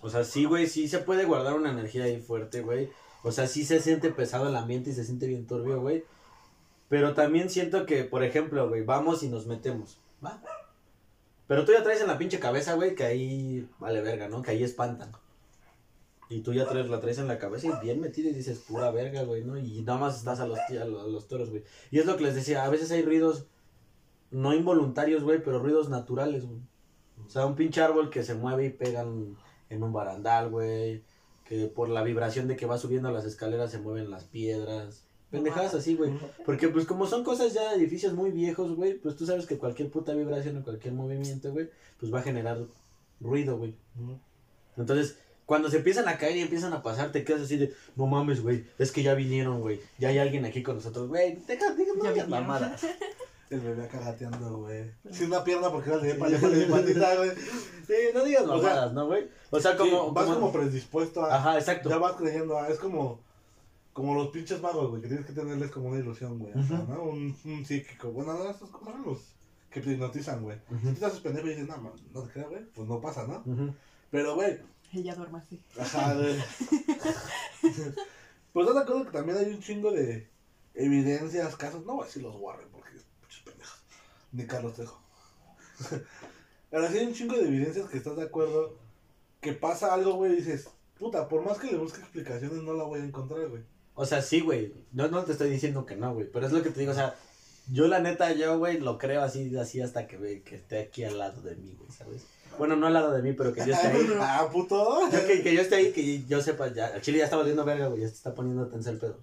O 0.00 0.10
sea, 0.10 0.24
sí, 0.24 0.44
güey, 0.44 0.66
sí 0.66 0.88
se 0.88 0.98
puede 0.98 1.24
guardar 1.24 1.54
una 1.54 1.70
energía 1.70 2.04
ahí 2.04 2.20
fuerte, 2.20 2.60
güey. 2.60 2.90
O 3.22 3.32
sea, 3.32 3.46
sí 3.46 3.64
se 3.64 3.80
siente 3.80 4.10
pesado 4.10 4.48
el 4.48 4.56
ambiente 4.56 4.90
y 4.90 4.94
se 4.94 5.04
siente 5.04 5.26
bien 5.26 5.46
turbio, 5.46 5.80
güey. 5.80 6.04
Pero 6.88 7.14
también 7.14 7.48
siento 7.50 7.86
que, 7.86 8.04
por 8.04 8.22
ejemplo, 8.22 8.68
güey, 8.68 8.84
vamos 8.84 9.22
y 9.22 9.28
nos 9.28 9.46
metemos. 9.46 9.98
Va. 10.24 10.42
Pero 11.46 11.64
tú 11.64 11.72
ya 11.72 11.82
traes 11.82 12.00
en 12.00 12.06
la 12.08 12.18
pinche 12.18 12.38
cabeza, 12.38 12.74
güey, 12.74 12.94
que 12.94 13.04
ahí 13.04 13.68
vale 13.78 14.00
verga, 14.00 14.28
¿no? 14.28 14.42
Que 14.42 14.52
ahí 14.52 14.62
espantan. 14.62 15.12
Y 16.28 16.40
tú 16.40 16.52
ya 16.54 16.66
traes, 16.66 16.88
la 16.88 17.00
traes 17.00 17.18
en 17.18 17.28
la 17.28 17.38
cabeza 17.38 17.68
y 17.68 17.84
bien 17.84 18.00
metida 18.00 18.30
y 18.30 18.32
dices, 18.32 18.58
pura 18.58 18.90
verga, 18.90 19.22
güey, 19.22 19.44
¿no? 19.44 19.58
Y 19.58 19.82
nada 19.82 19.98
más 19.98 20.16
estás 20.16 20.40
a 20.40 20.46
los, 20.46 20.58
a 20.58 20.84
los, 20.84 21.02
a 21.02 21.06
los 21.06 21.28
toros, 21.28 21.50
güey. 21.50 21.62
Y 21.90 21.98
es 21.98 22.06
lo 22.06 22.16
que 22.16 22.24
les 22.24 22.34
decía, 22.34 22.64
a 22.64 22.70
veces 22.70 22.90
hay 22.90 23.02
ruidos 23.02 23.46
no 24.30 24.54
involuntarios, 24.54 25.22
güey, 25.22 25.42
pero 25.42 25.58
ruidos 25.58 25.90
naturales, 25.90 26.46
güey. 26.46 26.60
O 27.26 27.30
sea, 27.30 27.46
un 27.46 27.54
pinche 27.54 27.80
árbol 27.80 28.10
que 28.10 28.22
se 28.22 28.34
mueve 28.34 28.66
y 28.66 28.70
pegan 28.70 29.36
en 29.70 29.82
un 29.82 29.92
barandal, 29.92 30.50
güey. 30.50 31.02
Que 31.44 31.66
por 31.66 31.88
la 31.88 32.02
vibración 32.02 32.48
de 32.48 32.56
que 32.56 32.66
va 32.66 32.78
subiendo 32.78 33.10
las 33.10 33.24
escaleras 33.24 33.70
se 33.70 33.78
mueven 33.78 34.10
las 34.10 34.24
piedras. 34.24 35.04
Pendejadas 35.30 35.74
así, 35.74 35.96
güey. 35.96 36.12
Porque 36.44 36.68
pues 36.68 36.86
como 36.86 37.06
son 37.06 37.24
cosas 37.24 37.54
ya 37.54 37.70
de 37.70 37.76
edificios 37.76 38.12
muy 38.12 38.30
viejos, 38.30 38.76
güey, 38.76 38.98
pues 38.98 39.16
tú 39.16 39.24
sabes 39.24 39.46
que 39.46 39.56
cualquier 39.56 39.90
puta 39.90 40.12
vibración 40.12 40.58
o 40.58 40.62
cualquier 40.62 40.92
movimiento, 40.92 41.50
güey, 41.52 41.70
pues 41.98 42.12
va 42.12 42.20
a 42.20 42.22
generar 42.22 42.58
ruido, 43.18 43.56
güey. 43.56 43.74
Entonces, 44.76 45.18
cuando 45.46 45.70
se 45.70 45.78
empiezan 45.78 46.06
a 46.08 46.18
caer 46.18 46.36
y 46.36 46.40
empiezan 46.40 46.72
a 46.74 46.82
pasar, 46.82 47.12
te 47.12 47.24
quedas 47.24 47.42
así 47.42 47.56
de, 47.56 47.72
no 47.96 48.06
mames, 48.06 48.42
güey, 48.42 48.66
es 48.78 48.92
que 48.92 49.02
ya 49.02 49.14
vinieron, 49.14 49.60
güey. 49.60 49.80
Ya 49.98 50.08
hay 50.08 50.18
alguien 50.18 50.44
aquí 50.44 50.62
con 50.62 50.76
nosotros, 50.76 51.08
güey. 51.08 51.36
Deja, 51.46 51.74
deja, 51.74 51.92
no 51.94 52.28
mamadas. 52.28 52.86
El 53.52 53.60
bebé 53.60 53.84
acá 53.84 54.00
gateando, 54.00 54.58
güey. 54.58 54.90
Sin 55.10 55.26
una 55.26 55.44
pierna 55.44 55.70
porque 55.70 55.90
era 55.90 55.98
de 55.98 56.14
para 56.14 56.38
de 56.38 56.66
patita, 56.66 57.16
güey. 57.16 57.30
Sí, 57.86 57.94
no 58.14 58.24
digas 58.24 58.42
O 58.44 58.46
sea, 58.46 58.56
mamadas, 58.70 58.92
¿no, 58.94 59.06
güey? 59.06 59.28
O 59.50 59.60
sea, 59.60 59.72
Sí, 59.72 59.78
como... 59.78 60.12
vas 60.12 60.24
como- 60.24 60.36
como 60.40 60.52
predispuesto 60.52 61.24
a. 61.24 61.36
Ajá, 61.36 61.58
exacto. 61.58 61.90
Ya 61.90 61.98
vas 61.98 62.12
creyendo, 62.16 62.56
ah, 62.58 62.68
es 62.68 62.78
como, 62.78 63.20
como 63.92 64.14
los 64.14 64.28
pinches 64.28 64.60
magos, 64.62 64.88
güey, 64.90 65.02
que 65.02 65.08
tienes 65.08 65.26
que 65.26 65.32
tenerles 65.34 65.70
como 65.70 65.88
una 65.88 65.98
ilusión, 65.98 66.38
güey, 66.38 66.52
acá, 66.52 66.60
Ujú. 66.82 66.92
¿no? 66.94 67.02
Un, 67.04 67.36
un 67.44 67.64
psíquico. 67.66 68.10
Bueno, 68.12 68.32
no, 68.34 68.48
estos 68.50 68.70
como 68.70 68.90
son 68.92 69.04
los 69.04 69.18
que 69.70 69.80
te 69.82 69.92
hipnotizan, 69.92 70.42
güey. 70.42 70.58
Si 70.82 70.88
tú 70.88 71.00
te 71.00 71.06
haces 71.06 71.20
pendejo 71.20 71.46
y 71.46 71.50
dices, 71.50 71.68
no, 71.68 71.76
man, 71.78 71.92
no 72.12 72.22
te 72.22 72.32
creas, 72.32 72.48
güey, 72.48 72.64
pues 72.74 72.88
no 72.88 73.00
pasa, 73.00 73.26
¿no? 73.26 73.44
Pero, 74.10 74.34
güey, 74.34 74.60
Ella 74.94 75.14
duerme 75.14 75.38
así. 75.38 75.62
ajá, 75.78 76.14
güey. 76.14 76.36
pues 78.52 78.66
no 78.66 78.72
te 78.72 78.78
acuerdo 78.78 79.04
que 79.04 79.10
también 79.10 79.38
hay 79.38 79.46
un 79.52 79.60
chingo 79.60 79.90
de 79.92 80.28
evidencias, 80.74 81.54
casos, 81.56 81.84
no 81.84 81.94
voy 81.94 82.04
a 82.04 82.06
decir 82.06 82.22
los 82.22 82.36
Warren, 82.36 82.68
porque 82.72 82.90
ni 84.32 84.46
Carlos 84.46 84.74
Trejo. 84.74 85.00
Ahora 86.72 86.90
sí 86.90 86.98
hay 86.98 87.06
un 87.06 87.12
chingo 87.14 87.36
de 87.36 87.46
evidencias 87.48 87.88
que 87.88 87.98
estás 87.98 88.16
de 88.16 88.22
acuerdo, 88.24 88.78
que 89.40 89.52
pasa 89.52 89.92
algo, 89.92 90.14
güey, 90.14 90.32
y 90.32 90.36
dices, 90.36 90.68
puta, 90.98 91.28
por 91.28 91.44
más 91.44 91.58
que 91.58 91.70
le 91.70 91.76
busque 91.76 92.00
explicaciones, 92.00 92.62
no 92.62 92.72
la 92.74 92.84
voy 92.84 93.00
a 93.00 93.04
encontrar, 93.04 93.48
güey. 93.48 93.62
O 93.94 94.06
sea, 94.06 94.22
sí, 94.22 94.40
güey. 94.40 94.72
No, 94.92 95.08
no 95.08 95.22
te 95.24 95.32
estoy 95.32 95.50
diciendo 95.50 95.84
que 95.84 95.96
no, 95.96 96.14
güey. 96.14 96.26
Pero 96.32 96.46
es 96.46 96.52
lo 96.52 96.62
que 96.62 96.70
te 96.70 96.80
digo, 96.80 96.92
o 96.92 96.94
sea, 96.94 97.14
yo 97.70 97.86
la 97.88 97.98
neta, 98.00 98.32
yo, 98.32 98.58
güey, 98.58 98.78
lo 98.80 98.96
creo 98.96 99.20
así, 99.22 99.54
así 99.58 99.82
hasta 99.82 100.06
que, 100.06 100.16
ve- 100.16 100.42
que 100.42 100.54
esté 100.56 100.78
aquí 100.80 101.04
al 101.04 101.18
lado 101.18 101.42
de 101.42 101.56
mí, 101.56 101.74
güey, 101.78 101.90
¿sabes? 101.90 102.22
Bueno, 102.58 102.76
no 102.76 102.86
al 102.86 102.94
lado 102.94 103.12
de 103.12 103.22
mí, 103.22 103.32
pero 103.34 103.52
que 103.52 103.66
yo 103.66 103.74
esté 103.74 103.86
ahí. 103.88 104.08
ah, 104.18 104.48
puto. 104.50 105.10
Yo 105.10 105.26
que, 105.26 105.42
que 105.42 105.54
yo 105.54 105.60
esté 105.60 105.74
ahí, 105.74 105.92
que 105.92 106.24
yo 106.24 106.40
sepa, 106.40 106.68
ya, 106.72 106.88
el 106.88 107.02
chile 107.02 107.18
ya 107.18 107.24
está 107.24 107.36
valiendo 107.36 107.64
verga, 107.66 107.88
güey, 107.88 108.00
ya 108.00 108.08
se 108.08 108.14
está 108.14 108.34
poniendo 108.34 108.66
tenso 108.68 108.88
el 108.90 108.98
pedo. 108.98 109.20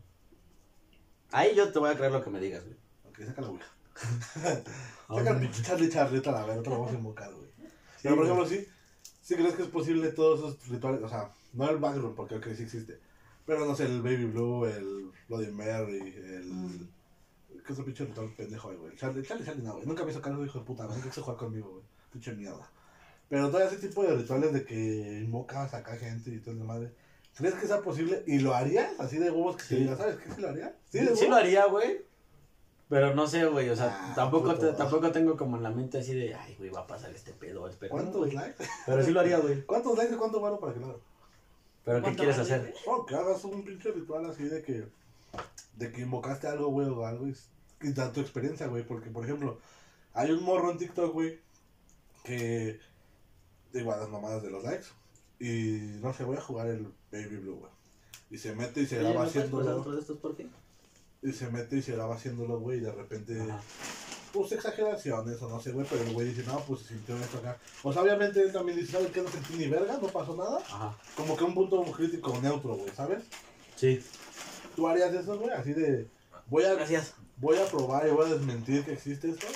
Ahí 1.31 1.55
yo 1.55 1.71
te 1.71 1.79
voy 1.79 1.89
a 1.89 1.95
creer 1.95 2.11
lo 2.11 2.23
que 2.23 2.29
me 2.29 2.39
digas, 2.39 2.63
güey. 2.63 2.75
Ok, 3.09 3.19
saca 3.27 3.41
la 3.41 3.49
ouija. 3.49 3.65
Saca 5.07 5.29
el 5.31 5.39
pinche 5.39 5.63
Charlie 5.63 5.89
Charlita, 5.89 6.31
la 6.31 6.45
verdad, 6.45 6.61
te 6.61 6.69
lo 6.69 6.79
vamos 6.79 6.91
a 6.91 6.97
invocar, 6.97 7.33
güey. 7.33 7.49
Pero, 8.01 8.15
por 8.15 8.25
ejemplo, 8.25 8.47
sí, 8.47 8.65
sí 9.21 9.35
crees 9.35 9.55
que 9.55 9.63
es 9.63 9.69
posible 9.69 10.09
todos 10.09 10.39
esos 10.39 10.67
rituales, 10.69 11.01
o 11.01 11.09
sea, 11.09 11.31
no 11.53 11.69
el 11.69 11.77
background, 11.77 12.15
porque 12.15 12.35
creo 12.39 12.49
que 12.51 12.55
sí 12.55 12.63
existe. 12.63 12.99
Pero, 13.45 13.65
no 13.65 13.75
sé, 13.75 13.85
el 13.85 14.01
Baby 14.01 14.25
Blue, 14.25 14.65
el 14.65 15.11
Bloody 15.27 15.51
Mary, 15.51 16.13
el... 16.17 16.45
Mm. 16.45 16.89
¿Qué 17.65 17.73
otro 17.73 17.85
pinche 17.85 18.05
ritual 18.05 18.33
pendejo 18.35 18.71
güey? 18.73 18.91
El 18.91 18.97
Charlie, 18.97 19.23
Charlie, 19.23 19.45
Charlie, 19.45 19.63
no, 19.63 19.73
güey. 19.73 19.85
Nunca 19.85 20.03
me 20.03 20.11
hizo 20.11 20.21
caso, 20.21 20.43
hijo 20.43 20.59
de 20.59 20.65
puta, 20.65 20.85
güey. 20.85 20.95
Nunca 20.97 21.09
quiso 21.09 21.21
jugar 21.23 21.37
conmigo, 21.37 21.69
güey. 21.69 21.83
Pinche 22.11 22.33
mierda. 22.33 22.69
Pero 23.27 23.49
todo 23.51 23.61
ese 23.61 23.77
tipo 23.77 24.03
de 24.03 24.15
rituales 24.15 24.53
de 24.53 24.63
que 24.63 25.21
invocas 25.23 25.73
acá 25.73 25.95
gente 25.97 26.31
y 26.31 26.39
todo 26.39 26.51
el 26.55 26.59
madre. 26.63 26.91
¿Crees 27.35 27.53
que 27.55 27.67
sea 27.67 27.81
posible? 27.81 28.23
¿Y 28.25 28.39
lo 28.39 28.55
harías? 28.55 28.99
Así 28.99 29.17
de 29.17 29.29
huevos 29.29 29.55
que 29.57 29.63
Sí. 29.63 29.69
te 29.69 29.81
digas, 29.81 29.97
¿sabes 29.99 30.17
qué? 30.17 30.31
¿Sí 30.33 30.41
lo 30.41 30.49
haría? 30.49 30.75
Sí, 30.91 30.99
de 30.99 31.05
sí 31.05 31.11
huevos? 31.11 31.29
lo 31.29 31.35
haría, 31.35 31.65
güey. 31.67 32.01
Pero 32.89 33.13
no 33.13 33.27
sé, 33.27 33.45
güey, 33.45 33.69
o 33.69 33.75
sea, 33.75 33.95
Ah, 34.01 34.13
tampoco, 34.15 34.49
puto. 34.55 34.71
te- 34.71 34.73
tampoco 34.73 35.11
tengo 35.11 35.37
como 35.37 35.57
en 35.57 35.63
la 35.63 35.69
mente 35.69 35.99
así 35.99 36.15
de, 36.15 36.33
ay, 36.33 36.55
güey, 36.57 36.71
va 36.71 36.81
a 36.81 36.87
pasar 36.87 37.11
este 37.11 37.31
pedo, 37.33 37.67
espero. 37.67 37.95
no, 37.95 38.01
¿Cuántos 38.01 38.33
likes? 38.33 38.65
Pero 38.87 39.03
sí 39.03 39.11
lo 39.11 39.19
haría, 39.19 39.37
güey. 39.37 39.63
¿Cuántos 39.65 39.95
likes 39.97 40.15
y 40.15 40.17
cuánto 40.17 40.41
varo 40.41 40.59
para 40.59 40.73
que 40.73 40.79
lo 40.79 40.87
haga? 40.87 40.95
Pero 41.85 41.97
¿qué 41.97 42.01
¿Cuánto 42.03 42.17
quieres 42.23 42.37
vale, 42.37 42.53
hacer? 42.53 42.61
güey? 42.61 42.73
Oh, 42.87 43.05
que 43.05 43.15
hagas 43.15 43.43
un 43.43 43.63
pinche 43.63 43.91
ritual 43.91 44.25
así 44.25 44.43
de 44.43 44.63
que, 44.63 44.87
de 45.75 45.91
que 45.91 46.01
invocaste 46.01 46.47
algo, 46.47 46.69
güey, 46.69 46.87
o 46.87 47.05
algo 47.05 47.27
y, 47.27 47.35
y 47.81 47.91
da 47.93 48.11
tu 48.11 48.21
experiencia, 48.21 48.65
güey. 48.67 48.83
Porque, 48.83 49.11
por 49.11 49.23
ejemplo, 49.23 49.59
hay 50.13 50.31
un 50.31 50.43
morro 50.43 50.71
en 50.71 50.79
TikTok, 50.79 51.13
güey, 51.13 51.39
que, 52.23 52.79
igual 53.73 53.99
las 53.99 54.09
mamadas 54.09 54.41
de 54.41 54.49
los 54.49 54.63
likes, 54.63 54.87
y 55.39 55.99
no 56.01 56.11
sé, 56.13 56.23
voy 56.23 56.37
a 56.37 56.41
jugar 56.41 56.67
el 56.67 56.91
Baby 57.11 57.37
Blue, 57.37 57.55
güey. 57.59 57.71
Y 58.31 58.37
se 58.39 58.53
mete 58.55 58.81
y 58.81 58.87
se 58.87 58.95
Oye, 58.99 59.09
graba 59.09 59.25
¿me 59.25 59.31
puedes 59.31 59.49
pasar 59.49 59.59
haciéndolo, 59.59 59.79
otro 59.81 59.91
de 59.93 60.01
estos 60.01 60.17
por 60.17 60.35
qué? 60.35 60.47
Y 61.21 61.31
se 61.33 61.49
mete 61.49 61.77
y 61.77 61.81
se 61.81 61.93
graba 61.93 62.15
haciéndolo, 62.15 62.59
güey, 62.59 62.77
y 62.77 62.81
de 62.81 62.91
repente, 62.91 63.39
Ajá. 63.41 63.61
pues 64.31 64.51
exageraciones 64.53 65.41
o 65.41 65.49
no 65.49 65.59
sé, 65.59 65.71
güey, 65.71 65.85
pero 65.89 66.03
el 66.03 66.13
güey 66.13 66.27
dice, 66.27 66.43
no, 66.47 66.59
pues 66.61 66.81
se 66.81 66.89
sintió 66.89 67.17
esto 67.17 67.39
acá. 67.39 67.57
O 67.83 67.91
sea, 67.91 68.01
obviamente 68.03 68.41
él 68.41 68.51
también 68.53 68.77
dice, 68.77 68.93
¿sabes 68.93 69.11
qué? 69.11 69.21
No 69.21 69.29
sentí 69.29 69.55
ni 69.55 69.67
verga, 69.67 69.99
no 70.01 70.07
pasó 70.07 70.35
nada. 70.35 70.59
Ajá. 70.59 70.97
Como 71.15 71.35
que 71.35 71.43
un 71.43 71.53
punto 71.53 71.81
crítico 71.83 72.37
neutro, 72.41 72.75
güey, 72.75 72.89
¿sabes? 72.95 73.23
Sí. 73.75 74.01
¿Tú 74.75 74.87
harías 74.87 75.13
eso, 75.13 75.37
güey? 75.37 75.51
Así 75.51 75.73
de, 75.73 76.07
voy 76.47 76.63
a, 76.63 76.73
Gracias. 76.75 77.13
voy 77.37 77.57
a 77.57 77.65
probar 77.65 78.07
y 78.07 78.11
voy 78.11 78.25
a 78.25 78.33
desmentir 78.33 78.85
que 78.85 78.93
existe 78.93 79.29
esto. 79.31 79.47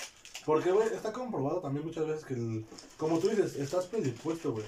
Porque, 0.45 0.71
güey, 0.71 0.87
está 0.93 1.13
comprobado 1.13 1.61
también 1.61 1.85
muchas 1.85 2.05
veces 2.05 2.25
que, 2.25 2.33
el, 2.33 2.65
como 2.97 3.19
tú 3.19 3.29
dices, 3.29 3.55
estás 3.55 3.85
predispuesto, 3.85 4.51
güey. 4.51 4.65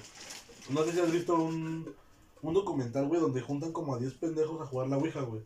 No 0.70 0.82
sé 0.84 0.92
si 0.92 1.00
has 1.00 1.12
visto 1.12 1.34
un, 1.34 1.94
un 2.40 2.54
documental, 2.54 3.06
güey, 3.06 3.20
donde 3.20 3.42
juntan 3.42 3.72
como 3.72 3.94
a 3.94 3.98
10 3.98 4.14
pendejos 4.14 4.60
a 4.62 4.66
jugar 4.66 4.88
la 4.88 4.96
Ouija, 4.96 5.20
güey. 5.20 5.42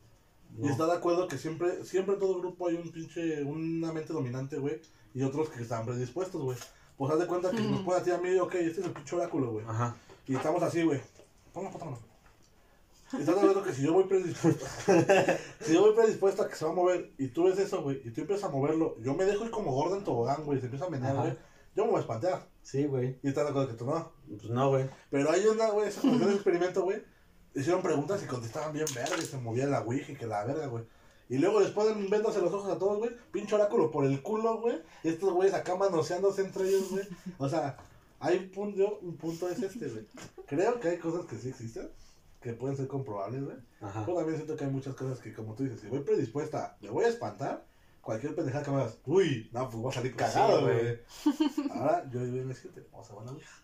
Y 0.58 0.68
está 0.68 0.86
de 0.86 0.92
acuerdo 0.92 1.28
que 1.28 1.38
siempre, 1.38 1.84
siempre 1.84 2.14
en 2.14 2.20
todo 2.20 2.38
grupo 2.38 2.68
hay 2.68 2.76
un 2.76 2.90
pinche, 2.90 3.42
una 3.42 3.92
mente 3.92 4.12
dominante, 4.12 4.58
güey, 4.58 4.80
y 5.14 5.22
otros 5.22 5.48
que 5.48 5.62
están 5.62 5.86
predispuestos, 5.86 6.42
güey. 6.42 6.58
Pues 6.96 7.12
haz 7.12 7.18
de 7.18 7.26
cuenta 7.26 7.50
que 7.50 7.58
si 7.58 7.68
nos 7.68 7.82
puede 7.82 8.00
a 8.00 8.02
ti 8.02 8.10
y 8.10 8.12
a 8.12 8.18
mí, 8.18 8.38
ok, 8.38 8.54
este 8.56 8.80
es 8.80 8.86
el 8.86 8.92
pinche 8.92 9.16
oráculo, 9.16 9.52
güey. 9.52 9.64
Ajá. 9.66 9.96
Y 10.26 10.34
estamos 10.34 10.62
así, 10.62 10.82
güey. 10.82 11.00
Mano. 11.54 11.98
Y 13.12 13.16
estás 13.16 13.36
hablando 13.38 13.64
que 13.64 13.72
si 13.72 13.82
yo 13.82 13.92
voy 13.92 14.04
predispuesto, 14.04 14.64
si 15.60 15.74
yo 15.74 15.80
voy 15.80 15.94
predispuesto 15.94 16.42
a 16.42 16.48
que 16.48 16.54
se 16.54 16.64
va 16.64 16.70
a 16.70 16.74
mover 16.74 17.10
y 17.18 17.28
tú 17.28 17.44
ves 17.44 17.58
eso, 17.58 17.82
güey, 17.82 18.00
y 18.04 18.10
tú 18.10 18.20
empiezas 18.20 18.48
a 18.48 18.52
moverlo, 18.52 18.96
yo 19.00 19.14
me 19.14 19.24
dejo 19.24 19.44
ir 19.44 19.50
como 19.50 19.72
gordo 19.72 19.96
en 19.96 20.04
tobogán, 20.04 20.44
güey, 20.44 20.58
y 20.58 20.60
se 20.60 20.66
empieza 20.66 20.86
a 20.86 20.90
menear, 20.90 21.16
güey, 21.16 21.36
yo 21.74 21.84
me 21.84 21.90
voy 21.90 21.98
a 21.98 22.02
espantear. 22.02 22.46
Sí, 22.62 22.84
güey. 22.84 23.18
Y 23.22 23.28
estás 23.28 23.44
de 23.44 23.50
acuerdo 23.50 23.68
que 23.68 23.74
tú 23.74 23.86
no. 23.86 24.12
Pues 24.28 24.50
no, 24.50 24.68
güey. 24.68 24.88
Pero 25.10 25.30
hay 25.30 25.44
una, 25.46 25.70
güey, 25.70 25.88
esa 25.88 26.00
cuestión 26.02 26.28
de 26.28 26.34
experimento, 26.34 26.82
güey, 26.82 27.02
hicieron 27.54 27.82
preguntas 27.82 28.22
y 28.22 28.26
contestaban 28.26 28.72
bien 28.72 28.86
verga 28.94 29.16
y 29.18 29.22
se 29.26 29.38
movía 29.38 29.66
la 29.66 29.80
ouija 29.82 30.12
y 30.12 30.16
que 30.16 30.26
la 30.26 30.44
verga, 30.44 30.66
güey. 30.66 30.84
Y 31.28 31.38
luego 31.38 31.60
después 31.60 31.86
de 31.86 32.08
véndose 32.08 32.40
los 32.40 32.52
ojos 32.52 32.70
a 32.70 32.78
todos, 32.78 32.98
güey, 32.98 33.10
pinche 33.30 33.54
oráculo 33.54 33.90
por 33.90 34.04
el 34.04 34.20
culo, 34.22 34.60
güey, 34.60 34.80
y 35.04 35.08
estos 35.10 35.32
güeyes 35.32 35.54
acá 35.54 35.76
manoseándose 35.76 36.42
entre 36.42 36.68
ellos, 36.68 36.90
güey. 36.90 37.04
O 37.38 37.48
sea, 37.48 37.76
hay 38.18 38.36
un 38.38 38.50
punto, 38.50 38.76
yo- 38.76 38.98
un 39.02 39.16
punto 39.16 39.48
es 39.48 39.62
este, 39.62 39.88
güey. 39.88 40.06
Creo 40.46 40.80
que 40.80 40.88
hay 40.88 40.98
cosas 40.98 41.26
que 41.26 41.36
sí 41.36 41.50
existen, 41.50 41.88
que 42.40 42.52
pueden 42.54 42.76
ser 42.76 42.88
comprobables, 42.88 43.44
güey. 43.44 43.56
Ajá. 43.80 44.04
Yo 44.06 44.14
también 44.14 44.36
siento 44.36 44.56
que 44.56 44.64
hay 44.64 44.70
muchas 44.70 44.94
cosas 44.96 45.18
que, 45.20 45.32
como 45.32 45.54
tú 45.54 45.62
dices, 45.62 45.80
si 45.80 45.86
voy 45.86 46.00
predispuesta, 46.00 46.76
me 46.80 46.90
voy 46.90 47.04
a 47.04 47.08
espantar, 47.08 47.64
cualquier 48.00 48.34
pendejada 48.34 48.64
que 48.64 48.70
me 48.72 48.76
hagas, 48.78 48.98
uy, 49.06 49.48
no, 49.52 49.68
pues 49.68 49.76
voy 49.82 49.90
a 49.90 49.94
salir 49.94 50.16
Pues 50.16 50.32
cagado, 50.32 50.62
güey. 50.62 50.98
Ahora, 51.70 52.10
yo 52.10 52.20
en 52.22 52.48
el 52.50 52.54
siguiente, 52.56 52.88
vamos 52.90 53.08
a 53.10 53.14
ver 53.14 53.24
la 53.26 53.32
ouija. 53.32 53.62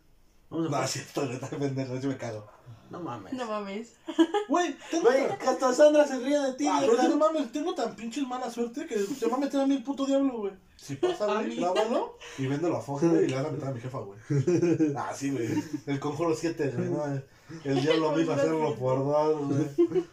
Vamos 0.51 0.67
a 0.67 0.71
No, 0.79 0.85
es 0.85 0.91
cierto, 0.91 1.21
güey, 1.23 1.35
está 1.35 1.49
pendejo, 1.51 1.95
así 1.95 2.07
me 2.07 2.17
cago. 2.17 2.47
No 2.91 3.01
mames. 3.01 3.33
No 3.33 3.47
mames. 3.47 3.95
Güey, 4.49 4.77
tengo 4.93 5.07
Güey, 5.09 5.27
que 5.39 5.45
hasta 5.49 5.73
Sandra 5.73 6.07
se 6.07 6.21
ríe 6.21 6.39
de 6.39 6.53
ti. 6.53 6.69
Ah, 6.69 6.85
pero 6.89 7.09
no 7.09 7.17
mames, 7.17 7.51
tengo 7.51 7.75
tan 7.75 7.97
pinche 7.97 8.23
mala 8.23 8.49
suerte 8.49 8.87
que 8.87 8.97
se 9.01 9.27
va 9.27 9.35
a 9.37 9.41
meter 9.41 9.61
a 9.61 9.67
mí 9.67 9.75
el 9.75 9.83
puto 9.83 10.07
diablo, 10.07 10.39
güey. 10.39 10.53
Si 10.77 10.95
pasa, 10.95 11.25
A 11.29 11.35
güey, 11.43 11.49
mí. 11.49 11.57
grábalo 11.57 12.17
y 12.39 12.47
véndelo 12.47 12.77
a 12.77 12.81
Fox, 12.81 13.03
güey, 13.03 13.25
y 13.25 13.29
le 13.29 13.35
vas 13.35 13.47
a 13.47 13.51
meter 13.51 13.69
a 13.69 13.73
mi 13.73 13.81
jefa, 13.81 13.99
güey. 13.99 14.19
Ah, 14.97 15.13
sí, 15.13 15.31
güey. 15.33 15.49
El 15.87 15.99
conjuro 15.99 16.33
7, 16.33 16.75
güey, 16.77 16.89
¿no? 16.91 17.23
El 17.65 17.81
diablo 17.83 18.13
me 18.13 18.23
hizo 18.23 18.33
hacerlo 18.35 18.77
por 18.77 18.99
dos, 19.05 19.49
güey. 19.49 20.05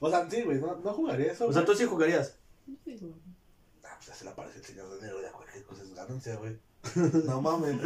O 0.00 0.10
sea, 0.10 0.28
sí, 0.28 0.42
güey, 0.42 0.58
no, 0.60 0.74
no 0.76 0.92
jugaría 0.92 1.30
eso. 1.32 1.46
O 1.46 1.52
sea, 1.52 1.62
güey. 1.62 1.72
tú 1.72 1.78
sí 1.80 1.86
jugarías. 1.88 2.34
Ah, 3.84 3.94
pues 3.96 4.06
ya 4.08 4.14
se 4.14 4.24
le 4.24 4.30
aparece 4.30 4.58
el 4.58 4.64
señor 4.64 4.90
de 4.90 5.02
negro, 5.02 5.22
ya 5.22 5.30
cualquier 5.30 5.64
cosa 5.64 5.82
es 5.84 5.94
ganancia, 5.94 6.34
güey. 6.34 6.58
No 7.26 7.40
mames. 7.40 7.76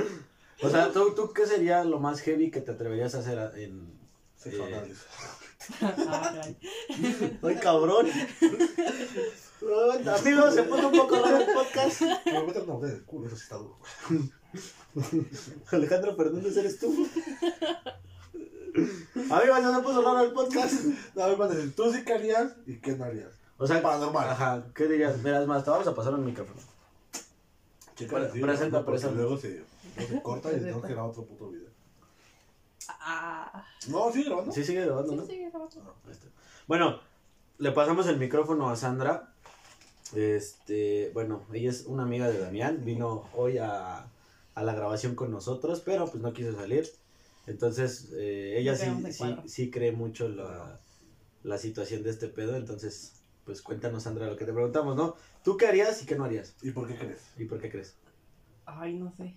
O 0.62 0.70
sea, 0.70 0.90
¿tú, 0.92 1.14
¿tú 1.14 1.32
qué 1.32 1.46
sería 1.46 1.84
lo 1.84 1.98
más 1.98 2.20
heavy 2.20 2.50
que 2.50 2.60
te 2.60 2.70
atreverías 2.72 3.14
a 3.14 3.18
hacer 3.20 3.52
en... 3.56 3.90
Sexo 4.36 4.66
Eh. 4.66 4.74
anal. 4.74 4.96
Ay, 6.42 6.56
¡Ay, 7.42 7.56
cabrón! 7.56 8.06
Amigos, 10.20 10.54
se 10.54 10.62
puso 10.64 10.88
un 10.88 10.96
poco 10.98 11.20
raro 11.20 11.36
el 11.38 11.52
podcast. 11.54 12.00
Me 12.26 12.42
metan 12.44 12.68
una 12.68 12.88
del 12.88 13.04
culo, 13.04 13.28
eso 13.28 13.36
sí 13.36 13.42
está 13.44 13.56
duro. 13.56 13.76
Alejandro 15.70 16.16
Fernández, 16.16 16.56
¿eres 16.56 16.78
tú? 16.80 17.06
Amigos, 19.30 19.58
ya 19.62 19.76
se 19.76 19.82
puso 19.82 20.02
raro 20.02 20.20
el 20.22 20.32
podcast. 20.32 20.84
No, 21.14 21.36
me 21.36 21.48
decir, 21.54 21.76
tú 21.76 21.92
sí 21.92 22.04
que 22.04 22.12
harías 22.12 22.52
y 22.66 22.78
qué 22.80 22.96
no 22.96 23.04
harías. 23.04 23.30
O 23.58 23.66
sea, 23.66 23.80
Paranormal. 23.80 24.28
Ajá, 24.30 24.64
¿qué 24.74 24.88
dirías? 24.88 25.18
Mira, 25.22 25.40
es 25.40 25.46
más, 25.46 25.62
te 25.64 25.70
vamos 25.70 25.86
a 25.86 25.94
pasar 25.94 26.14
un 26.14 26.24
micrófono. 26.24 26.58
Chica, 27.94 28.16
Pre- 28.16 28.32
sí, 28.32 28.40
presenta, 28.40 28.84
presenta. 28.84 29.14
Luego 29.16 29.36
se, 29.38 29.62
se 29.96 30.22
corta 30.22 30.50
y 30.52 30.56
tenemos 30.60 30.82
que 30.82 30.92
grabar 30.92 31.10
otro 31.10 31.24
puto 31.24 31.50
video. 31.50 31.70
Ah. 32.88 33.64
No, 33.88 34.10
sigue 34.12 34.24
grabando. 34.26 34.52
Sí, 34.52 34.64
sigue 34.64 34.84
grabando, 34.84 35.12
Sí, 35.12 35.16
¿no? 35.16 35.26
sí, 35.26 35.38
grabando. 35.38 35.96
Ahí 36.06 36.12
está. 36.12 36.26
Bueno, 36.66 37.00
le 37.58 37.72
pasamos 37.72 38.06
el 38.06 38.18
micrófono 38.18 38.70
a 38.70 38.76
Sandra. 38.76 39.32
Este, 40.14 41.10
bueno, 41.14 41.42
ella 41.52 41.70
es 41.70 41.86
una 41.86 42.02
amiga 42.02 42.28
de 42.28 42.38
Damián, 42.38 42.84
vino 42.84 43.24
hoy 43.34 43.58
a, 43.58 44.06
a 44.54 44.62
la 44.62 44.74
grabación 44.74 45.14
con 45.14 45.30
nosotros, 45.30 45.80
pero 45.80 46.06
pues 46.06 46.22
no 46.22 46.32
quiso 46.32 46.54
salir. 46.54 46.86
Entonces, 47.46 48.10
eh, 48.14 48.56
ella 48.58 48.76
sí, 48.76 48.86
sí, 49.12 49.36
sí 49.46 49.70
cree 49.70 49.92
mucho 49.92 50.28
la, 50.28 50.78
la 51.42 51.58
situación 51.58 52.02
de 52.02 52.10
este 52.10 52.28
pedo. 52.28 52.56
Entonces, 52.56 53.22
pues 53.44 53.62
cuéntanos, 53.62 54.02
Sandra, 54.04 54.26
lo 54.26 54.36
que 54.36 54.44
te 54.44 54.52
preguntamos, 54.52 54.96
¿no? 54.96 55.16
¿Tú 55.42 55.56
qué 55.56 55.66
harías 55.66 56.02
y 56.02 56.06
qué 56.06 56.14
no 56.16 56.24
harías? 56.24 56.54
¿Y 56.62 56.70
por 56.70 56.86
qué 56.86 56.96
crees? 56.96 57.22
¿Y 57.38 57.46
por 57.46 57.60
qué 57.60 57.70
crees? 57.70 57.94
Ay, 58.66 58.94
no 58.94 59.12
sé. 59.16 59.34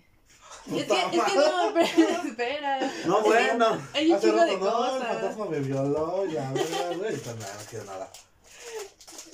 Es 0.66 0.84
que, 0.84 1.16
es 1.16 1.22
que 1.24 1.34
no, 1.36 1.78
espera, 1.78 2.22
espera. 2.24 2.92
No, 3.06 3.20
bueno. 3.22 3.78
Hay 3.94 4.10
un 4.12 4.20
chingo 4.20 4.40
de 4.44 4.46
no, 4.46 4.52
el 4.52 4.58
cosas. 4.58 5.06
fantasma 5.06 5.46
me 5.46 5.60
violó, 5.60 6.26
ya, 6.26 6.50
güey. 6.50 6.64
Ahorita 6.64 7.34
nada, 7.34 7.54
no 7.54 7.70
quiero 7.70 7.84
nada. 7.84 8.12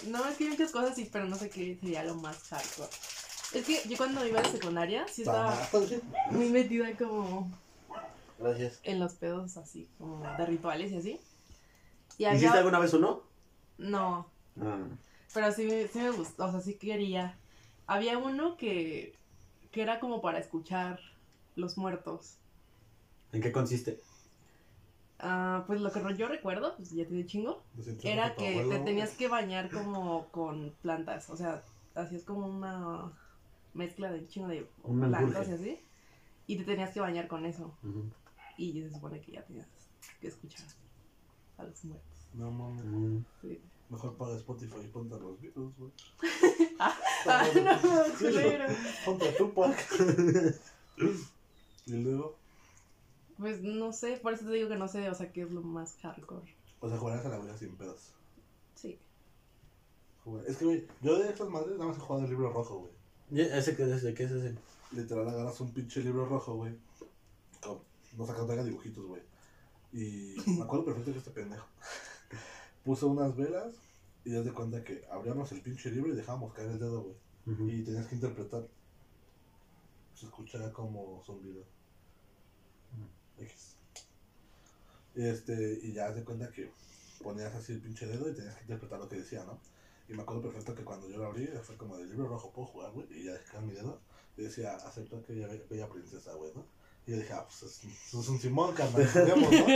No, 0.07 0.29
es 0.29 0.37
que 0.37 0.45
hay 0.45 0.51
muchas 0.51 0.73
cosas, 0.73 0.95
sí, 0.97 1.09
pero 1.11 1.27
no 1.27 1.37
sé 1.37 1.49
qué 1.49 1.77
sería 1.81 2.03
lo 2.05 2.15
más 2.17 2.37
hardcore. 2.49 2.91
Es 3.55 3.65
que 3.67 3.89
yo 3.89 3.97
cuando 3.97 4.27
iba 4.27 4.41
a 4.41 4.43
la 4.43 4.49
secundaria, 4.51 5.07
sí 5.09 5.23
estaba 5.23 5.57
muy 6.31 6.49
metida 6.51 6.91
como 6.97 7.51
Gracias. 8.39 8.81
en 8.83 8.99
los 8.99 9.13
pedos 9.15 9.57
así, 9.57 9.89
como 9.99 10.23
de 10.37 10.47
rituales 10.47 10.91
y 10.93 10.97
así. 10.97 11.21
Y 12.19 12.27
¿Hiciste 12.27 12.59
alguna 12.59 12.79
vez 12.79 12.93
uno? 12.95 13.23
No, 13.79 14.27
Ah, 14.61 14.79
pero 15.33 15.51
sí, 15.53 15.87
sí 15.93 15.99
me 15.99 16.11
gustó, 16.11 16.45
o 16.47 16.51
sea, 16.51 16.61
sí 16.61 16.75
quería. 16.75 17.39
Había 17.87 18.19
uno 18.19 18.57
que, 18.57 19.17
que 19.71 19.83
era 19.83 19.99
como 20.01 20.21
para 20.21 20.39
escuchar 20.39 21.01
los 21.57 21.77
muertos. 21.79 22.37
¿En 23.33 23.41
qué 23.41 23.53
consiste? 23.53 24.01
Ah, 25.19 25.65
pues 25.67 25.81
lo 25.81 25.93
que 25.93 26.01
yo 26.17 26.27
recuerdo, 26.27 26.75
pues 26.77 26.91
ya 26.91 27.07
tiene 27.07 27.25
chingo, 27.27 27.63
era 28.03 28.35
que 28.35 28.67
te 28.69 28.79
tenías 28.81 29.11
que 29.13 29.29
bañar 29.29 29.71
como 29.71 30.29
con 30.29 30.75
plantas, 30.83 31.31
o 31.31 31.37
sea, 31.37 31.63
hacías 31.95 32.25
como 32.25 32.47
una 32.47 33.13
mezcla 33.73 34.11
de 34.11 34.27
chingo 34.27 34.49
de 34.49 34.69
Un 34.83 35.01
plantas 35.01 35.49
y 35.49 35.53
así, 35.53 35.81
y 36.49 36.57
te 36.57 36.65
tenías 36.65 36.91
que 36.91 36.99
bañar 36.99 37.29
con 37.29 37.47
eso, 37.47 37.73
y 38.57 38.83
se 38.83 38.91
supone 38.91 39.21
que 39.21 39.33
ya 39.33 39.45
tenías 39.45 39.69
que 40.21 40.27
escuchar. 40.27 40.67
a 41.59 41.65
los 41.65 41.85
muertos. 41.85 42.29
No 42.35 42.51
mames. 42.51 42.85
Mm. 42.85 43.25
Sí. 43.43 43.61
Mejor 43.91 44.17
paga 44.17 44.37
Spotify 44.37 44.79
y 44.83 44.89
ponte 44.89 45.15
a 45.15 45.19
los 45.19 45.41
Beatles, 45.41 45.77
güey. 45.79 45.93
Ah, 46.81 47.47
no, 47.55 48.15
culero. 48.19 48.65
Ponte 49.05 49.29
a 49.29 49.37
Tupac. 49.37 49.77
y 51.87 51.93
luego, 51.95 52.37
Pues 53.39 53.61
no 53.63 53.93
sé, 53.93 54.19
por 54.23 54.33
eso 54.35 54.45
te 54.47 54.53
digo 54.53 54.69
que 54.69 54.77
no 54.77 54.89
sé, 54.89 55.09
o 55.11 55.15
sea, 55.15 55.33
qué 55.33 55.43
es 55.43 55.51
lo 55.51 55.63
más 55.63 55.97
hardcore. 56.03 56.55
o 56.81 56.89
sea, 56.89 56.99
jugarás 56.99 57.25
a 57.27 57.29
la 57.31 57.39
Ouija 57.39 57.57
sin 57.57 57.77
pedos. 57.77 58.13
Sí. 58.75 58.99
Jugar- 60.25 60.45
Es 60.47 60.57
que, 60.57 60.65
güey, 60.65 60.87
yo 61.01 61.19
de 61.19 61.29
estas 61.29 61.49
madres 61.49 61.73
nada 61.73 61.87
más 61.87 61.97
he 61.97 62.01
jugado 62.01 62.25
el 62.25 62.31
libro 62.31 62.53
rojo, 62.53 62.79
güey. 62.81 62.93
¿Y 63.31 63.41
¿Ese 63.41 63.75
qué 63.77 63.83
es? 63.85 64.03
¿De 64.03 64.15
qué 64.15 64.25
es 64.25 64.31
ese? 64.33 64.57
Literal, 64.93 65.29
agarras 65.29 65.61
un 65.61 65.73
pinche 65.73 66.03
libro 66.03 66.27
rojo, 66.27 66.55
güey. 66.55 66.75
No 68.19 68.27
sacas 68.27 68.45
traiga 68.47 68.63
dibujitos, 68.65 69.07
güey. 69.07 69.23
Y 69.93 70.35
me 70.59 70.63
acuerdo 70.63 70.85
perfecto 70.85 71.13
que 71.13 71.19
este 71.19 71.31
pendejo 71.31 71.67
puso 72.85 73.09
unas 73.09 73.35
velas 73.37 73.73
y 74.25 74.33
das 74.33 74.45
de 74.45 74.53
cuenta 74.53 74.85
que 74.85 75.05
abríamos 75.11 75.51
el 75.53 75.63
pinche 75.63 75.91
libro 75.91 76.13
y 76.13 76.17
dejábamos 76.17 76.53
caer 76.53 76.71
el 76.73 76.79
dedo, 76.79 77.03
güey. 77.03 77.17
Y 77.81 77.83
tenías 77.83 78.07
que 78.07 78.15
interpretar. 78.15 78.69
Se 80.23 80.27
escuchaba 80.29 80.73
como 80.73 81.21
zumbido. 81.27 81.65
Y 85.17 85.27
este, 85.27 85.81
y 85.83 85.93
ya 85.93 86.15
te 86.15 86.23
cuenta 86.23 86.49
que 86.53 86.71
ponías 87.25 87.53
así 87.57 87.73
el 87.73 87.81
pinche 87.81 88.07
dedo 88.07 88.31
y 88.31 88.35
tenías 88.35 88.55
que 88.55 88.63
interpretar 88.63 89.01
lo 89.01 89.09
que 89.09 89.17
decía, 89.17 89.43
¿no? 89.45 89.59
Y 90.09 90.13
me 90.15 90.23
acuerdo 90.23 90.43
perfecto 90.43 90.77
que 90.77 90.85
cuando 90.85 91.09
yo 91.09 91.19
lo 91.19 91.27
abrí, 91.27 91.49
fue 91.65 91.77
como 91.77 91.97
del 91.97 92.09
libro 92.09 92.29
rojo, 92.29 92.53
¿puedo 92.53 92.69
jugar, 92.69 92.93
güey? 92.93 93.07
Y 93.11 93.25
ya 93.25 93.33
dejé 93.33 93.61
mi 93.63 93.73
dedo 93.73 94.01
y 94.37 94.43
decía, 94.43 94.77
acepto 94.77 95.17
aquella 95.17 95.49
be- 95.49 95.67
bella 95.69 95.89
princesa, 95.89 96.35
güey, 96.35 96.53
¿no? 96.55 96.65
Y 97.05 97.11
yo 97.11 97.17
dije, 97.17 97.33
ah, 97.33 97.45
pues 97.49 97.63
es, 97.85 98.15
es 98.15 98.29
un 98.29 98.39
Simón, 98.39 98.75
carnal, 98.77 99.05
juguemos, 99.13 99.51
¿no? 99.51 99.67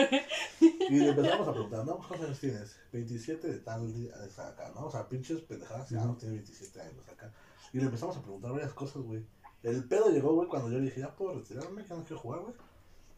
Y 0.61 0.99
le 1.01 1.09
empezamos 1.09 1.49
a 1.49 1.53
preguntar, 1.53 1.85
¿no? 1.85 1.97
¿Cuántos 1.99 2.21
años 2.29 2.39
tienes? 2.39 2.77
27 2.93 3.49
de 3.49 3.59
tal 3.59 3.93
día, 3.93 4.17
de 4.17 4.27
acá, 4.43 4.71
¿no? 4.77 4.87
O 4.87 4.91
sea, 4.93 5.09
pinches 5.09 5.41
pendejadas, 5.41 5.91
ya 5.91 6.05
no 6.05 6.17
tiene 6.17 6.37
27 6.37 6.81
años 6.81 7.09
acá. 7.09 7.35
Y 7.73 7.79
le 7.79 7.87
empezamos 7.87 8.17
a 8.17 8.23
preguntar 8.23 8.53
varias 8.53 8.73
cosas, 8.75 9.03
güey. 9.03 9.27
El 9.67 9.83
pedo 9.83 10.11
llegó, 10.11 10.33
güey, 10.33 10.49
cuando 10.49 10.71
yo 10.71 10.79
le 10.79 10.85
dije, 10.85 11.01
ya 11.01 11.13
puedo 11.17 11.35
retirarme, 11.35 11.85
ya 11.85 11.97
no 11.97 12.05
quiero 12.05 12.21
jugar, 12.23 12.41
güey. 12.41 12.55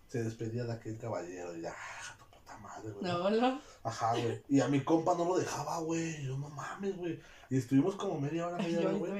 Se 0.06 0.24
despedía 0.24 0.64
de 0.64 0.72
aquel 0.72 0.96
caballero 0.96 1.54
y 1.54 1.60
ya, 1.60 1.74
"Ah, 1.76 2.16
tu 2.18 2.24
puta 2.24 2.56
madre, 2.56 2.90
güey. 2.90 3.04
No, 3.04 3.28
no. 3.28 3.60
Ajá, 3.82 4.12
güey. 4.12 4.42
Y 4.48 4.60
a 4.60 4.68
mi 4.68 4.82
compa 4.82 5.14
no 5.14 5.26
lo 5.26 5.36
dejaba, 5.36 5.78
güey. 5.80 6.24
Yo, 6.24 6.38
no 6.38 6.48
mames, 6.48 6.96
güey. 6.96 7.20
Y 7.50 7.58
estuvimos 7.58 7.96
como 7.96 8.18
media 8.18 8.46
hora, 8.46 8.56
media 8.56 8.78
hora, 8.78 8.92
güey. 8.98 9.12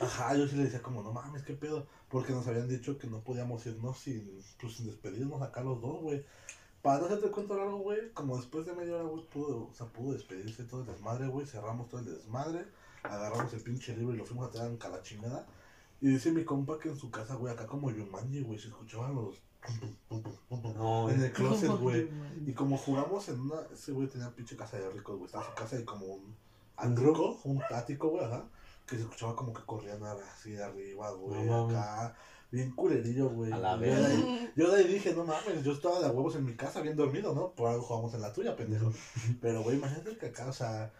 Ajá, 0.00 0.34
yo 0.34 0.48
sí 0.48 0.56
le 0.56 0.64
decía 0.64 0.80
como, 0.80 1.02
no 1.02 1.12
mames, 1.12 1.42
qué 1.42 1.52
pedo. 1.52 1.86
Porque 2.08 2.32
nos 2.32 2.46
habían 2.46 2.66
dicho 2.66 2.96
que 2.96 3.08
no 3.08 3.20
podíamos 3.20 3.66
irnos 3.66 3.98
sin, 3.98 4.42
pues, 4.58 4.74
sin 4.76 4.86
despedirnos 4.86 5.42
acá 5.42 5.60
los 5.62 5.82
dos, 5.82 6.00
güey. 6.00 6.24
Para 6.80 7.00
no 7.00 7.04
hacerte 7.06 7.30
cuento 7.30 7.58
largo, 7.58 7.76
güey, 7.76 8.10
como 8.14 8.38
después 8.38 8.64
de 8.64 8.72
media 8.72 8.94
hora, 8.94 9.04
güey, 9.04 9.22
pudo, 9.28 9.68
o 9.68 9.74
sea, 9.74 9.86
pudo 9.86 10.14
despedirse 10.14 10.64
todo 10.64 10.80
el 10.80 10.86
desmadre, 10.86 11.26
güey. 11.28 11.46
Cerramos 11.46 11.90
todo 11.90 12.00
el 12.00 12.06
desmadre, 12.06 12.64
agarramos 13.02 13.52
el 13.52 13.60
pinche 13.60 13.94
libro 13.94 14.14
y 14.14 14.16
lo 14.18 14.24
fuimos 14.24 14.48
a 14.48 14.50
tirar 14.50 14.68
en 14.68 14.78
la 14.78 15.02
chingada. 15.02 15.46
Y 16.02 16.08
dice 16.08 16.32
mi 16.32 16.44
compa 16.44 16.78
que 16.78 16.88
en 16.90 16.96
su 16.96 17.10
casa, 17.10 17.36
güey, 17.36 17.52
acá 17.54 17.66
como 17.66 17.90
Yumanji, 17.90 18.42
güey, 18.42 18.58
se 18.58 18.68
escuchaban 18.68 19.14
los... 19.14 19.36
pum, 19.64 19.78
pum, 19.78 19.94
pum, 20.08 20.22
pum, 20.22 20.36
pum, 20.48 20.62
pum, 20.62 20.74
No, 20.76 21.08
en 21.08 21.22
el 21.22 21.32
closet, 21.32 21.70
güey. 21.78 22.10
Y 22.44 22.52
como 22.52 22.76
jugamos 22.76 23.28
en 23.28 23.40
una. 23.40 23.60
Ese 23.72 23.92
güey 23.92 24.08
tenía 24.08 24.28
pinche 24.34 24.56
casa 24.56 24.78
de 24.78 24.90
ricos, 24.90 25.14
güey. 25.16 25.26
Estaba 25.26 25.46
su 25.46 25.54
casa 25.54 25.78
y 25.78 25.84
como 25.84 26.06
un. 26.06 26.34
Ático, 26.76 27.38
un 27.44 27.62
ático, 27.70 28.08
güey, 28.08 28.24
ajá. 28.24 28.44
Que 28.86 28.96
se 28.96 29.02
escuchaba 29.02 29.36
como 29.36 29.52
que 29.54 29.62
corrían 29.64 30.02
así 30.02 30.50
de 30.50 30.64
arriba, 30.64 31.12
güey. 31.12 31.44
No 31.44 31.68
acá. 31.68 32.16
Bien 32.50 32.72
culerillo, 32.72 33.30
güey. 33.30 33.52
A 33.52 33.58
la 33.58 33.74
Yo 33.76 33.80
verga. 33.80 34.08
de 34.08 34.14
ahí- 34.16 34.52
Yo 34.56 34.70
de 34.70 34.76
ahí 34.82 34.88
dije, 34.92 35.14
no 35.14 35.24
mames, 35.24 35.62
yo 35.62 35.72
estaba 35.72 36.00
de 36.00 36.06
huevos 36.10 36.34
en 36.34 36.44
mi 36.44 36.54
casa 36.56 36.80
bien 36.80 36.96
dormido, 36.96 37.32
¿no? 37.34 37.52
Por 37.52 37.68
algo 37.70 37.82
jugamos 37.84 38.12
en 38.14 38.20
la 38.22 38.32
tuya, 38.32 38.56
pendejo. 38.56 38.92
Pero, 39.40 39.62
güey, 39.62 39.76
imagínate 39.78 40.18
que 40.18 40.26
acá, 40.26 40.48
o 40.48 40.52
sea, 40.52 40.92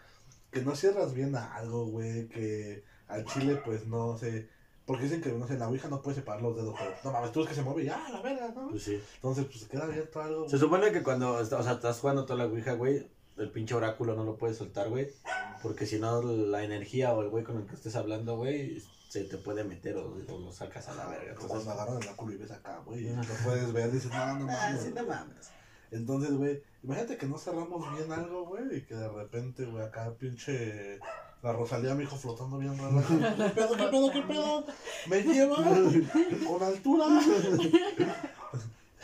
que 0.49 0.61
no 0.61 0.73
cierras 0.75 1.13
bien 1.13 1.35
a 1.35 1.53
algo, 1.55 1.85
güey, 1.87 2.29
que 2.29 2.85
al 3.07 3.25
chile, 3.25 3.57
pues 3.65 3.85
no 3.85 4.17
sé. 4.17 4.49
Porque 4.85 5.03
dicen 5.03 5.21
que, 5.21 5.31
no 5.31 5.47
sé, 5.47 5.53
en 5.53 5.59
la 5.59 5.69
ouija 5.69 5.87
no 5.87 6.01
puedes 6.01 6.17
separar 6.17 6.41
los 6.41 6.55
dedos, 6.55 6.75
pero 6.77 6.91
no 7.03 7.11
mames, 7.11 7.31
tú 7.31 7.41
es 7.41 7.47
que 7.49 7.55
se 7.55 7.61
mueve 7.61 7.83
y 7.83 7.85
ya, 7.85 8.09
la 8.09 8.21
verga, 8.21 8.49
¿no? 8.53 8.69
Pues 8.69 8.83
sí. 8.83 9.01
Entonces, 9.15 9.45
pues 9.45 9.59
se 9.61 9.67
queda 9.67 9.85
abierto 9.85 10.21
algo. 10.21 10.49
Se 10.49 10.57
supone 10.57 10.91
que 10.91 11.03
cuando 11.03 11.39
está- 11.39 11.57
o 11.57 11.63
sea, 11.63 11.73
estás 11.73 11.99
jugando 11.99 12.25
toda 12.25 12.39
la 12.39 12.45
Ouija, 12.51 12.73
güey, 12.73 13.07
el 13.37 13.49
pinche 13.51 13.75
oráculo 13.75 14.15
no 14.15 14.25
lo 14.25 14.37
puedes 14.37 14.57
soltar, 14.57 14.89
güey. 14.89 15.09
Porque 15.61 15.85
si 15.85 15.99
no, 15.99 16.21
la 16.21 16.63
energía 16.63 17.13
o 17.13 17.21
el 17.21 17.29
güey 17.29 17.43
con 17.45 17.57
el 17.57 17.65
que 17.65 17.75
estés 17.75 17.95
hablando, 17.95 18.35
güey, 18.35 18.83
se 19.07 19.23
te 19.23 19.37
puede 19.37 19.63
meter 19.63 19.95
o, 19.95 20.13
o 20.27 20.39
lo 20.39 20.51
sacas 20.51 20.89
a 20.89 20.95
la 20.95 21.05
verga. 21.07 21.31
Entonces, 21.31 21.49
cuando 21.63 21.71
agarran 21.71 22.01
el 22.01 22.09
áculo 22.09 22.33
y 22.33 22.37
ves 22.37 22.51
acá, 22.51 22.81
güey, 22.85 23.07
y 23.07 23.15
lo 23.15 23.21
puedes 23.45 23.71
ver, 23.71 23.91
dices, 23.91 24.11
no, 24.11 24.17
no 24.17 24.23
ah, 24.51 24.57
mames. 24.69 24.81
sí, 24.81 24.91
no 24.93 25.03
mames. 25.05 25.51
Entonces, 25.93 26.31
güey, 26.33 26.61
imagínate 26.83 27.17
que 27.17 27.25
no 27.27 27.37
cerramos 27.37 27.85
bien 27.95 28.11
algo, 28.11 28.45
güey, 28.45 28.77
y 28.77 28.81
que 28.81 28.95
de 28.95 29.07
repente, 29.09 29.65
güey, 29.65 29.83
acá 29.83 30.11
pinche 30.17 30.99
la 31.41 31.51
Rosalía, 31.53 31.93
mi 31.93 32.03
hijo, 32.03 32.15
flotando 32.15 32.57
bien 32.57 32.77
rara. 32.77 33.03
¿Qué 33.37 33.49
pedo, 33.49 33.75
qué 33.77 33.87
pedo, 33.87 34.11
qué 34.11 34.21
pedo? 34.21 34.65
¿Me 35.07 35.21
lleva? 35.23 35.57
¿Con 36.47 36.63
altura? 36.63 37.05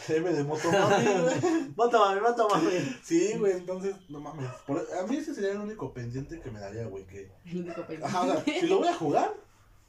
M 0.08 0.32
de 0.32 0.44
moto, 0.44 0.72
mami, 0.72 1.06
güey. 1.06 1.72
Mata 1.76 2.00
mami, 2.00 2.22
mata 2.22 2.48
mami. 2.48 2.98
Sí, 3.04 3.34
güey, 3.38 3.52
entonces, 3.58 3.96
no 4.08 4.20
mames. 4.20 4.50
Por- 4.66 4.88
a 4.98 5.06
mí 5.06 5.18
ese 5.18 5.36
sería 5.36 5.52
el 5.52 5.60
único 5.60 5.94
pendiente 5.94 6.40
que 6.40 6.50
me 6.50 6.60
daría, 6.60 6.86
güey, 6.88 7.06
que... 7.06 7.30
El 7.46 7.58
único 7.66 7.82
pendiente. 7.82 8.06
Ajá, 8.06 8.22
o 8.24 8.26
sea, 8.32 8.44
si 8.60 8.68
lo 8.68 8.80
voy 8.80 8.88
a 8.88 8.94
jugar, 8.96 9.34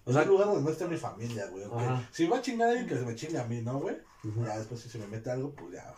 O 0.05 0.13
sea, 0.13 0.23
un 0.23 0.29
lugar 0.29 0.49
donde 0.49 0.63
no 0.63 0.71
esté 0.71 0.87
mi 0.89 0.97
familia, 0.99 1.47
güey, 1.47 1.65
ok. 1.65 1.75
Ajá. 1.79 2.09
Si 2.13 2.27
va 2.27 2.39
a 2.39 2.43
chingar 2.43 2.69
a 2.69 2.71
alguien, 2.73 2.89
que 2.89 2.97
se 2.97 3.07
me 3.07 3.15
chingue 3.15 3.39
a 3.39 3.45
mí, 3.45 3.63
¿no, 3.63 3.79
güey? 3.79 3.97
Ujú. 4.25 4.45
Ya 4.45 4.59
después 4.59 4.81
si 4.81 4.91
se 4.91 4.99
me 4.99 5.07
mete 5.07 5.31
algo, 5.31 5.53
pues 5.53 5.73
ya. 5.75 5.95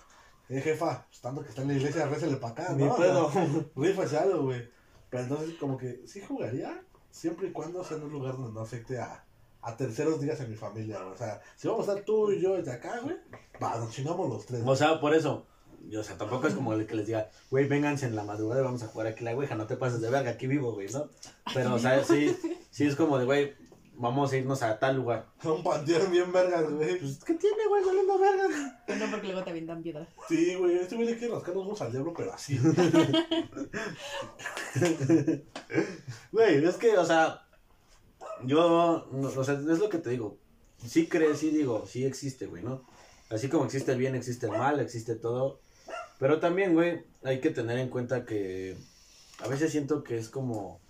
Eh, 0.53 0.61
jefa, 0.61 1.07
pues 1.09 1.21
tanto 1.21 1.43
que 1.43 1.49
está 1.49 1.63
en 1.63 1.69
la 1.69 1.75
iglesia, 1.75 2.07
récele 2.07 2.37
para 2.37 2.53
acá, 2.53 2.73
Ni 2.75 2.85
¿no? 2.85 2.95
pedo. 2.97 3.27
O 3.27 4.07
sea, 4.07 4.23
algo, 4.23 4.43
güey. 4.45 4.69
Pero 5.09 5.23
entonces, 5.23 5.55
como 5.59 5.79
que 5.79 6.03
sí 6.07 6.21
jugaría, 6.21 6.83
siempre 7.11 7.49
y 7.49 7.53
cuando 7.53 7.83
sea 7.85 7.97
en 7.97 8.05
un 8.05 8.13
lugar 8.13 8.37
donde 8.37 8.53
no 8.53 8.61
afecte 8.61 8.99
a, 8.99 9.25
a 9.63 9.77
terceros 9.77 10.21
días 10.21 10.41
en 10.41 10.51
mi 10.51 10.57
familia, 10.57 11.01
güey. 11.01 11.15
O 11.15 11.17
sea, 11.17 11.41
si 11.57 11.69
vamos 11.69 11.89
a 11.89 11.93
estar 11.93 12.05
tú 12.05 12.31
y 12.33 12.41
yo 12.41 12.57
desde 12.57 12.73
acá, 12.73 13.01
güey, 13.03 13.17
va, 13.63 13.79
nos 13.79 13.91
chingamos 13.93 14.29
los 14.29 14.45
tres. 14.45 14.63
O 14.67 14.77
sea, 14.77 15.01
por 15.01 15.15
eso. 15.15 15.47
yo, 15.89 16.01
o 16.01 16.05
sea, 16.05 16.19
tampoco 16.19 16.47
es 16.49 16.55
como 16.55 16.75
el 16.75 16.87
que 16.87 16.97
les 16.97 17.07
diga, 17.07 17.31
güey, 17.51 17.67
vénganse 17.67 18.07
en 18.07 18.15
la 18.17 18.25
madrugada 18.25 18.61
y 18.61 18.65
vamos 18.65 18.83
a 18.83 18.89
jugar 18.89 19.07
aquí 19.07 19.25
la 19.25 19.35
ouija, 19.35 19.55
no 19.55 19.67
te 19.67 19.77
pases 19.77 20.01
de 20.03 20.11
verga, 20.11 20.33
aquí 20.33 20.47
vivo, 20.47 20.73
güey, 20.75 20.89
¿no? 20.93 21.09
Pero, 21.55 21.75
o 21.75 21.79
sea, 21.79 22.05
sí, 22.05 22.37
sí 22.71 22.87
es 22.87 22.95
como 22.97 23.19
de, 23.19 23.25
güey, 23.25 23.55
vamos 24.03 24.33
a 24.33 24.37
irnos 24.37 24.63
a 24.65 24.81
tal 24.81 24.97
lugar. 24.97 25.29
Un 25.45 25.63
panteón 25.63 26.11
bien 26.11 26.33
vergas, 26.33 26.69
güey. 26.69 26.99
Pues, 26.99 27.23
¿qué 27.25 27.35
tiene, 27.35 27.69
güey? 27.69 27.85
Saliendo 27.85 28.19
vergas. 28.19 28.51
No, 28.99 29.11
porque 29.11 29.29
luego 29.29 29.45
te 29.45 29.51
avientan 29.51 29.83
piedras. 29.83 30.09
Sí, 30.29 30.57
güey, 30.57 30.77
este 30.77 30.97
güey 30.97 31.07
le 31.07 31.17
quiere 31.17 31.33
rascar 31.33 31.55
los 31.55 31.65
huevos 31.65 31.81
al 31.81 31.93
diablo, 31.93 32.13
pero 32.15 32.35
así. 32.35 32.59
Güey, 36.33 36.65
es 36.65 36.77
que, 36.77 36.99
o 36.99 37.05
sea, 37.05 37.47
yo, 38.45 39.07
no, 39.13 39.29
o 39.29 39.45
sea, 39.45 39.55
es 39.55 39.79
lo 39.79 39.89
que 39.89 39.99
te 39.99 40.11
digo. 40.11 40.39
Sí 40.85 41.07
crees, 41.07 41.39
sí 41.39 41.51
digo, 41.51 41.87
sí 41.87 42.05
existe, 42.05 42.47
güey, 42.47 42.63
¿no? 42.63 42.85
Así 43.31 43.49
como 43.49 43.67
existe 43.67 43.93
el 43.93 43.99
bien, 43.99 44.17
existe 44.17 44.47
el 44.47 44.53
mal, 44.53 44.81
existe 44.81 45.15
todo. 45.15 45.61
Pero 46.19 46.41
también, 46.41 46.75
güey, 46.75 47.05
hay 47.23 47.41
que 47.41 47.51
tener 47.51 47.79
en 47.79 47.89
cuenta 47.89 48.25
que 48.25 48.77
a 49.39 49.49
veces 49.49 49.71
siento 49.71 50.03
que 50.03 50.19
es 50.19 50.29
como 50.29 50.81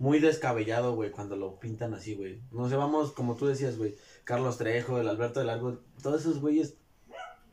muy 0.00 0.18
descabellado, 0.18 0.94
güey, 0.94 1.10
cuando 1.10 1.36
lo 1.36 1.60
pintan 1.60 1.92
así, 1.92 2.14
güey. 2.14 2.40
No 2.50 2.70
sé, 2.70 2.74
vamos, 2.74 3.12
como 3.12 3.36
tú 3.36 3.46
decías, 3.46 3.76
güey, 3.76 3.96
Carlos 4.24 4.56
Trejo, 4.56 4.98
el 4.98 5.06
Alberto 5.06 5.40
del 5.40 5.48
Largo, 5.48 5.78
todos 6.02 6.22
esos 6.22 6.40
güeyes, 6.40 6.78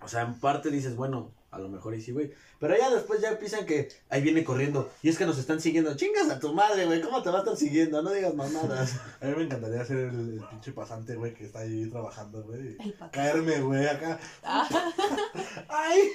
o 0.02 0.08
sea, 0.08 0.22
en 0.22 0.40
parte 0.40 0.72
dices, 0.72 0.96
bueno, 0.96 1.34
a 1.50 1.60
lo 1.60 1.70
mejor 1.70 1.96
y 1.96 2.02
sí, 2.02 2.12
güey. 2.12 2.32
Pero 2.60 2.78
ya 2.78 2.90
después 2.90 3.22
ya 3.22 3.30
empiezan 3.30 3.66
que 3.66 3.90
ahí 4.10 4.22
viene 4.22 4.44
corriendo. 4.44 4.90
Y 5.02 5.10
es 5.10 5.18
que 5.18 5.26
nos 5.26 5.38
están 5.38 5.62
siguiendo. 5.62 5.96
Chingas 5.96 6.30
a 6.30 6.40
tu 6.40 6.54
madre, 6.54 6.86
güey. 6.86 7.02
¿Cómo 7.02 7.24
te 7.24 7.30
va 7.30 7.38
a 7.38 7.40
estar 7.40 7.56
siguiendo? 7.56 8.02
No 8.02 8.12
digas 8.12 8.34
mamadas. 8.34 8.96
A 9.22 9.26
mí 9.26 9.34
me 9.36 9.44
encantaría 9.44 9.86
ser 9.86 9.98
el, 9.98 10.34
el 10.34 10.44
pinche 10.50 10.74
pasante, 10.74 11.16
güey, 11.16 11.34
que 11.34 11.46
está 11.46 11.60
ahí 11.60 11.90
trabajando, 11.90 12.44
güey. 12.44 12.78
Caerme, 13.12 13.62
güey, 13.62 13.88
acá. 13.88 14.20
Ah, 14.44 14.68
¡Ay! 15.70 16.12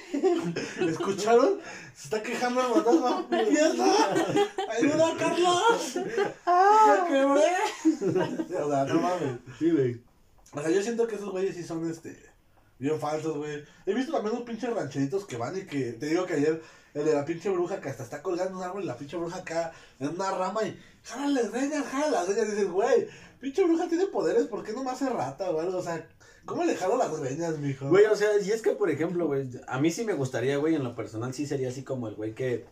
¿Escucharon? 0.87 1.59
Se 1.95 2.03
está 2.03 2.21
quejando 2.21 2.61
el 2.61 2.73
fantasma. 2.73 3.27
¡Mierda! 3.49 4.13
¡Ayuda, 4.69 5.17
Carlos! 5.17 5.93
¡Ya 6.45 7.05
quebré! 7.07 8.59
O 8.61 8.69
sea, 8.69 8.85
no 8.85 9.01
mames. 9.01 9.39
Sí, 9.57 9.71
güey. 9.71 9.99
O 10.53 10.61
sea, 10.61 10.69
yo 10.69 10.83
siento 10.83 11.07
que 11.07 11.15
esos 11.15 11.31
güeyes 11.31 11.55
sí 11.55 11.63
son, 11.63 11.89
este, 11.89 12.15
bien 12.83 12.99
falsos, 12.99 13.37
güey. 13.37 13.63
He 13.85 13.93
visto 13.93 14.11
también 14.11 14.35
unos 14.35 14.45
pinches 14.45 14.73
rancheritos 14.73 15.25
que 15.25 15.37
van 15.37 15.57
y 15.57 15.61
que, 15.61 15.93
te 15.93 16.07
digo 16.07 16.25
que 16.25 16.33
ayer, 16.33 16.61
el 16.93 17.05
de 17.05 17.13
la 17.13 17.23
pinche 17.23 17.49
bruja 17.49 17.79
que 17.79 17.89
hasta 17.89 18.03
está 18.03 18.21
colgando 18.21 18.57
un 18.57 18.63
árbol 18.63 18.83
y 18.83 18.85
la 18.85 18.97
pinche 18.97 19.15
bruja 19.15 19.37
acá 19.37 19.71
en 19.99 20.09
una 20.09 20.31
rama 20.31 20.63
y 20.63 20.77
jala 21.03 21.27
las 21.27 21.51
greñas, 21.51 21.85
jala 21.85 22.11
las 22.11 22.27
greñas. 22.27 22.51
Dices, 22.51 22.69
güey, 22.69 23.07
pinche 23.39 23.63
bruja 23.63 23.87
tiene 23.87 24.07
poderes, 24.07 24.47
¿por 24.47 24.63
qué 24.63 24.73
no 24.73 24.83
me 24.83 24.91
hace 24.91 25.09
rata 25.09 25.49
o 25.49 25.61
algo? 25.61 25.77
O 25.77 25.81
sea, 25.81 26.05
¿cómo 26.45 26.65
le 26.65 26.75
jalo 26.75 26.97
las 26.97 27.17
greñas, 27.17 27.57
mijo? 27.57 27.87
Güey, 27.87 28.05
o 28.05 28.15
sea, 28.17 28.37
y 28.39 28.51
es 28.51 28.61
que, 28.61 28.71
por 28.71 28.89
ejemplo, 28.89 29.27
güey, 29.27 29.49
a 29.65 29.79
mí 29.79 29.89
sí 29.89 30.03
me 30.03 30.13
gustaría, 30.13 30.57
güey, 30.57 30.75
en 30.75 30.83
lo 30.83 30.93
personal 30.93 31.33
sí 31.33 31.47
sería 31.47 31.69
así 31.69 31.83
como 31.83 32.09
el 32.09 32.15
güey 32.15 32.35
que, 32.35 32.65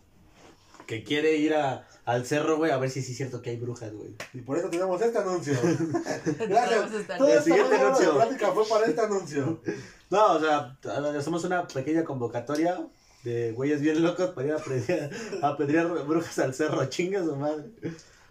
que 0.92 1.04
quiere 1.04 1.36
ir 1.36 1.54
a, 1.54 1.88
al 2.04 2.26
cerro, 2.26 2.58
güey, 2.58 2.70
a 2.70 2.76
ver 2.76 2.90
si 2.90 3.00
sí 3.00 3.12
es 3.12 3.16
cierto 3.16 3.40
que 3.40 3.48
hay 3.48 3.56
brujas, 3.56 3.92
güey. 3.94 4.10
Y 4.34 4.42
por 4.42 4.58
eso 4.58 4.68
tenemos 4.68 5.00
este 5.00 5.16
anuncio. 5.18 5.54
Gracias. 6.48 6.92
a 6.92 7.00
estar- 7.00 7.18
Toda 7.18 7.34
El 7.38 7.42
siguiente 7.42 7.76
anuncio. 7.76 8.14
plática 8.14 8.52
fue 8.52 8.68
para 8.68 8.86
este 8.86 9.00
anuncio. 9.00 9.60
No, 10.10 10.32
o 10.34 10.40
sea, 10.40 10.76
hacemos 11.18 11.44
una 11.44 11.66
pequeña 11.66 12.04
convocatoria 12.04 12.86
de 13.24 13.52
güeyes 13.52 13.80
bien 13.80 14.02
locos 14.02 14.30
para 14.30 14.48
ir 14.48 14.52
a 14.52 14.56
apedrear, 14.58 15.10
a 15.42 15.48
apedrear 15.48 16.06
brujas 16.06 16.38
al 16.40 16.52
cerro, 16.54 16.84
chingas 16.90 17.26
o 17.26 17.36
madre. 17.36 17.70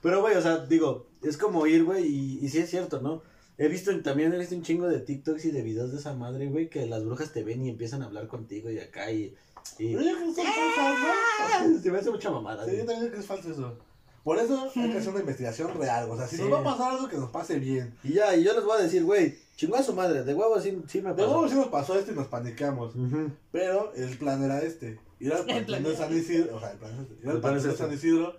Pero, 0.03 0.21
güey, 0.21 0.35
o 0.35 0.41
sea, 0.41 0.57
digo, 0.65 1.07
es 1.23 1.37
como 1.37 1.65
ir, 1.65 1.83
güey, 1.83 2.05
y, 2.05 2.39
y 2.45 2.49
sí 2.49 2.59
es 2.59 2.69
cierto, 2.69 3.01
¿no? 3.01 3.23
He 3.57 3.67
visto, 3.69 3.91
también 4.01 4.33
he 4.33 4.37
visto 4.37 4.55
un 4.55 4.63
chingo 4.63 4.87
de 4.87 4.99
TikToks 4.99 5.45
y 5.45 5.51
de 5.51 5.61
videos 5.61 5.91
de 5.91 5.97
esa 5.97 6.13
madre, 6.13 6.47
güey, 6.47 6.69
que 6.69 6.85
las 6.85 7.03
brujas 7.03 7.31
te 7.33 7.43
ven 7.43 7.65
y 7.65 7.69
empiezan 7.69 8.01
a 8.01 8.05
hablar 8.05 8.27
contigo 8.27 8.69
y 8.69 8.79
acá 8.79 9.11
y... 9.11 9.35
y... 9.77 9.95
Pero 9.95 10.01
yo 10.09 10.15
creo 10.17 10.27
que 10.35 10.35
son 10.35 10.45
falsas, 10.45 11.81
Se 11.83 11.91
me 11.91 11.97
hace 11.97 12.09
mucha 12.11 12.31
mamada, 12.31 12.65
¿no? 12.65 12.69
Sí, 12.71 12.77
yo 12.77 12.85
también 12.85 12.99
creo 13.01 13.11
que 13.13 13.19
es 13.19 13.25
falso 13.25 13.51
eso. 13.51 13.77
Por 14.23 14.37
eso 14.37 14.69
hay 14.75 14.91
que 14.91 14.97
hacer 14.99 15.09
una 15.09 15.19
investigación 15.21 15.73
real. 15.79 16.07
O 16.09 16.15
sea, 16.15 16.27
si 16.27 16.35
Sí. 16.37 16.43
nos 16.43 16.51
va 16.53 16.59
a 16.59 16.63
pasar 16.63 16.91
algo, 16.93 17.07
que 17.07 17.17
nos 17.17 17.31
pase 17.31 17.57
bien. 17.57 17.97
Y 18.03 18.13
ya, 18.13 18.35
y 18.35 18.43
yo 18.43 18.53
les 18.53 18.63
voy 18.63 18.77
a 18.79 18.83
decir, 18.83 19.03
güey, 19.03 19.35
chingó 19.55 19.77
a 19.77 19.83
su 19.83 19.93
madre, 19.93 20.23
de 20.23 20.33
huevo 20.35 20.59
sí, 20.61 20.79
sí 20.87 21.01
me 21.01 21.09
De 21.09 21.15
pasó. 21.15 21.27
nuevo 21.31 21.47
sí 21.49 21.55
nos 21.55 21.67
pasó 21.69 21.97
esto 21.97 22.11
y 22.11 22.15
nos 22.15 22.27
paniqueamos. 22.27 22.95
Ujú. 22.95 23.31
Pero 23.51 23.91
el 23.95 24.15
plan 24.19 24.43
era 24.43 24.59
este. 24.61 24.99
Ir 25.19 25.31
al 25.33 25.39
panteón 25.39 25.65
plan 25.65 25.83
de 25.83 25.95
San 25.95 26.15
Isidro. 26.15 26.57
O 26.57 26.59
sea, 26.59 26.71
el 26.71 26.77
plan 26.77 26.93
es 26.93 26.99
este. 26.99 27.13
Ir 27.15 27.19
El 27.23 27.29
al 27.31 27.41
plan 27.41 27.55
es 27.57 27.63
panteón 27.63 27.63
de 27.63 27.69
este. 27.69 27.83
San 27.83 27.93
Isidro. 27.93 28.35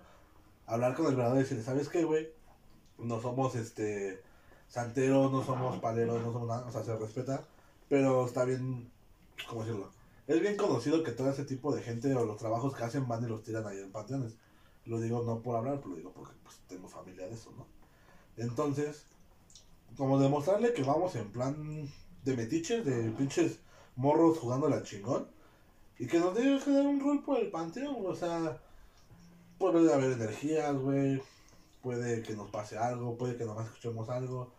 Hablar 0.65 0.95
con 0.95 1.05
el 1.07 1.15
velador 1.15 1.37
y 1.37 1.41
decirle, 1.41 1.63
¿sabes 1.63 1.89
qué, 1.89 2.03
güey? 2.05 2.29
No 2.97 3.21
somos 3.21 3.53
este 3.55 4.21
santeros, 4.69 5.31
no 5.33 5.43
somos 5.43 5.79
paleros, 5.79 6.21
no 6.23 6.31
somos 6.31 6.47
nada. 6.47 6.65
O 6.65 6.71
sea, 6.71 6.83
se 6.83 6.95
respeta. 6.95 7.43
Pero 7.89 8.25
está 8.25 8.45
bien, 8.45 8.89
¿cómo 9.49 9.63
decirlo? 9.65 9.91
Es 10.27 10.39
bien 10.39 10.55
conocido 10.55 11.03
que 11.03 11.11
todo 11.11 11.29
ese 11.29 11.43
tipo 11.43 11.75
de 11.75 11.81
gente 11.81 12.13
o 12.15 12.25
los 12.25 12.37
trabajos 12.37 12.75
que 12.75 12.83
hacen 12.83 13.07
van 13.07 13.23
y 13.23 13.27
los 13.27 13.43
tiran 13.43 13.67
ahí 13.67 13.79
en 13.79 13.91
panteones. 13.91 14.37
Lo 14.85 14.99
digo 14.99 15.23
no 15.23 15.41
por 15.41 15.55
hablar, 15.55 15.77
pero 15.77 15.89
lo 15.89 15.95
digo 15.97 16.11
porque 16.13 16.33
pues, 16.43 16.57
tengo 16.67 16.87
familia 16.87 17.27
de 17.27 17.33
eso, 17.33 17.51
¿no? 17.57 17.67
Entonces, 18.37 19.05
como 19.97 20.19
demostrarle 20.19 20.73
que 20.73 20.83
vamos 20.83 21.15
en 21.15 21.31
plan 21.31 21.89
de 22.23 22.37
metiches, 22.37 22.85
de 22.85 23.11
pinches 23.11 23.59
morros 23.95 24.39
jugando 24.39 24.69
la 24.69 24.83
chingón. 24.83 25.27
Y 25.99 26.07
que 26.07 26.19
nos 26.19 26.33
debe 26.33 26.59
dar 26.59 26.85
un 26.85 26.99
rol 26.99 27.23
por 27.23 27.39
el 27.39 27.51
panteón, 27.51 27.97
o 28.05 28.15
sea, 28.15 28.59
puede 29.57 29.93
haber 29.93 30.13
energías, 30.13 30.75
güey. 30.75 31.21
Puede 31.81 32.23
que 32.23 32.33
nos 32.33 32.49
pase 32.49 32.77
algo, 32.77 33.17
puede 33.17 33.35
que 33.35 33.45
nomás 33.45 33.67
escuchemos 33.67 34.09
algo. 34.09 34.51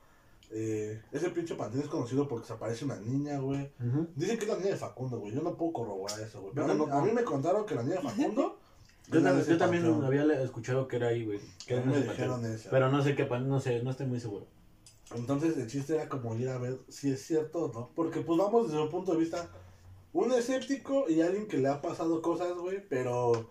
Eh, 0.56 1.02
ese 1.10 1.30
pinche 1.30 1.56
panteón 1.56 1.82
es 1.82 1.88
conocido 1.88 2.28
porque 2.28 2.46
se 2.46 2.52
aparece 2.52 2.84
una 2.84 2.96
niña, 3.00 3.38
güey. 3.40 3.72
Ujú. 3.84 4.06
Dicen 4.14 4.38
que 4.38 4.44
es 4.44 4.50
la 4.50 4.56
niña 4.56 4.70
de 4.70 4.76
Facundo, 4.76 5.18
güey. 5.18 5.34
Yo 5.34 5.42
no 5.42 5.56
puedo 5.56 5.72
corroborar 5.72 6.20
eso, 6.20 6.40
güey. 6.42 6.52
Pero 6.54 6.66
a 6.66 6.68
mí- 6.68 6.78
tampoco. 6.78 6.96
a 6.98 7.04
mí 7.04 7.10
me 7.12 7.24
contaron 7.24 7.66
que 7.66 7.74
la 7.74 7.82
niña 7.82 7.96
de 7.96 8.02
Facundo. 8.08 8.58
Yo, 9.10 9.22
también- 9.58 9.84
yo 9.84 10.06
había 10.06 10.42
escuchado 10.42 10.86
que 10.86 10.96
era 10.96 11.08
ahí, 11.08 11.24
güey. 11.24 11.40
Que 11.66 11.80
me 11.80 12.00
dijeron 12.00 12.44
esa. 12.46 12.70
Pero 12.70 12.88
no 12.90 13.02
sé 13.02 13.16
qué, 13.16 13.24
no 13.26 13.58
sé, 13.60 13.82
no 13.82 13.90
estoy 13.90 14.06
muy 14.06 14.20
seguro. 14.20 14.46
Entonces 15.14 15.56
el 15.58 15.66
chiste 15.66 15.94
era 15.96 16.08
como 16.08 16.34
ir 16.36 16.48
a 16.48 16.58
ver 16.58 16.78
si 16.88 17.10
es 17.10 17.20
cierto 17.26 17.64
o 17.64 17.72
no. 17.72 17.90
Porque 17.94 18.20
pues 18.20 18.38
vamos 18.38 18.68
desde 18.68 18.80
un 18.82 18.90
punto 18.90 19.12
de 19.12 19.18
vista, 19.18 19.48
un 20.12 20.32
escéptico 20.32 21.08
y 21.08 21.20
alguien 21.20 21.48
que 21.48 21.58
le 21.58 21.68
ha 21.68 21.82
pasado 21.82 22.22
cosas, 22.22 22.54
güey, 22.56 22.80
pero 22.88 23.50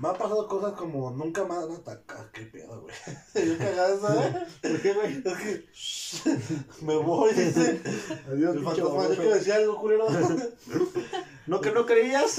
me 0.00 0.08
han 0.08 0.16
pasado 0.16 0.46
cosas 0.48 0.72
como 0.72 1.10
nunca 1.10 1.44
me 1.44 1.54
han 1.54 1.72
atacado. 1.72 2.28
¿Qué 2.32 2.42
pedo, 2.42 2.82
güey? 2.82 2.94
Yo 3.48 3.58
cagado, 3.58 4.20
¿eh? 4.20 4.46
¿Por 4.62 4.80
qué, 4.82 4.92
güey? 4.94 5.22
Es 5.24 6.22
que 6.22 6.84
me 6.84 6.96
voy, 6.96 7.32
dice. 7.32 7.80
Adiós, 8.28 8.56
El 8.56 8.64
fantasma, 8.64 9.08
yo 9.08 9.16
quiero 9.16 9.34
decir 9.34 9.52
algo, 9.52 9.78
culero. 9.78 10.06
¿No 11.46 11.60
que 11.60 11.72
no 11.72 11.86
creías? 11.86 12.38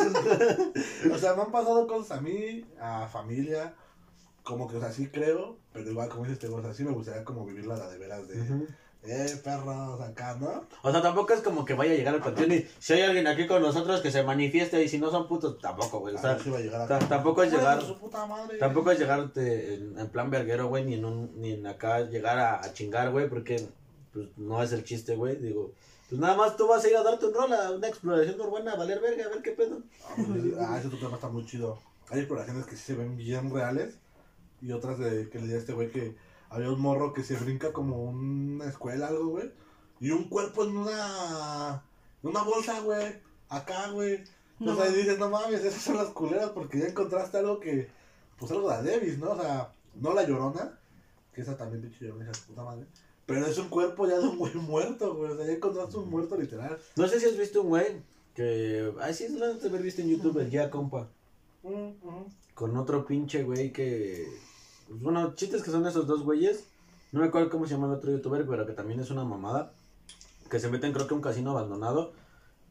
o 1.12 1.18
sea, 1.18 1.34
me 1.36 1.42
han 1.42 1.52
pasado 1.52 1.88
cosas 1.88 2.18
a 2.18 2.22
mí, 2.22 2.66
a 2.80 3.08
familia, 3.08 3.74
como 4.44 4.68
que, 4.68 4.78
o 4.78 4.80
sea, 4.80 4.92
sí 4.92 5.08
creo, 5.08 5.58
pero 5.74 5.90
igual 5.90 6.10
como 6.10 6.24
dices, 6.24 6.44
este, 6.44 6.48
o 6.48 6.62
sea, 6.62 6.74
sí 6.74 6.84
me 6.84 6.92
gustaría 6.92 7.24
como 7.24 7.46
vivirla 7.46 7.78
la 7.78 7.90
de 7.90 7.98
veras 7.98 8.28
de, 8.28 8.42
Ujú. 8.42 8.68
Eh, 9.04 9.40
perros, 9.44 10.02
acá, 10.02 10.36
¿no? 10.40 10.66
O 10.84 10.92
sea, 10.92 11.02
tampoco 11.02 11.34
es 11.34 11.42
como 11.42 11.64
que 11.64 11.74
vaya 11.74 11.94
a 11.94 11.96
llegar 11.96 12.14
al 12.16 12.22
panteón 12.22 12.52
y 12.52 12.66
si 12.80 12.94
hay 12.94 13.02
alguien 13.04 13.28
aquí 13.28 13.48
con 13.48 13.62
nosotros 13.62 14.02
que 14.02 14.12
se 14.12 14.24
manifieste 14.24 14.84
y 14.84 14.90
si 14.90 15.00
no 15.00 15.10
son 15.10 15.28
putos, 15.28 15.58
tampoco, 15.60 16.00
güey. 16.00 16.16
O 16.16 16.18
sea, 16.18 16.32
Ah, 16.34 16.40
sí 16.44 16.50
va 16.50 16.58
a 16.58 16.62
llegar 16.62 16.82
acá. 16.82 17.00
tampoco 17.08 17.44
es 17.44 17.52
llegar- 17.54 17.82
su 17.82 17.98
puta 17.98 18.26
madre. 18.26 18.58
tampoco 18.58 18.92
es 18.92 19.00
llegarte 19.00 19.76
en, 19.76 19.98
en 19.98 20.08
plan 20.10 20.30
verguero, 20.30 20.68
güey, 20.68 20.84
ni 20.86 20.96
en 20.96 21.06
un, 21.06 21.32
ni 21.40 21.54
en 21.54 21.66
acá 21.66 22.02
llegar 22.02 22.38
a, 22.38 22.62
a 22.62 22.74
chingar, 22.74 23.12
güey, 23.12 23.30
porque 23.30 23.68
pues 24.12 24.28
no 24.38 24.62
es 24.62 24.72
el 24.74 24.84
chiste, 24.84 25.16
güey. 25.16 25.38
Digo, 25.38 25.72
pues 26.10 26.20
nada 26.20 26.36
más 26.36 26.58
tú 26.58 26.68
vas 26.68 26.84
a 26.84 26.90
ir 26.90 26.98
a 26.98 27.04
darte 27.04 27.26
un 27.28 27.34
rol 27.34 27.54
a 27.54 27.72
una 27.72 27.88
exploración 27.88 28.40
urbana, 28.42 28.74
a 28.74 28.76
valer 28.76 29.00
verga, 29.00 29.26
a 29.26 29.30
ver 29.30 29.42
qué 29.42 29.52
pedo. 29.52 29.80
Ah, 30.04 30.14
pues, 30.18 30.28
Ah, 30.60 30.78
ese 30.78 30.88
otro 30.88 31.00
tema 31.00 31.16
está 31.16 31.30
muy 31.30 31.46
chido. 31.46 31.80
Hay 32.10 32.20
exploraciones 32.20 32.66
que 32.66 32.76
sí 32.76 32.84
se 32.84 32.96
ven 32.96 33.16
bien 33.16 33.50
reales 33.54 33.96
y 34.62 34.72
otras 34.74 35.00
de 35.00 35.30
que 35.30 35.40
le 35.40 35.48
di 35.48 35.54
a 35.54 35.58
este 35.58 35.72
güey 35.74 35.90
que 35.92 36.16
había 36.50 36.72
un 36.72 36.82
morro 36.82 37.14
que 37.14 37.24
se 37.24 37.36
brinca 37.36 37.74
como 37.74 38.04
una 38.04 38.66
escuela, 38.66 39.08
algo, 39.08 39.28
güey, 39.28 39.52
y 40.00 40.12
un 40.12 40.30
cuerpo 40.30 40.64
en 40.64 40.78
una 40.78 41.84
en 42.24 42.30
una 42.30 42.44
bolsa, 42.44 42.80
güey, 42.82 43.16
acá, 43.50 43.90
güey. 43.92 44.24
No 44.60 44.74
o 44.74 44.76
sea, 44.76 44.90
y 44.90 44.94
dices, 44.94 45.18
no 45.18 45.30
mames, 45.30 45.64
esas 45.64 45.82
son 45.82 45.96
las 45.98 46.10
culeras 46.10 46.50
porque 46.50 46.80
ya 46.80 46.88
encontraste 46.88 47.38
algo 47.38 47.60
que, 47.60 47.90
pues 48.38 48.52
algo 48.52 48.70
de 48.70 48.92
Davis, 48.92 49.18
¿no? 49.18 49.32
O 49.32 49.42
sea, 49.42 49.72
no 49.96 50.14
la 50.14 50.28
llorona, 50.28 50.78
que 51.34 51.42
esa 51.42 51.56
también 51.56 51.82
pinche 51.82 52.06
llorona, 52.06 52.26
de 52.26 52.32
puta 52.48 52.64
madre. 52.64 52.86
Pero 53.26 53.46
es 53.46 53.58
un 53.58 53.70
cuerpo 53.70 54.08
ya 54.08 54.18
de 54.18 54.28
un 54.28 54.38
güey 54.38 54.54
muerto, 54.56 55.16
güey. 55.16 55.32
O 55.32 55.38
sea, 55.38 55.46
ya 55.46 55.54
encontraste 55.54 55.98
un 55.98 56.10
muerto 56.10 56.36
literal. 56.36 56.78
No 56.98 57.08
sé 57.08 57.20
si 57.20 57.28
has 57.28 57.38
visto 57.38 57.62
un 57.62 57.70
güey 57.70 58.02
que, 58.34 58.92
ay, 59.00 59.14
sí, 59.14 59.30
lo 59.30 59.54
de 59.54 59.68
haber 59.70 59.82
visto 59.82 60.02
en 60.02 60.10
YouTube, 60.10 60.40
el 60.40 60.50
ya 60.50 60.70
compa. 60.70 61.08
Mm, 61.64 61.90
ujú. 62.02 62.26
con 62.54 62.76
otro 62.78 63.06
pinche 63.06 63.44
güey 63.44 63.72
que. 63.72 64.26
Pues, 64.90 65.02
bueno, 65.02 65.34
chistes 65.36 65.64
que 65.64 65.72
son 65.72 65.86
esos 65.88 66.08
dos 66.08 66.24
güeyes. 66.24 66.66
No 67.12 67.22
me 67.22 67.28
acuerdo 67.28 67.50
cómo 67.50 67.66
se 67.66 67.74
llama 67.74 67.88
el 67.88 67.94
otro 67.94 68.12
youtuber, 68.12 68.46
pero 68.48 68.66
que 68.68 68.74
también 68.74 69.00
es 69.00 69.10
una 69.12 69.24
mamada. 69.24 69.72
Que 70.50 70.60
se 70.60 70.70
meten, 70.70 70.92
creo 70.92 71.08
que 71.08 71.14
a 71.14 71.18
un 71.18 71.24
casino 71.24 71.52
abandonado. 71.52 72.12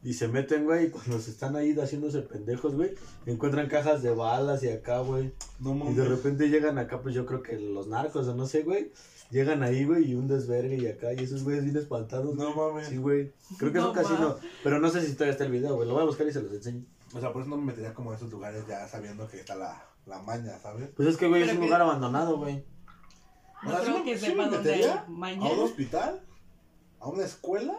Y 0.05 0.15
se 0.15 0.29
meten, 0.29 0.65
güey, 0.65 0.87
y 0.87 0.91
cuando 0.91 1.19
se 1.19 1.31
están 1.33 1.57
ahí 1.57 1.75
haciéndose 1.77 2.23
pendejos, 2.23 2.75
güey, 2.75 2.95
encuentran 3.27 3.69
cajas 3.69 4.01
de 4.01 4.11
balas 4.13 4.63
y 4.63 4.69
acá, 4.69 5.01
güey. 5.01 5.33
No 5.59 5.73
Y 5.73 5.79
mames. 5.79 5.97
de 5.97 6.05
repente 6.05 6.49
llegan 6.49 6.79
acá, 6.79 7.01
pues 7.03 7.15
yo 7.17 7.27
creo 7.27 7.43
que 7.43 7.59
los 7.59 7.89
narcos 7.89 8.29
o 8.29 8.35
no 8.35 8.47
sé, 8.47 8.63
güey. 8.63 8.93
Llegan 9.31 9.63
ahí, 9.63 9.85
güey, 9.85 10.11
y 10.11 10.15
un 10.15 10.29
desvergue 10.29 10.77
y 10.77 10.87
acá, 10.87 11.13
y 11.13 11.19
esos 11.25 11.43
güeyes 11.43 11.65
bien 11.65 11.77
espantados. 11.77 12.35
No 12.37 12.55
mames. 12.55 12.89
Sí, 12.89 12.97
güey. 12.97 13.33
Creo 13.59 13.73
que 13.73 13.79
es 13.79 13.85
un 13.85 13.93
casino. 13.93 14.37
Pero 14.63 14.79
no 14.79 14.89
sé 14.89 15.03
si 15.05 15.15
todavía 15.15 15.33
está 15.33 15.45
el 15.45 15.53
video, 15.53 15.75
güey. 15.75 15.89
Lo 15.89 15.95
voy 15.95 16.03
a 16.05 16.07
buscar 16.07 16.27
y 16.29 16.33
se 16.33 16.43
los 16.43 16.53
enseño. 16.53 16.85
O 17.15 17.21
sea, 17.21 17.33
por 17.33 17.43
eso 17.43 17.51
no 17.51 17.57
me 17.57 17.67
metería 17.67 17.93
como 17.93 18.11
en 18.13 18.19
esos 18.19 18.31
lugares 18.31 18.65
ya 18.69 18.87
sabiendo 18.87 19.27
que 19.29 19.41
está 19.41 19.57
la, 19.57 19.83
la 20.09 20.21
maña, 20.23 20.59
¿sabes? 20.59 20.91
Pues 20.97 21.09
es 21.09 21.17
que, 21.17 21.29
güey, 21.29 21.43
es 21.43 21.51
un 21.53 21.59
que- 21.59 21.65
lugar 21.67 21.83
abandonado, 21.83 22.39
güey. 22.39 22.65
No 23.63 23.71
creo 23.75 23.85
sí 23.85 23.91
me- 23.93 24.05
que 24.05 24.19
sí 24.19 24.27
sepa 24.27 24.45
me 24.47 24.57
metería 24.57 25.05
A 25.07 25.49
un 25.49 25.59
hospital, 25.61 26.21
a 27.01 27.09
una 27.09 27.25
escuela 27.25 27.75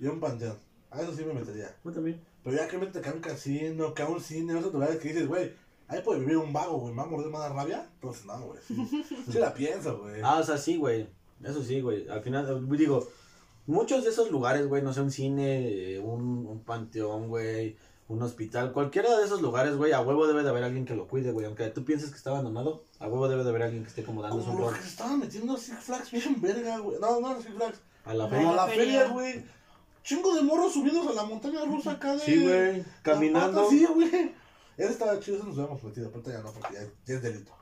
y 0.00 0.06
a 0.06 0.10
un 0.10 0.20
panteón. 0.20 0.56
A 0.90 1.02
eso 1.02 1.14
sí 1.14 1.24
me 1.24 1.34
metería. 1.34 1.74
Yo 1.84 1.92
también. 1.92 2.20
Pero 2.42 2.56
ya 2.56 2.68
que 2.68 2.78
metes 2.78 3.02
que 3.02 3.08
a 3.08 3.12
un 3.12 3.20
casino, 3.20 3.92
que 3.94 4.02
a 4.02 4.08
un 4.08 4.20
cine, 4.20 4.58
esos 4.58 4.72
lugares 4.72 4.96
que 4.98 5.08
dices, 5.08 5.26
güey, 5.28 5.52
ahí 5.88 6.00
puede 6.02 6.20
vivir 6.20 6.36
un 6.38 6.52
vago, 6.52 6.78
güey, 6.78 6.92
¿me 6.94 6.98
va 6.98 7.04
a 7.04 7.10
morder 7.10 7.30
más 7.30 7.52
rabia? 7.52 7.88
Entonces, 7.94 8.24
no, 8.24 8.38
güey. 8.40 8.60
Sí, 8.66 8.74
sí 9.30 9.38
la 9.38 9.52
pienso, 9.52 9.98
güey. 9.98 10.20
Ah, 10.24 10.38
o 10.38 10.42
sea, 10.44 10.56
sí, 10.56 10.76
güey. 10.76 11.08
Eso 11.44 11.62
sí, 11.62 11.80
güey. 11.80 12.08
Al 12.08 12.22
final, 12.22 12.46
eh, 12.48 12.76
digo, 12.76 13.06
muchos 13.66 14.04
de 14.04 14.10
esos 14.10 14.30
lugares, 14.30 14.66
güey, 14.66 14.82
no 14.82 14.92
sé, 14.94 15.00
un 15.02 15.10
cine, 15.10 15.94
eh, 15.94 15.98
un, 15.98 16.46
un 16.46 16.60
panteón, 16.64 17.28
güey, 17.28 17.76
un 18.08 18.22
hospital, 18.22 18.72
cualquiera 18.72 19.18
de 19.18 19.24
esos 19.24 19.42
lugares, 19.42 19.76
güey, 19.76 19.92
a 19.92 20.00
huevo 20.00 20.26
debe 20.26 20.42
de 20.44 20.50
haber 20.50 20.62
alguien 20.62 20.84
que 20.84 20.94
lo 20.94 21.08
cuide, 21.08 21.32
güey. 21.32 21.46
Aunque 21.46 21.68
tú 21.70 21.84
pienses 21.84 22.10
que 22.10 22.16
está 22.16 22.30
abandonado, 22.30 22.84
a 23.00 23.08
huevo 23.08 23.28
debe 23.28 23.42
de 23.42 23.50
haber 23.50 23.62
alguien 23.62 23.82
que 23.82 23.88
esté 23.88 24.04
como 24.04 24.20
un 24.22 24.28
Como 24.28 24.58
rol 24.58 24.74
que 24.74 24.82
se 24.82 24.88
estaban 24.88 25.18
metiendo 25.18 25.54
a 25.54 25.58
Six 25.58 25.78
Flags 25.78 26.10
bien 26.12 26.40
verga, 26.40 26.78
güey. 26.78 26.98
No, 27.00 27.20
no, 27.20 27.40
Six 27.40 27.54
Flags. 27.54 27.80
a 28.04 28.14
la 28.14 28.28
feria. 28.28 28.50
A 28.50 28.54
la 28.54 28.66
feria. 28.68 29.08
güey. 29.08 29.44
Chingo 30.04 30.34
de 30.36 30.42
morros 30.42 30.72
subidos 30.72 31.04
a 31.08 31.14
la 31.14 31.24
montaña 31.24 31.64
rusa 31.64 31.92
acá 31.92 32.12
de... 32.12 32.20
Sí, 32.20 32.44
güey, 32.44 32.84
caminando. 33.02 33.68
Sí, 33.68 33.84
güey. 33.86 34.34
Ese 34.76 34.92
estaba 34.92 35.18
chido, 35.18 35.38
eso 35.38 35.46
nos 35.46 35.56
hubiéramos 35.56 35.82
metido, 35.82 36.10
pero 36.12 36.36
ya 36.36 36.42
no, 36.42 36.52
porque 36.52 36.74
ya, 36.74 36.82
ya 37.06 37.14
es 37.14 37.22
delito. 37.22 37.52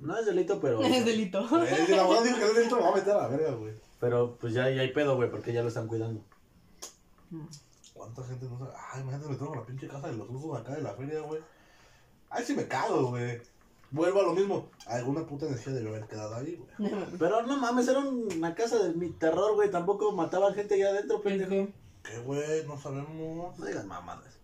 No 0.00 0.18
es 0.18 0.26
delito, 0.26 0.60
pero. 0.60 0.82
Es 0.84 1.04
delito. 1.04 1.40
Eh, 1.64 1.84
si 1.86 1.92
la 1.92 2.02
abogada 2.02 2.24
dijo 2.24 2.36
que 2.38 2.44
es 2.44 2.54
delito, 2.54 2.76
me 2.76 2.82
va 2.82 2.88
a 2.90 2.94
meter 2.94 3.12
a 3.12 3.22
la 3.22 3.28
verga, 3.28 3.50
güey. 3.52 3.72
Pero 4.00 4.36
pues 4.38 4.52
ya, 4.52 4.68
ya 4.68 4.82
hay 4.82 4.92
pedo, 4.92 5.16
güey, 5.16 5.30
porque 5.30 5.52
ya 5.52 5.62
lo 5.62 5.68
están 5.68 5.86
cuidando. 5.86 6.20
¿Cuánta 8.04 8.22
gente 8.24 8.46
no 8.46 8.58
sabe? 8.58 8.70
Ay, 8.92 9.00
imagínate 9.00 9.30
meterme 9.30 9.54
a 9.54 9.60
la 9.60 9.66
pinche 9.66 9.88
casa 9.88 10.08
de 10.08 10.16
los 10.16 10.28
usos 10.28 10.58
acá 10.58 10.74
de 10.74 10.82
la 10.82 10.92
feria, 10.92 11.20
güey. 11.20 11.40
Ay, 12.28 12.44
sí 12.44 12.54
me 12.54 12.68
cago, 12.68 13.08
güey. 13.08 13.40
Vuelvo 13.90 14.20
a 14.20 14.24
lo 14.24 14.34
mismo. 14.34 14.68
Alguna 14.86 15.26
puta 15.26 15.46
energía 15.46 15.72
debe 15.72 15.88
haber 15.88 16.06
quedado 16.06 16.34
ahí, 16.34 16.56
güey. 16.56 16.92
Pero 17.18 17.42
no 17.46 17.56
mames, 17.56 17.88
era 17.88 18.00
una 18.00 18.54
casa 18.54 18.82
de 18.82 18.92
mi 18.92 19.08
terror, 19.10 19.54
güey. 19.54 19.70
Tampoco 19.70 20.12
mataban 20.12 20.52
gente 20.52 20.74
allá 20.74 20.90
adentro, 20.90 21.22
pendejo. 21.22 21.72
¿Qué, 22.02 22.18
güey? 22.18 22.66
No 22.66 22.78
sabemos. 22.78 23.58
No 23.58 23.64
digas 23.64 23.86
mamadas. 23.86 24.38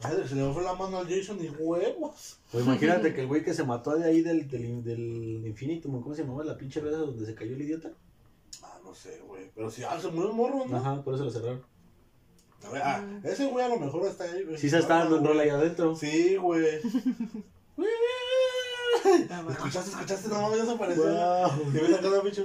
Ay, 0.00 0.22
se 0.28 0.34
le 0.34 0.52
fue 0.52 0.62
la 0.62 0.74
mano 0.74 0.98
al 0.98 1.08
Jason 1.08 1.42
y 1.42 1.48
huevos. 1.48 2.38
Pues 2.52 2.64
imagínate 2.66 3.14
que 3.14 3.22
el 3.22 3.28
güey 3.28 3.42
que 3.42 3.54
se 3.54 3.64
mató 3.64 3.96
de 3.96 4.04
ahí 4.04 4.20
del, 4.20 4.46
del, 4.46 4.84
del 4.84 5.46
Infinitum, 5.46 6.02
¿cómo 6.02 6.14
se 6.14 6.22
llamaba? 6.22 6.44
La 6.44 6.58
pinche 6.58 6.80
red 6.80 6.92
donde 6.92 7.24
se 7.24 7.34
cayó 7.34 7.54
el 7.54 7.62
idiota. 7.62 7.90
Ah, 8.62 8.78
no 8.84 8.94
sé, 8.94 9.20
güey. 9.26 9.50
Pero 9.54 9.70
si 9.70 9.82
ah, 9.84 9.98
se 9.98 10.08
murió 10.08 10.30
un 10.30 10.36
morro, 10.36 10.66
¿no? 10.66 10.76
Ajá, 10.76 11.02
por 11.02 11.14
eso 11.14 11.24
lo 11.24 11.30
cerraron. 11.30 11.62
A 12.66 12.70
ver, 12.70 12.82
ah, 12.84 13.04
ese 13.24 13.46
güey 13.46 13.64
a 13.64 13.68
lo 13.68 13.78
mejor 13.78 14.06
está 14.06 14.24
ahí, 14.24 14.42
güey. 14.44 14.58
Sí 14.58 14.68
se 14.68 14.78
está 14.78 14.98
dando 14.98 15.18
un 15.18 15.24
rol 15.24 15.38
ahí 15.40 15.48
adentro. 15.48 15.94
Sí, 15.94 16.36
güey. 16.36 16.80
¿Escuchaste, 19.50 19.90
escuchaste? 19.90 20.28
No 20.28 20.42
mames, 20.42 20.58
ya 20.58 20.64
se 20.66 20.70
apareció. 20.72 21.04
Wow. 21.04 21.68
Y 21.68 21.78
ves 21.78 21.94
acá 21.98 22.08
la 22.08 22.22
pinche. 22.22 22.44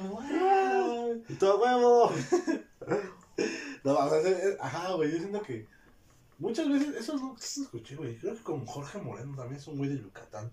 Y 1.29 1.33
todo 1.35 1.59
huevo. 1.61 2.11
No, 3.83 3.95
o 3.97 4.09
sea, 4.09 4.19
es- 4.19 4.25
es- 4.27 4.57
ajá, 4.61 4.93
güey, 4.93 5.11
yo 5.11 5.17
siento 5.17 5.41
que. 5.41 5.67
Muchas 6.39 6.69
veces, 6.69 6.95
eso 6.95 7.15
es 7.15 7.21
lo 7.21 7.33
que 7.35 7.41
escuché, 7.43 7.95
güey. 7.97 8.15
Creo 8.17 8.33
que 8.35 8.41
con 8.41 8.65
Jorge 8.65 8.99
Moreno 9.01 9.35
también 9.35 9.59
es 9.59 9.67
un 9.67 9.77
güey 9.77 9.89
de 9.89 9.97
Yucatán. 10.01 10.51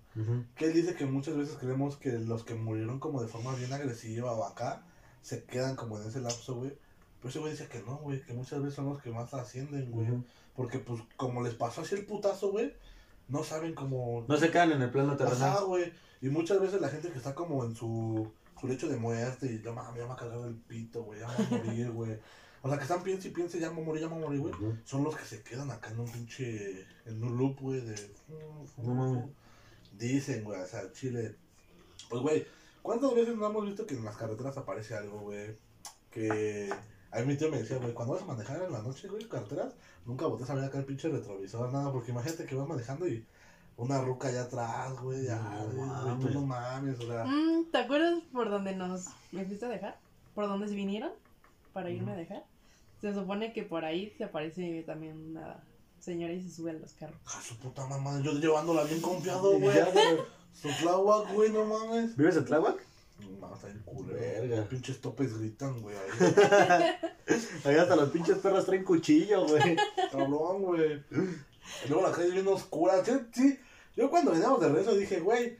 Que 0.57 0.65
él 0.65 0.73
dice 0.73 0.95
que 0.97 1.05
muchas 1.07 1.37
veces 1.37 1.57
creemos 1.61 1.97
que 1.97 2.11
los 2.11 2.43
que 2.43 2.55
murieron 2.57 2.99
como 2.99 3.23
de 3.23 3.29
forma 3.29 3.55
bien 3.55 3.73
agresiva 3.73 4.33
o 4.33 4.45
acá 4.45 4.83
se 5.23 5.45
quedan 5.45 5.77
como 5.77 6.01
en 6.01 6.09
ese 6.09 6.21
lapso, 6.21 6.57
güey. 6.57 6.73
Pero 7.21 7.29
ese 7.29 7.39
güey 7.39 7.53
dice 7.53 7.69
que 7.69 7.83
no, 7.83 7.97
güey, 7.99 8.23
que 8.23 8.33
muchas 8.33 8.61
veces 8.61 8.75
son 8.75 8.89
los 8.89 9.03
que 9.03 9.11
más 9.11 9.33
ascienden, 9.35 9.91
güey. 9.91 10.09
Porque 10.55 10.79
pues 10.79 11.03
como 11.17 11.43
les 11.43 11.55
pasó 11.55 11.83
así 11.83 11.95
el 11.95 12.07
putazo, 12.07 12.51
güey, 12.51 12.75
no 13.29 13.45
saben 13.45 13.75
cómo... 13.75 14.25
No 14.27 14.37
se 14.37 14.51
quedan 14.51 14.73
en 14.73 14.83
el 14.83 14.91
plano 14.91 15.17
terrenal. 15.17 15.65
güey. 15.67 15.93
Y 16.23 16.29
muchas 16.29 16.61
veces 16.61 16.81
la 16.81 16.89
gente 16.89 17.11
que 17.11 17.19
está 17.19 17.35
como 17.35 17.65
en 17.65 17.75
su, 17.75 18.31
su 18.61 18.67
lecho 18.67 18.89
de 18.89 18.97
muerte 18.97 19.47
y 19.53 19.63
ya, 19.63 19.73
me 19.73 19.81
ha 19.81 20.17
cagado 20.17 20.47
el 20.47 20.55
pito, 20.55 21.03
güey, 21.05 21.21
ya 21.21 21.29
me 21.29 21.37
voy 21.37 21.47
a 21.47 21.65
morir, 21.65 21.91
güey. 21.93 22.19
O 22.63 22.69
sea, 22.69 22.77
que 22.77 22.83
están 22.83 23.03
piense 23.03 23.29
y 23.29 23.31
piense, 23.31 23.59
ya 23.59 23.71
me 23.71 23.81
a 23.81 23.85
morir, 23.85 24.03
ya 24.03 24.09
me 24.09 24.17
a 24.17 24.19
morir, 24.19 24.41
güey. 24.41 24.55
Son 24.85 25.03
los 25.03 25.17
que 25.17 25.25
se 25.25 25.43
quedan 25.43 25.71
acá 25.71 25.91
en 25.91 26.01
un 26.01 26.11
pinche, 26.11 26.87
en 27.07 27.23
un 27.23 27.39
loop, 27.39 27.59
güey, 27.61 27.81
de... 27.81 28.15
No 28.79 28.95
mames. 28.95 29.25
Dicen, 29.93 30.45
güey, 30.45 30.61
o 30.61 30.67
sea, 30.67 30.93
Chile. 30.93 31.37
Pues, 32.11 32.21
güey, 32.21 32.47
¿cuántas 32.83 33.15
veces 33.15 33.35
no 33.37 33.47
hemos 33.47 33.65
visto 33.65 33.87
que 33.87 33.95
en 33.95 34.05
las 34.05 34.17
carreteras 34.17 34.59
aparece 34.59 34.95
algo, 34.95 35.21
güey? 35.21 35.57
Que... 36.11 36.71
A 37.13 37.21
mí 37.21 37.27
mi 37.27 37.37
tío 37.37 37.51
me 37.51 37.59
decía, 37.59 37.79
güey, 37.79 37.93
cuando 37.93 38.15
vas 38.15 38.23
a 38.23 38.27
manejar 38.27 38.63
en 38.63 38.73
la 38.73 38.83
noche, 38.83 39.09
güey, 39.09 39.29
carreteras, 39.29 39.75
nunca 40.07 40.27
botes 40.27 40.49
a 40.49 40.55
ver 40.55 40.65
acá 40.65 40.79
el 40.79 40.85
pinche 40.85 41.09
retrovisor, 41.09 41.73
nada, 41.73 41.91
porque 41.93 42.13
imagínate 42.13 42.47
que 42.47 42.55
vas 42.55 42.69
manejando 42.69 43.09
y 43.09 43.25
una 43.77 44.01
ruca 44.01 44.29
allá 44.29 44.43
atrás, 44.43 44.93
güey, 45.01 45.25
ya, 45.25 45.39
No 45.41 45.67
güey, 45.67 45.77
tú 45.79 45.87
mames. 45.87 46.35
no 46.35 46.47
mames, 46.47 46.99
o 47.01 47.07
sea... 47.07 47.25
Mm, 47.25 47.65
¿Te 47.73 47.79
acuerdas 47.79 48.23
por 48.33 48.49
donde 48.51 48.77
nos 48.77 49.07
me 49.33 49.45
fuiste 49.45 49.67
a 49.67 49.71
dejar? 49.71 49.99
¿Por 50.35 50.47
donde 50.47 50.69
se 50.69 50.75
vinieron? 50.75 51.11
Para 51.73 51.91
irme 51.91 52.11
a 52.13 52.15
Ujú. 52.15 52.21
dejar. 52.23 52.45
Se 53.01 53.15
supone 53.15 53.53
que 53.53 53.63
por 53.65 53.85
ahí 53.85 54.13
se 54.19 54.25
aparece 54.25 54.83
también 54.87 55.31
una 55.31 55.65
señora 55.99 56.33
y 56.33 56.43
se 56.43 56.51
sube 56.51 56.71
a 56.71 56.75
los 56.75 56.93
carros. 56.93 57.17
A 57.27 57.41
su 57.43 57.57
puta 57.59 57.87
mamá, 57.87 58.21
yo 58.23 58.33
llevándola 58.33 58.85
bien 58.85 59.01
confiado, 59.01 59.59
güey. 59.59 59.75
Ya, 59.77 59.91
güey. 59.91 60.19
Su 60.53 60.69
tláhuac, 60.81 61.33
güey, 61.33 61.51
no 61.51 61.65
mames. 61.65 62.17
¿Vives 62.17 62.37
en 62.37 62.45
Tláhuac? 62.45 62.85
No, 63.41 63.55
está 63.55 63.67
bien 63.67 63.83
culero. 63.85 64.19
Verga. 64.19 64.69
Pinches 64.69 65.01
topes 65.01 65.39
gritan, 65.39 65.81
güey, 65.81 65.97
ahí. 65.97 67.77
Hasta 67.79 67.97
los 67.97 68.11
pinches 68.11 68.39
perros 68.39 68.67
traen 68.67 68.85
cuchillo, 68.85 69.47
güey. 69.47 69.77
Cabrón, 70.11 70.63
güey. 70.63 71.03
Y 71.85 71.89
luego 71.89 72.07
la 72.07 72.13
calle 72.13 72.31
bien 72.31 72.49
oscura. 72.49 73.05
Sí, 73.05 73.13
sí. 73.33 73.59
Yo 73.97 74.11
cuando 74.11 74.33
veníamos 74.33 74.61
de 74.61 74.69
regreso 74.69 74.95
dije, 74.95 75.21
güey, 75.21 75.59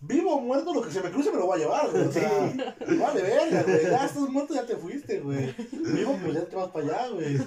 vivo 0.00 0.36
o 0.36 0.40
muerto, 0.40 0.72
lo 0.72 0.82
que 0.82 0.90
se 0.90 1.02
me 1.02 1.10
cruce 1.10 1.30
me 1.30 1.38
lo 1.38 1.46
voy 1.46 1.58
a 1.58 1.62
llevar, 1.62 1.90
güey. 1.90 2.04
O 2.04 2.12
sea, 2.12 2.54
vale, 2.98 3.22
verga, 3.22 3.62
güey. 3.62 3.82
Ya 3.82 4.06
estás 4.06 4.28
muerto, 4.28 4.54
ya 4.54 4.66
te 4.66 4.76
fuiste, 4.76 5.20
güey. 5.20 5.54
Vivo, 5.72 6.18
pues 6.22 6.34
ya 6.34 6.44
te 6.44 6.56
vas 6.56 6.70
para 6.70 6.86
allá, 6.86 7.08
güey. 7.08 7.38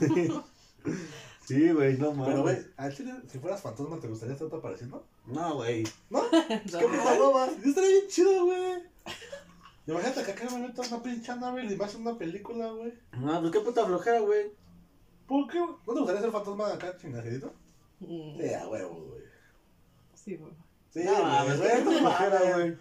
Sí, 1.50 1.72
güey, 1.72 1.98
no 1.98 2.12
mames. 2.12 2.28
Pero, 2.28 2.42
güey, 2.44 2.58
al 2.78 2.96
chile, 2.96 3.12
si 3.28 3.40
fueras 3.40 3.62
fantasma, 3.62 4.00
¿te 4.00 4.08
gustaría 4.08 4.34
estarte 4.34 4.56
apareciendo? 4.56 5.04
No, 5.26 5.56
güey. 5.56 5.84
¿No? 6.12 6.22
Es 6.66 6.76
que 6.76 6.86
hueva. 6.86 7.50
Yo 7.64 7.70
estaría 7.70 7.90
bien 7.90 8.08
chido, 8.08 8.46
güey. 8.46 8.84
Imagínate 9.90 10.24
que 10.24 10.32
acá 10.32 10.46
me 10.52 10.68
meto 10.68 10.82
una 10.84 11.02
pinche 11.02 11.32
Annabelle 11.32 11.74
y 11.74 11.78
me 11.78 11.84
hacen 11.86 12.02
una 12.02 12.18
película, 12.18 12.70
güey. 12.72 12.94
No, 13.14 13.40
pues 13.42 13.52
qué 13.52 13.60
puta 13.60 13.86
flojera, 13.86 14.20
güey. 14.20 14.52
¿Por 15.28 15.48
qué? 15.48 15.60
¿No 15.60 15.94
te 15.94 16.00
gustaría 16.00 16.22
ser 16.22 16.32
fantasma 16.32 16.68
de 16.68 16.74
acá, 16.74 16.98
chingajerito? 16.98 17.54
Mm, 18.00 18.38
Sí, 18.38 18.54
a 18.54 18.68
huevo, 18.68 19.06
güey. 19.10 19.24
Sí, 20.14 20.36
güey. 20.36 20.54
Sí, 20.92 21.04
No, 21.04 21.46
güey, 21.46 21.84
no 21.84 21.86
puta 21.86 22.00
flojera, 22.00 22.54
güey. 22.56 22.78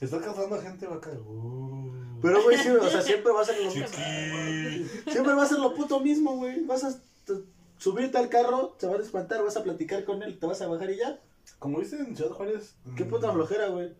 Está 0.00 0.20
causando 0.20 0.60
gente 0.60 0.86
va 0.86 0.96
acá. 0.96 1.10
Uh. 1.10 2.18
Pero, 2.20 2.42
güey, 2.42 2.56
sí, 2.58 2.68
o 2.70 2.88
sea, 2.88 3.02
siempre 3.02 3.32
va 3.32 3.42
a 3.42 3.44
ser 3.44 3.62
lo 3.62 3.70
Chiqui. 3.70 4.88
Siempre 5.10 5.34
va 5.34 5.42
a 5.44 5.46
ser 5.46 5.58
lo 5.58 5.74
puto 5.74 6.00
mismo, 6.00 6.36
güey. 6.36 6.64
Vas 6.64 6.84
a 6.84 7.00
subirte 7.78 8.18
al 8.18 8.28
carro, 8.28 8.76
te 8.78 8.86
van 8.86 9.00
a 9.00 9.04
espantar, 9.04 9.42
vas 9.42 9.56
a 9.56 9.62
platicar 9.62 10.04
con 10.04 10.22
él, 10.22 10.38
te 10.38 10.46
vas 10.46 10.60
a 10.60 10.68
bajar 10.68 10.90
y 10.90 10.98
ya. 10.98 11.20
Como 11.58 11.78
viste 11.78 11.96
en 11.96 12.16
Ciudad 12.16 12.32
Juárez. 12.32 12.74
Qué 12.96 13.04
mm, 13.04 13.08
puta 13.08 13.32
flojera, 13.32 13.68
güey. 13.68 13.92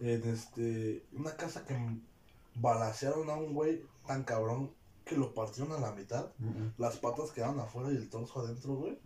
En 0.00 0.28
este. 0.28 1.04
Una 1.12 1.34
casa 1.36 1.64
que 1.64 1.76
balacearon 2.54 3.28
a 3.30 3.34
un 3.34 3.54
güey 3.54 3.82
tan 4.06 4.24
cabrón 4.24 4.72
que 5.04 5.16
lo 5.16 5.32
partieron 5.34 5.72
a 5.72 5.80
la 5.80 5.92
mitad. 5.92 6.26
Las 6.78 6.96
patas 6.96 7.30
quedaban 7.30 7.60
afuera 7.60 7.90
y 7.92 7.96
el 7.96 8.08
torso 8.08 8.40
adentro, 8.40 8.74
güey. 8.74 8.98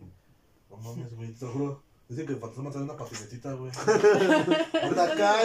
No 0.69 0.77
mames, 0.77 1.15
güey, 1.15 1.31
te 1.33 1.45
juro. 1.45 1.83
Dicen 2.09 2.25
que 2.25 2.33
el 2.33 2.39
fantasma 2.39 2.71
trae 2.71 2.83
una 2.83 2.97
patinetita, 2.97 3.53
güey. 3.53 3.71
Anda 4.83 5.13
acá, 5.13 5.35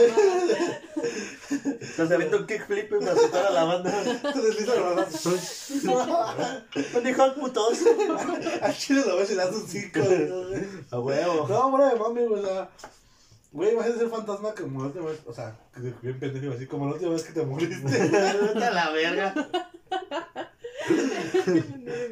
Estás 1.81 2.11
haciendo 2.11 2.39
un 2.39 2.47
kickflip 2.47 2.91
para 2.91 3.13
asustar 3.13 3.47
a 3.47 3.51
la 3.53 3.65
banda. 3.65 3.93
te 4.33 4.41
desliza 4.41 4.75
la 4.75 4.89
verdad. 4.89 5.09
¿Dónde 6.93 7.11
hijos 7.11 7.33
putos? 7.35 7.79
A 8.63 8.73
Chile 8.73 9.05
lo 9.07 9.17
ves 9.17 9.31
y 9.31 9.35
le 9.37 9.45
das 9.45 9.55
un 9.55 9.69
cinco, 9.69 10.01
güey. 10.05 10.65
A 10.91 10.99
huevo. 10.99 11.47
No, 11.49 11.67
hombre, 11.67 11.85
de 11.87 11.95
mami, 11.97 12.27
güey, 12.27 12.43
o 12.43 12.47
sea. 12.47 12.69
Güey, 13.57 13.75
vas 13.75 13.87
a 13.89 13.97
ser 13.97 14.09
fantasma 14.11 14.55
como 14.55 14.81
la 14.81 14.87
última 14.89 15.07
vez. 15.07 15.21
O 15.27 15.33
sea, 15.33 15.57
que 15.75 15.81
bien 16.03 16.19
pendejo, 16.21 16.53
así 16.55 16.67
como 16.67 16.87
la 16.87 16.93
última 16.93 17.13
vez 17.13 17.23
que 17.25 17.33
te 17.33 17.47
moriste. 17.47 17.77
Vete 17.89 18.65
a 18.65 18.71
la 18.71 18.91
verga. 18.91 19.35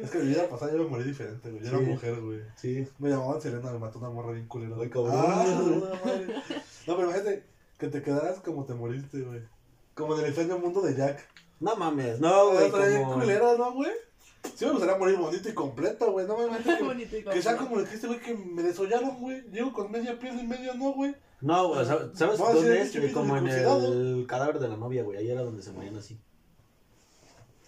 es 0.03 0.09
que 0.11 0.19
mi 0.19 0.27
vida 0.29 0.49
pasada 0.49 0.71
yo 0.71 0.79
me 0.79 0.89
morí 0.89 1.03
diferente, 1.03 1.49
güey. 1.51 1.63
Yo 1.63 1.69
era 1.69 1.79
Sí. 1.79 1.83
mujer, 1.85 2.21
güey. 2.21 2.39
Sí. 2.55 2.87
Me 2.99 3.09
llamaban 3.09 3.41
Selena, 3.41 3.71
me 3.71 3.79
mató 3.79 3.99
una 3.99 4.09
morra 4.09 4.31
bien 4.31 4.47
culera. 4.47 4.75
Ay, 4.81 4.89
cabrón. 4.89 5.13
Ah, 5.15 5.45
madre. 6.03 6.27
no, 6.87 6.95
pero 6.97 7.03
imagínate 7.11 7.43
que 7.77 7.87
te 7.89 8.01
quedaras 8.01 8.39
como 8.39 8.65
te 8.65 8.73
moriste, 8.73 9.21
güey. 9.21 9.41
Como 9.93 10.15
en 10.15 10.21
el 10.21 10.25
extraño 10.27 10.57
mundo 10.57 10.81
de 10.81 10.95
Jack. 10.95 11.19
No 11.59 11.75
mames, 11.75 12.19
no, 12.19 12.51
güey. 12.53 12.65
Estaría 12.65 12.87
bien 12.87 13.03
Como... 13.03 13.19
culero, 13.19 13.57
¿no, 13.57 13.71
güey? 13.73 13.91
Sí 14.55 14.65
me 14.65 14.71
gustaría 14.71 14.97
morir 14.97 15.17
bonito 15.17 15.49
y 15.49 15.53
completo, 15.53 16.11
güey. 16.11 16.27
No 16.27 16.37
me 16.37 16.45
imagino 16.47 16.77
que, 16.77 16.83
Bonito 16.85 17.17
y 17.17 17.23
que 17.23 17.41
sea 17.41 17.55
completo. 17.55 17.69
como 17.69 17.79
el 17.81 17.87
que 17.87 17.95
este 17.95 18.07
güey 18.07 18.19
que 18.19 18.33
me 18.35 18.61
desollaron, 18.63 19.19
güey. 19.19 19.41
Llego 19.51 19.71
con 19.73 19.91
media 19.91 20.19
piel 20.19 20.39
y 20.39 20.43
media 20.47 20.73
no, 20.73 20.91
güey. 20.93 21.15
No, 21.41 21.67
güey, 21.69 21.85
¿sabes 21.85 22.19
No, 22.39 22.47
sí, 22.47 22.53
dónde 22.53 22.81
es? 22.81 22.91
Como 23.13 23.35
en 23.37 23.43
circuncidado. 23.43 23.93
el 23.93 24.25
cadáver 24.27 24.59
de 24.59 24.67
la 24.69 24.77
novia, 24.77 25.03
güey. 25.03 25.17
Ahí 25.17 25.29
era 25.29 25.43
donde 25.43 25.61
se 25.61 25.71
morían 25.71 25.97
así. 25.97 26.19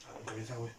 Ah, 0.08 0.14
cabeza, 0.26 0.56
güey. 0.58 0.72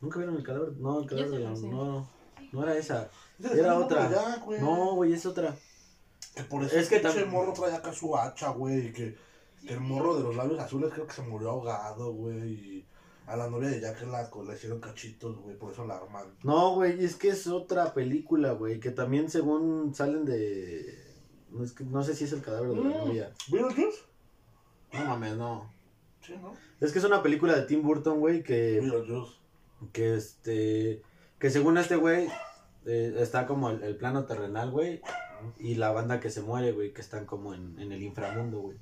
¿Nunca 0.00 0.18
vieron 0.18 0.36
el 0.36 0.42
cadáver? 0.42 0.72
No, 0.78 1.00
el 1.00 1.06
cadáver 1.06 1.30
Yo 1.30 1.32
de 1.32 1.38
sí 1.38 1.44
la... 1.44 1.50
lo 1.50 1.56
sé. 1.56 1.68
No, 1.68 2.08
no 2.52 2.62
era 2.62 2.76
esa. 2.76 3.08
Era 3.40 3.78
otra. 3.78 4.08
por 4.08 4.18
allá, 4.18 4.36
güey. 4.44 4.60
No, 4.60 4.94
güey, 4.94 5.12
es 5.12 5.26
otra. 5.26 5.54
Que 6.34 6.42
por 6.44 6.64
eso 6.64 6.76
Es 6.76 6.88
que 6.88 6.98
pinche 7.00 7.26
tam- 7.26 7.30
morro 7.30 7.52
trae 7.52 7.72
acá 7.74 7.92
su 7.92 8.16
hacha, 8.16 8.50
güey. 8.50 8.88
Y 8.88 8.92
que, 8.92 9.16
que 9.66 9.74
el 9.74 9.80
morro 9.80 10.16
de 10.16 10.22
los 10.24 10.34
labios 10.36 10.58
azules 10.60 10.92
creo 10.92 11.06
que 11.06 11.12
se 11.14 11.22
murió 11.22 11.50
ahogado, 11.50 12.12
güey. 12.12 12.52
Y 12.52 12.86
a 13.26 13.36
la 13.36 13.48
novia 13.48 13.68
de 13.70 13.80
Jack 13.80 14.02
la, 14.02 14.28
le 14.46 14.54
hicieron 14.54 14.80
cachitos, 14.80 15.36
güey. 15.38 15.56
Por 15.56 15.72
eso 15.72 15.84
la 15.86 15.96
arman. 15.96 16.26
No, 16.42 16.74
güey, 16.74 17.02
es 17.04 17.16
que 17.16 17.28
es 17.28 17.46
otra 17.46 17.94
película, 17.94 18.52
güey, 18.52 18.80
que 18.80 18.90
también 18.90 19.30
según 19.30 19.94
salen 19.94 20.24
de... 20.24 21.03
No, 21.54 21.64
es 21.64 21.72
que, 21.72 21.84
no 21.84 22.02
sé 22.02 22.14
si 22.14 22.24
es 22.24 22.32
el 22.32 22.42
cadáver 22.42 22.70
de 22.70 22.76
la 22.76 22.82
Mm. 22.82 23.06
novia. 23.06 23.32
¿Beetlejuice? 23.50 23.98
No 24.92 25.04
mames, 25.06 25.36
no. 25.36 25.72
Sí, 26.20 26.34
¿no? 26.40 26.52
Es 26.80 26.92
que 26.92 26.98
es 26.98 27.04
una 27.04 27.22
película 27.22 27.54
de 27.54 27.62
Tim 27.62 27.82
Burton, 27.82 28.18
güey, 28.20 28.42
que, 28.42 28.80
Beetlejuice. 28.80 29.32
que 29.92 30.14
este... 30.16 31.02
Que 31.38 31.50
según 31.50 31.78
este 31.78 31.96
güey, 31.96 32.28
eh, 32.86 33.14
está 33.18 33.46
como 33.46 33.70
el, 33.70 33.82
el 33.82 33.96
plano 33.96 34.24
terrenal, 34.24 34.70
güey, 34.70 35.00
y 35.58 35.74
la 35.74 35.92
banda 35.92 36.20
que 36.20 36.30
se 36.30 36.40
muere, 36.40 36.72
güey, 36.72 36.92
que 36.92 37.00
están 37.02 37.26
como 37.26 37.54
en, 37.54 37.78
en 37.78 37.92
el 37.92 38.02
inframundo, 38.02 38.60
güey. 38.60 38.78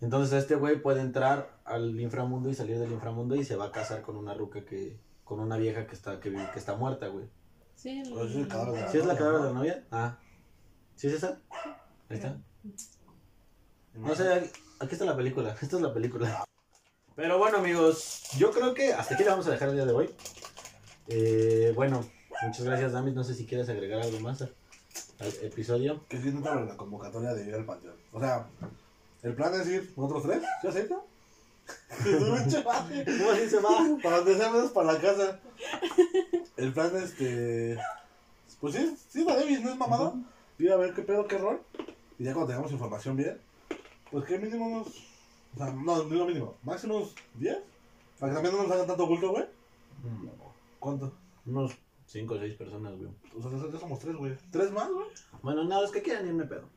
Entonces 0.00 0.34
este 0.42 0.56
güey 0.56 0.80
puede 0.82 1.00
entrar 1.00 1.58
al 1.64 1.98
inframundo 2.00 2.50
y 2.50 2.54
salir 2.54 2.78
del 2.78 2.92
inframundo 2.92 3.34
y 3.34 3.44
se 3.44 3.56
va 3.56 3.66
a 3.66 3.72
casar 3.72 4.02
con 4.02 4.16
una 4.16 4.34
ruca 4.34 4.64
que... 4.64 4.98
Con 5.24 5.40
una 5.40 5.56
vieja 5.56 5.86
que 5.88 5.94
está, 5.94 6.20
que, 6.20 6.30
que 6.30 6.58
está 6.58 6.76
muerta, 6.76 7.08
güey. 7.08 7.24
Sí, 7.74 7.98
el- 8.00 8.12
Pues 8.12 8.30
es 8.30 8.36
el 8.36 8.46
cadáver 8.48 8.74
de 8.74 8.80
la 8.82 8.88
¿Sí 8.92 8.98
es 8.98 9.06
la 9.06 9.16
cadáver 9.16 9.40
de 9.40 9.46
la 9.48 9.52
novia? 9.54 9.84
Ah. 9.90 10.18
¿Sí 10.94 11.08
es 11.08 11.14
esa? 11.14 11.40
Ahí 12.08 12.16
está. 12.16 12.38
No 13.94 14.14
sé, 14.14 14.50
aquí 14.78 14.92
está 14.92 15.04
la 15.04 15.16
película. 15.16 15.56
Esta 15.62 15.76
es 15.76 15.82
la 15.82 15.92
película. 15.92 16.44
Pero 17.14 17.38
bueno, 17.38 17.58
amigos, 17.58 18.24
yo 18.36 18.50
creo 18.50 18.74
que 18.74 18.92
hasta 18.92 19.14
aquí 19.14 19.24
le 19.24 19.30
vamos 19.30 19.46
a 19.46 19.50
dejar 19.50 19.70
el 19.70 19.76
día 19.76 19.86
de 19.86 19.92
hoy. 19.92 20.14
Eh, 21.08 21.72
bueno, 21.74 22.04
muchas 22.42 22.64
gracias, 22.64 22.92
Damis. 22.92 23.14
No 23.14 23.24
sé 23.24 23.34
si 23.34 23.46
quieres 23.46 23.68
agregar 23.68 24.02
algo 24.02 24.20
más 24.20 24.42
al, 24.42 24.54
al 25.20 25.28
episodio. 25.42 26.04
Que 26.08 26.20
sí, 26.20 26.30
nunca 26.30 26.54
la 26.54 26.76
convocatoria 26.76 27.32
de 27.32 27.46
ir 27.46 27.54
al 27.54 27.64
panteón. 27.64 27.96
O 28.12 28.20
sea, 28.20 28.46
el 29.22 29.34
plan 29.34 29.54
es 29.60 29.66
ir 29.66 29.92
nosotros 29.96 30.24
tres. 30.24 30.42
¿Sí 30.60 30.68
acepta? 30.68 30.96
¿Cómo 32.04 32.34
así 32.34 32.50
se 33.50 33.60
va? 33.60 33.78
Para 34.02 34.18
donde 34.18 34.36
sea 34.36 34.50
menos 34.50 34.70
para 34.70 34.92
la 34.92 35.00
casa. 35.00 35.40
El 36.56 36.72
plan, 36.72 36.92
este. 36.96 37.78
Pues 38.60 38.74
sí, 38.74 38.96
sí, 39.08 39.24
la 39.24 39.36
Davis, 39.36 39.62
no 39.62 39.70
es 39.70 39.76
mamada. 39.76 40.14
Ir 40.58 40.72
a 40.72 40.76
ver 40.76 40.94
qué 40.94 41.02
pedo, 41.02 41.26
qué 41.26 41.38
rol. 41.38 41.60
Y 42.18 42.24
ya 42.24 42.32
cuando 42.32 42.48
tengamos 42.48 42.72
información 42.72 43.16
bien, 43.16 43.38
pues 44.10 44.24
que 44.24 44.38
mínimo 44.38 44.66
unos. 44.66 44.88
O 45.54 45.58
sea, 45.58 45.72
no, 45.72 46.04
no 46.04 46.14
lo 46.14 46.26
mínimo. 46.26 46.56
Máximo 46.62 46.96
unos 46.96 47.14
10. 47.34 47.58
Para 48.18 48.32
que 48.32 48.34
también 48.34 48.54
no 48.54 48.62
nos 48.62 48.72
hagan 48.72 48.86
tanto 48.86 49.06
bulto, 49.06 49.30
güey. 49.30 49.44
¿Cuánto? 50.78 51.12
Unos 51.46 51.72
5 52.06 52.34
o 52.34 52.38
6 52.38 52.54
personas, 52.54 52.96
güey. 52.96 53.10
O 53.36 53.42
sea, 53.42 53.72
ya 53.72 53.78
somos 53.78 53.98
tres, 53.98 54.16
güey. 54.16 54.36
¿Tres 54.50 54.72
más, 54.72 54.90
güey? 54.90 55.06
Bueno, 55.42 55.64
nada, 55.64 55.84
es 55.84 55.90
que 55.90 56.02
quieran 56.02 56.26
irme 56.26 56.44
pedo. 56.44 56.68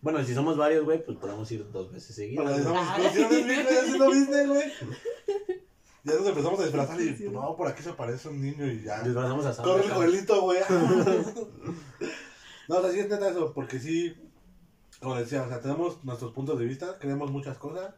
Bueno, 0.00 0.22
si 0.22 0.34
somos 0.34 0.56
varios, 0.56 0.84
güey, 0.84 1.04
pues 1.04 1.18
podemos 1.18 1.50
ir 1.50 1.70
dos 1.70 1.92
veces 1.92 2.14
seguidas. 2.14 2.44
Para 2.44 3.12
que 3.12 3.24
güey. 3.24 3.58
estamos 3.58 3.98
lo 3.98 4.10
viste, 4.10 4.46
güey. 4.46 4.72
Ya 6.04 6.16
nos 6.16 6.26
empezamos 6.26 6.60
a 6.60 6.64
disfrazar 6.64 7.00
y, 7.00 7.30
no, 7.30 7.56
por 7.56 7.66
aquí 7.66 7.82
se 7.82 7.88
aparece 7.88 8.28
un 8.28 8.42
niño 8.42 8.66
y 8.66 8.82
ya. 8.82 9.02
Disfrazamos 9.02 9.46
a 9.46 9.54
Sandra. 9.54 9.72
Corre 9.72 9.86
el 9.86 9.92
joelito, 9.92 10.42
güey. 10.42 10.60
no, 12.68 12.76
o 12.76 12.82
sea, 12.82 12.92
sí 12.92 12.98
es 12.98 13.08
neta 13.08 13.30
eso, 13.30 13.54
porque 13.54 13.80
sí, 13.80 14.14
como 15.00 15.16
decía, 15.16 15.42
o 15.42 15.48
sea, 15.48 15.60
tenemos 15.60 16.02
nuestros 16.04 16.32
puntos 16.32 16.58
de 16.58 16.64
vista, 16.64 16.98
creemos 16.98 17.30
muchas 17.30 17.58
cosas. 17.58 17.94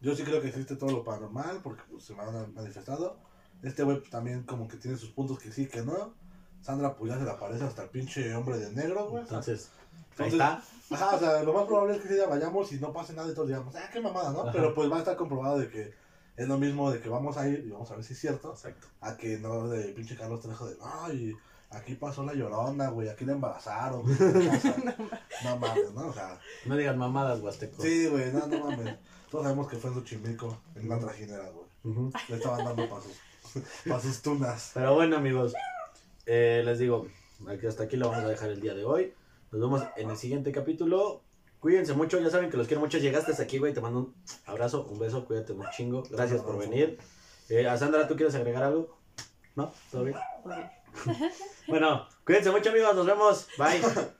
Yo 0.00 0.14
sí 0.14 0.22
creo 0.24 0.40
que 0.40 0.48
existe 0.48 0.76
todo 0.76 0.90
lo 0.90 1.04
paranormal, 1.04 1.60
porque 1.62 1.82
pues, 1.90 2.04
se 2.04 2.14
me 2.14 2.22
han 2.22 2.54
manifestado. 2.54 3.18
Este 3.62 3.82
güey 3.82 3.98
pues, 3.98 4.10
también 4.10 4.42
como 4.44 4.68
que 4.68 4.76
tiene 4.76 4.96
sus 4.96 5.10
puntos 5.10 5.38
que 5.38 5.50
sí, 5.50 5.66
que 5.66 5.82
no. 5.82 6.14
Sandra 6.60 6.94
pues 6.94 7.12
ya 7.12 7.18
se 7.18 7.24
le 7.24 7.30
aparece 7.30 7.64
hasta 7.64 7.84
el 7.84 7.90
pinche 7.90 8.34
hombre 8.34 8.58
de 8.58 8.72
negro, 8.72 9.08
güey. 9.08 9.22
Entonces, 9.22 9.70
ahí 10.18 10.28
Entonces, 10.28 10.32
está. 10.34 10.62
Ajá, 10.90 11.16
o 11.16 11.18
sea, 11.18 11.42
lo 11.42 11.52
más 11.52 11.64
probable 11.64 11.94
es 11.94 12.00
que 12.00 12.06
ese 12.06 12.14
día 12.14 12.26
vayamos 12.26 12.72
y 12.72 12.78
no 12.78 12.92
pase 12.92 13.12
nada 13.12 13.30
y 13.30 13.34
todos 13.34 13.48
digamos, 13.48 13.74
ah, 13.74 13.88
qué 13.92 14.00
mamada, 14.00 14.32
¿no? 14.32 14.42
Ajá. 14.42 14.52
Pero 14.52 14.74
pues 14.74 14.90
va 14.90 14.96
a 14.96 14.98
estar 15.00 15.16
comprobado 15.16 15.58
de 15.58 15.68
que 15.68 15.94
es 16.36 16.48
lo 16.48 16.58
mismo 16.58 16.90
de 16.90 17.00
que 17.00 17.08
vamos 17.08 17.36
a 17.36 17.48
ir 17.48 17.64
y 17.66 17.70
vamos 17.70 17.90
a 17.90 17.96
ver 17.96 18.04
si 18.04 18.12
es 18.12 18.20
cierto, 18.20 18.52
Exacto. 18.52 18.86
a 19.00 19.16
que 19.16 19.38
no 19.38 19.68
de 19.68 19.88
pinche 19.94 20.16
Carlos 20.16 20.40
Trejo 20.40 20.66
de, 20.66 20.76
ay, 20.82 21.34
aquí 21.70 21.94
pasó 21.94 22.24
la 22.24 22.34
llorona, 22.34 22.88
güey, 22.90 23.08
aquí 23.08 23.24
la 23.24 23.32
embarazaron, 23.32 24.02
güey. 24.02 24.14
O 24.18 24.60
sea, 24.60 24.76
no 25.44 25.56
mames, 25.58 25.92
¿no? 25.94 26.08
O 26.08 26.12
sea, 26.12 26.38
No 26.64 26.76
digas 26.76 26.96
mamadas, 26.96 27.40
Huasteco. 27.40 27.82
sí, 27.82 28.06
güey, 28.06 28.32
no, 28.32 28.46
no 28.46 28.70
mames. 28.70 28.96
Todos 29.30 29.44
sabemos 29.44 29.68
que 29.68 29.76
fue 29.76 29.90
en 29.90 29.96
Xochimilco, 29.96 30.58
en 30.74 30.86
una 30.86 30.98
trajinera, 30.98 31.50
güey. 31.50 31.66
Le 32.28 32.36
estaban 32.36 32.64
dando 32.64 32.88
para 32.88 34.00
sus, 34.00 34.22
tunas. 34.22 34.70
Pero 34.74 34.94
bueno, 34.94 35.16
amigos, 35.16 35.54
eh, 36.26 36.62
les 36.64 36.78
digo, 36.78 37.06
aquí- 37.48 37.66
hasta 37.66 37.84
aquí 37.84 37.96
lo 37.96 38.08
vamos 38.10 38.24
a 38.24 38.28
dejar 38.28 38.50
el 38.50 38.60
día 38.60 38.74
de 38.74 38.84
hoy. 38.84 39.12
Nos 39.52 39.60
vemos 39.60 39.82
en 39.96 40.10
el 40.10 40.16
siguiente 40.16 40.52
capítulo. 40.52 41.22
Cuídense 41.60 41.94
mucho, 41.94 42.18
ya 42.20 42.30
saben 42.30 42.50
que 42.50 42.56
los 42.56 42.66
quiero 42.66 42.80
mucho. 42.80 42.98
Llegaste 42.98 43.30
hasta 43.32 43.42
aquí, 43.44 43.58
güey. 43.58 43.72
Te 43.74 43.80
mando 43.80 43.98
un 44.00 44.14
abrazo, 44.46 44.86
un 44.90 44.98
beso, 44.98 45.24
cuídate 45.24 45.52
un 45.52 45.64
chingo. 45.76 46.02
Gracias 46.10 46.40
por 46.42 46.58
venir. 46.58 46.98
Eh, 47.48 47.66
a 47.68 47.76
Sandra, 47.76 48.06
¿tú 48.08 48.16
quieres 48.16 48.34
agregar 48.34 48.62
algo? 48.64 48.98
¿No? 49.54 49.72
¿Todo 49.90 50.04
bien? 50.04 50.16
Bueno, 51.68 52.06
cuídense 52.24 52.50
mucho, 52.50 52.70
amigos. 52.70 52.94
Nos 52.94 53.06
vemos. 53.06 53.48
Bye. 53.58 53.80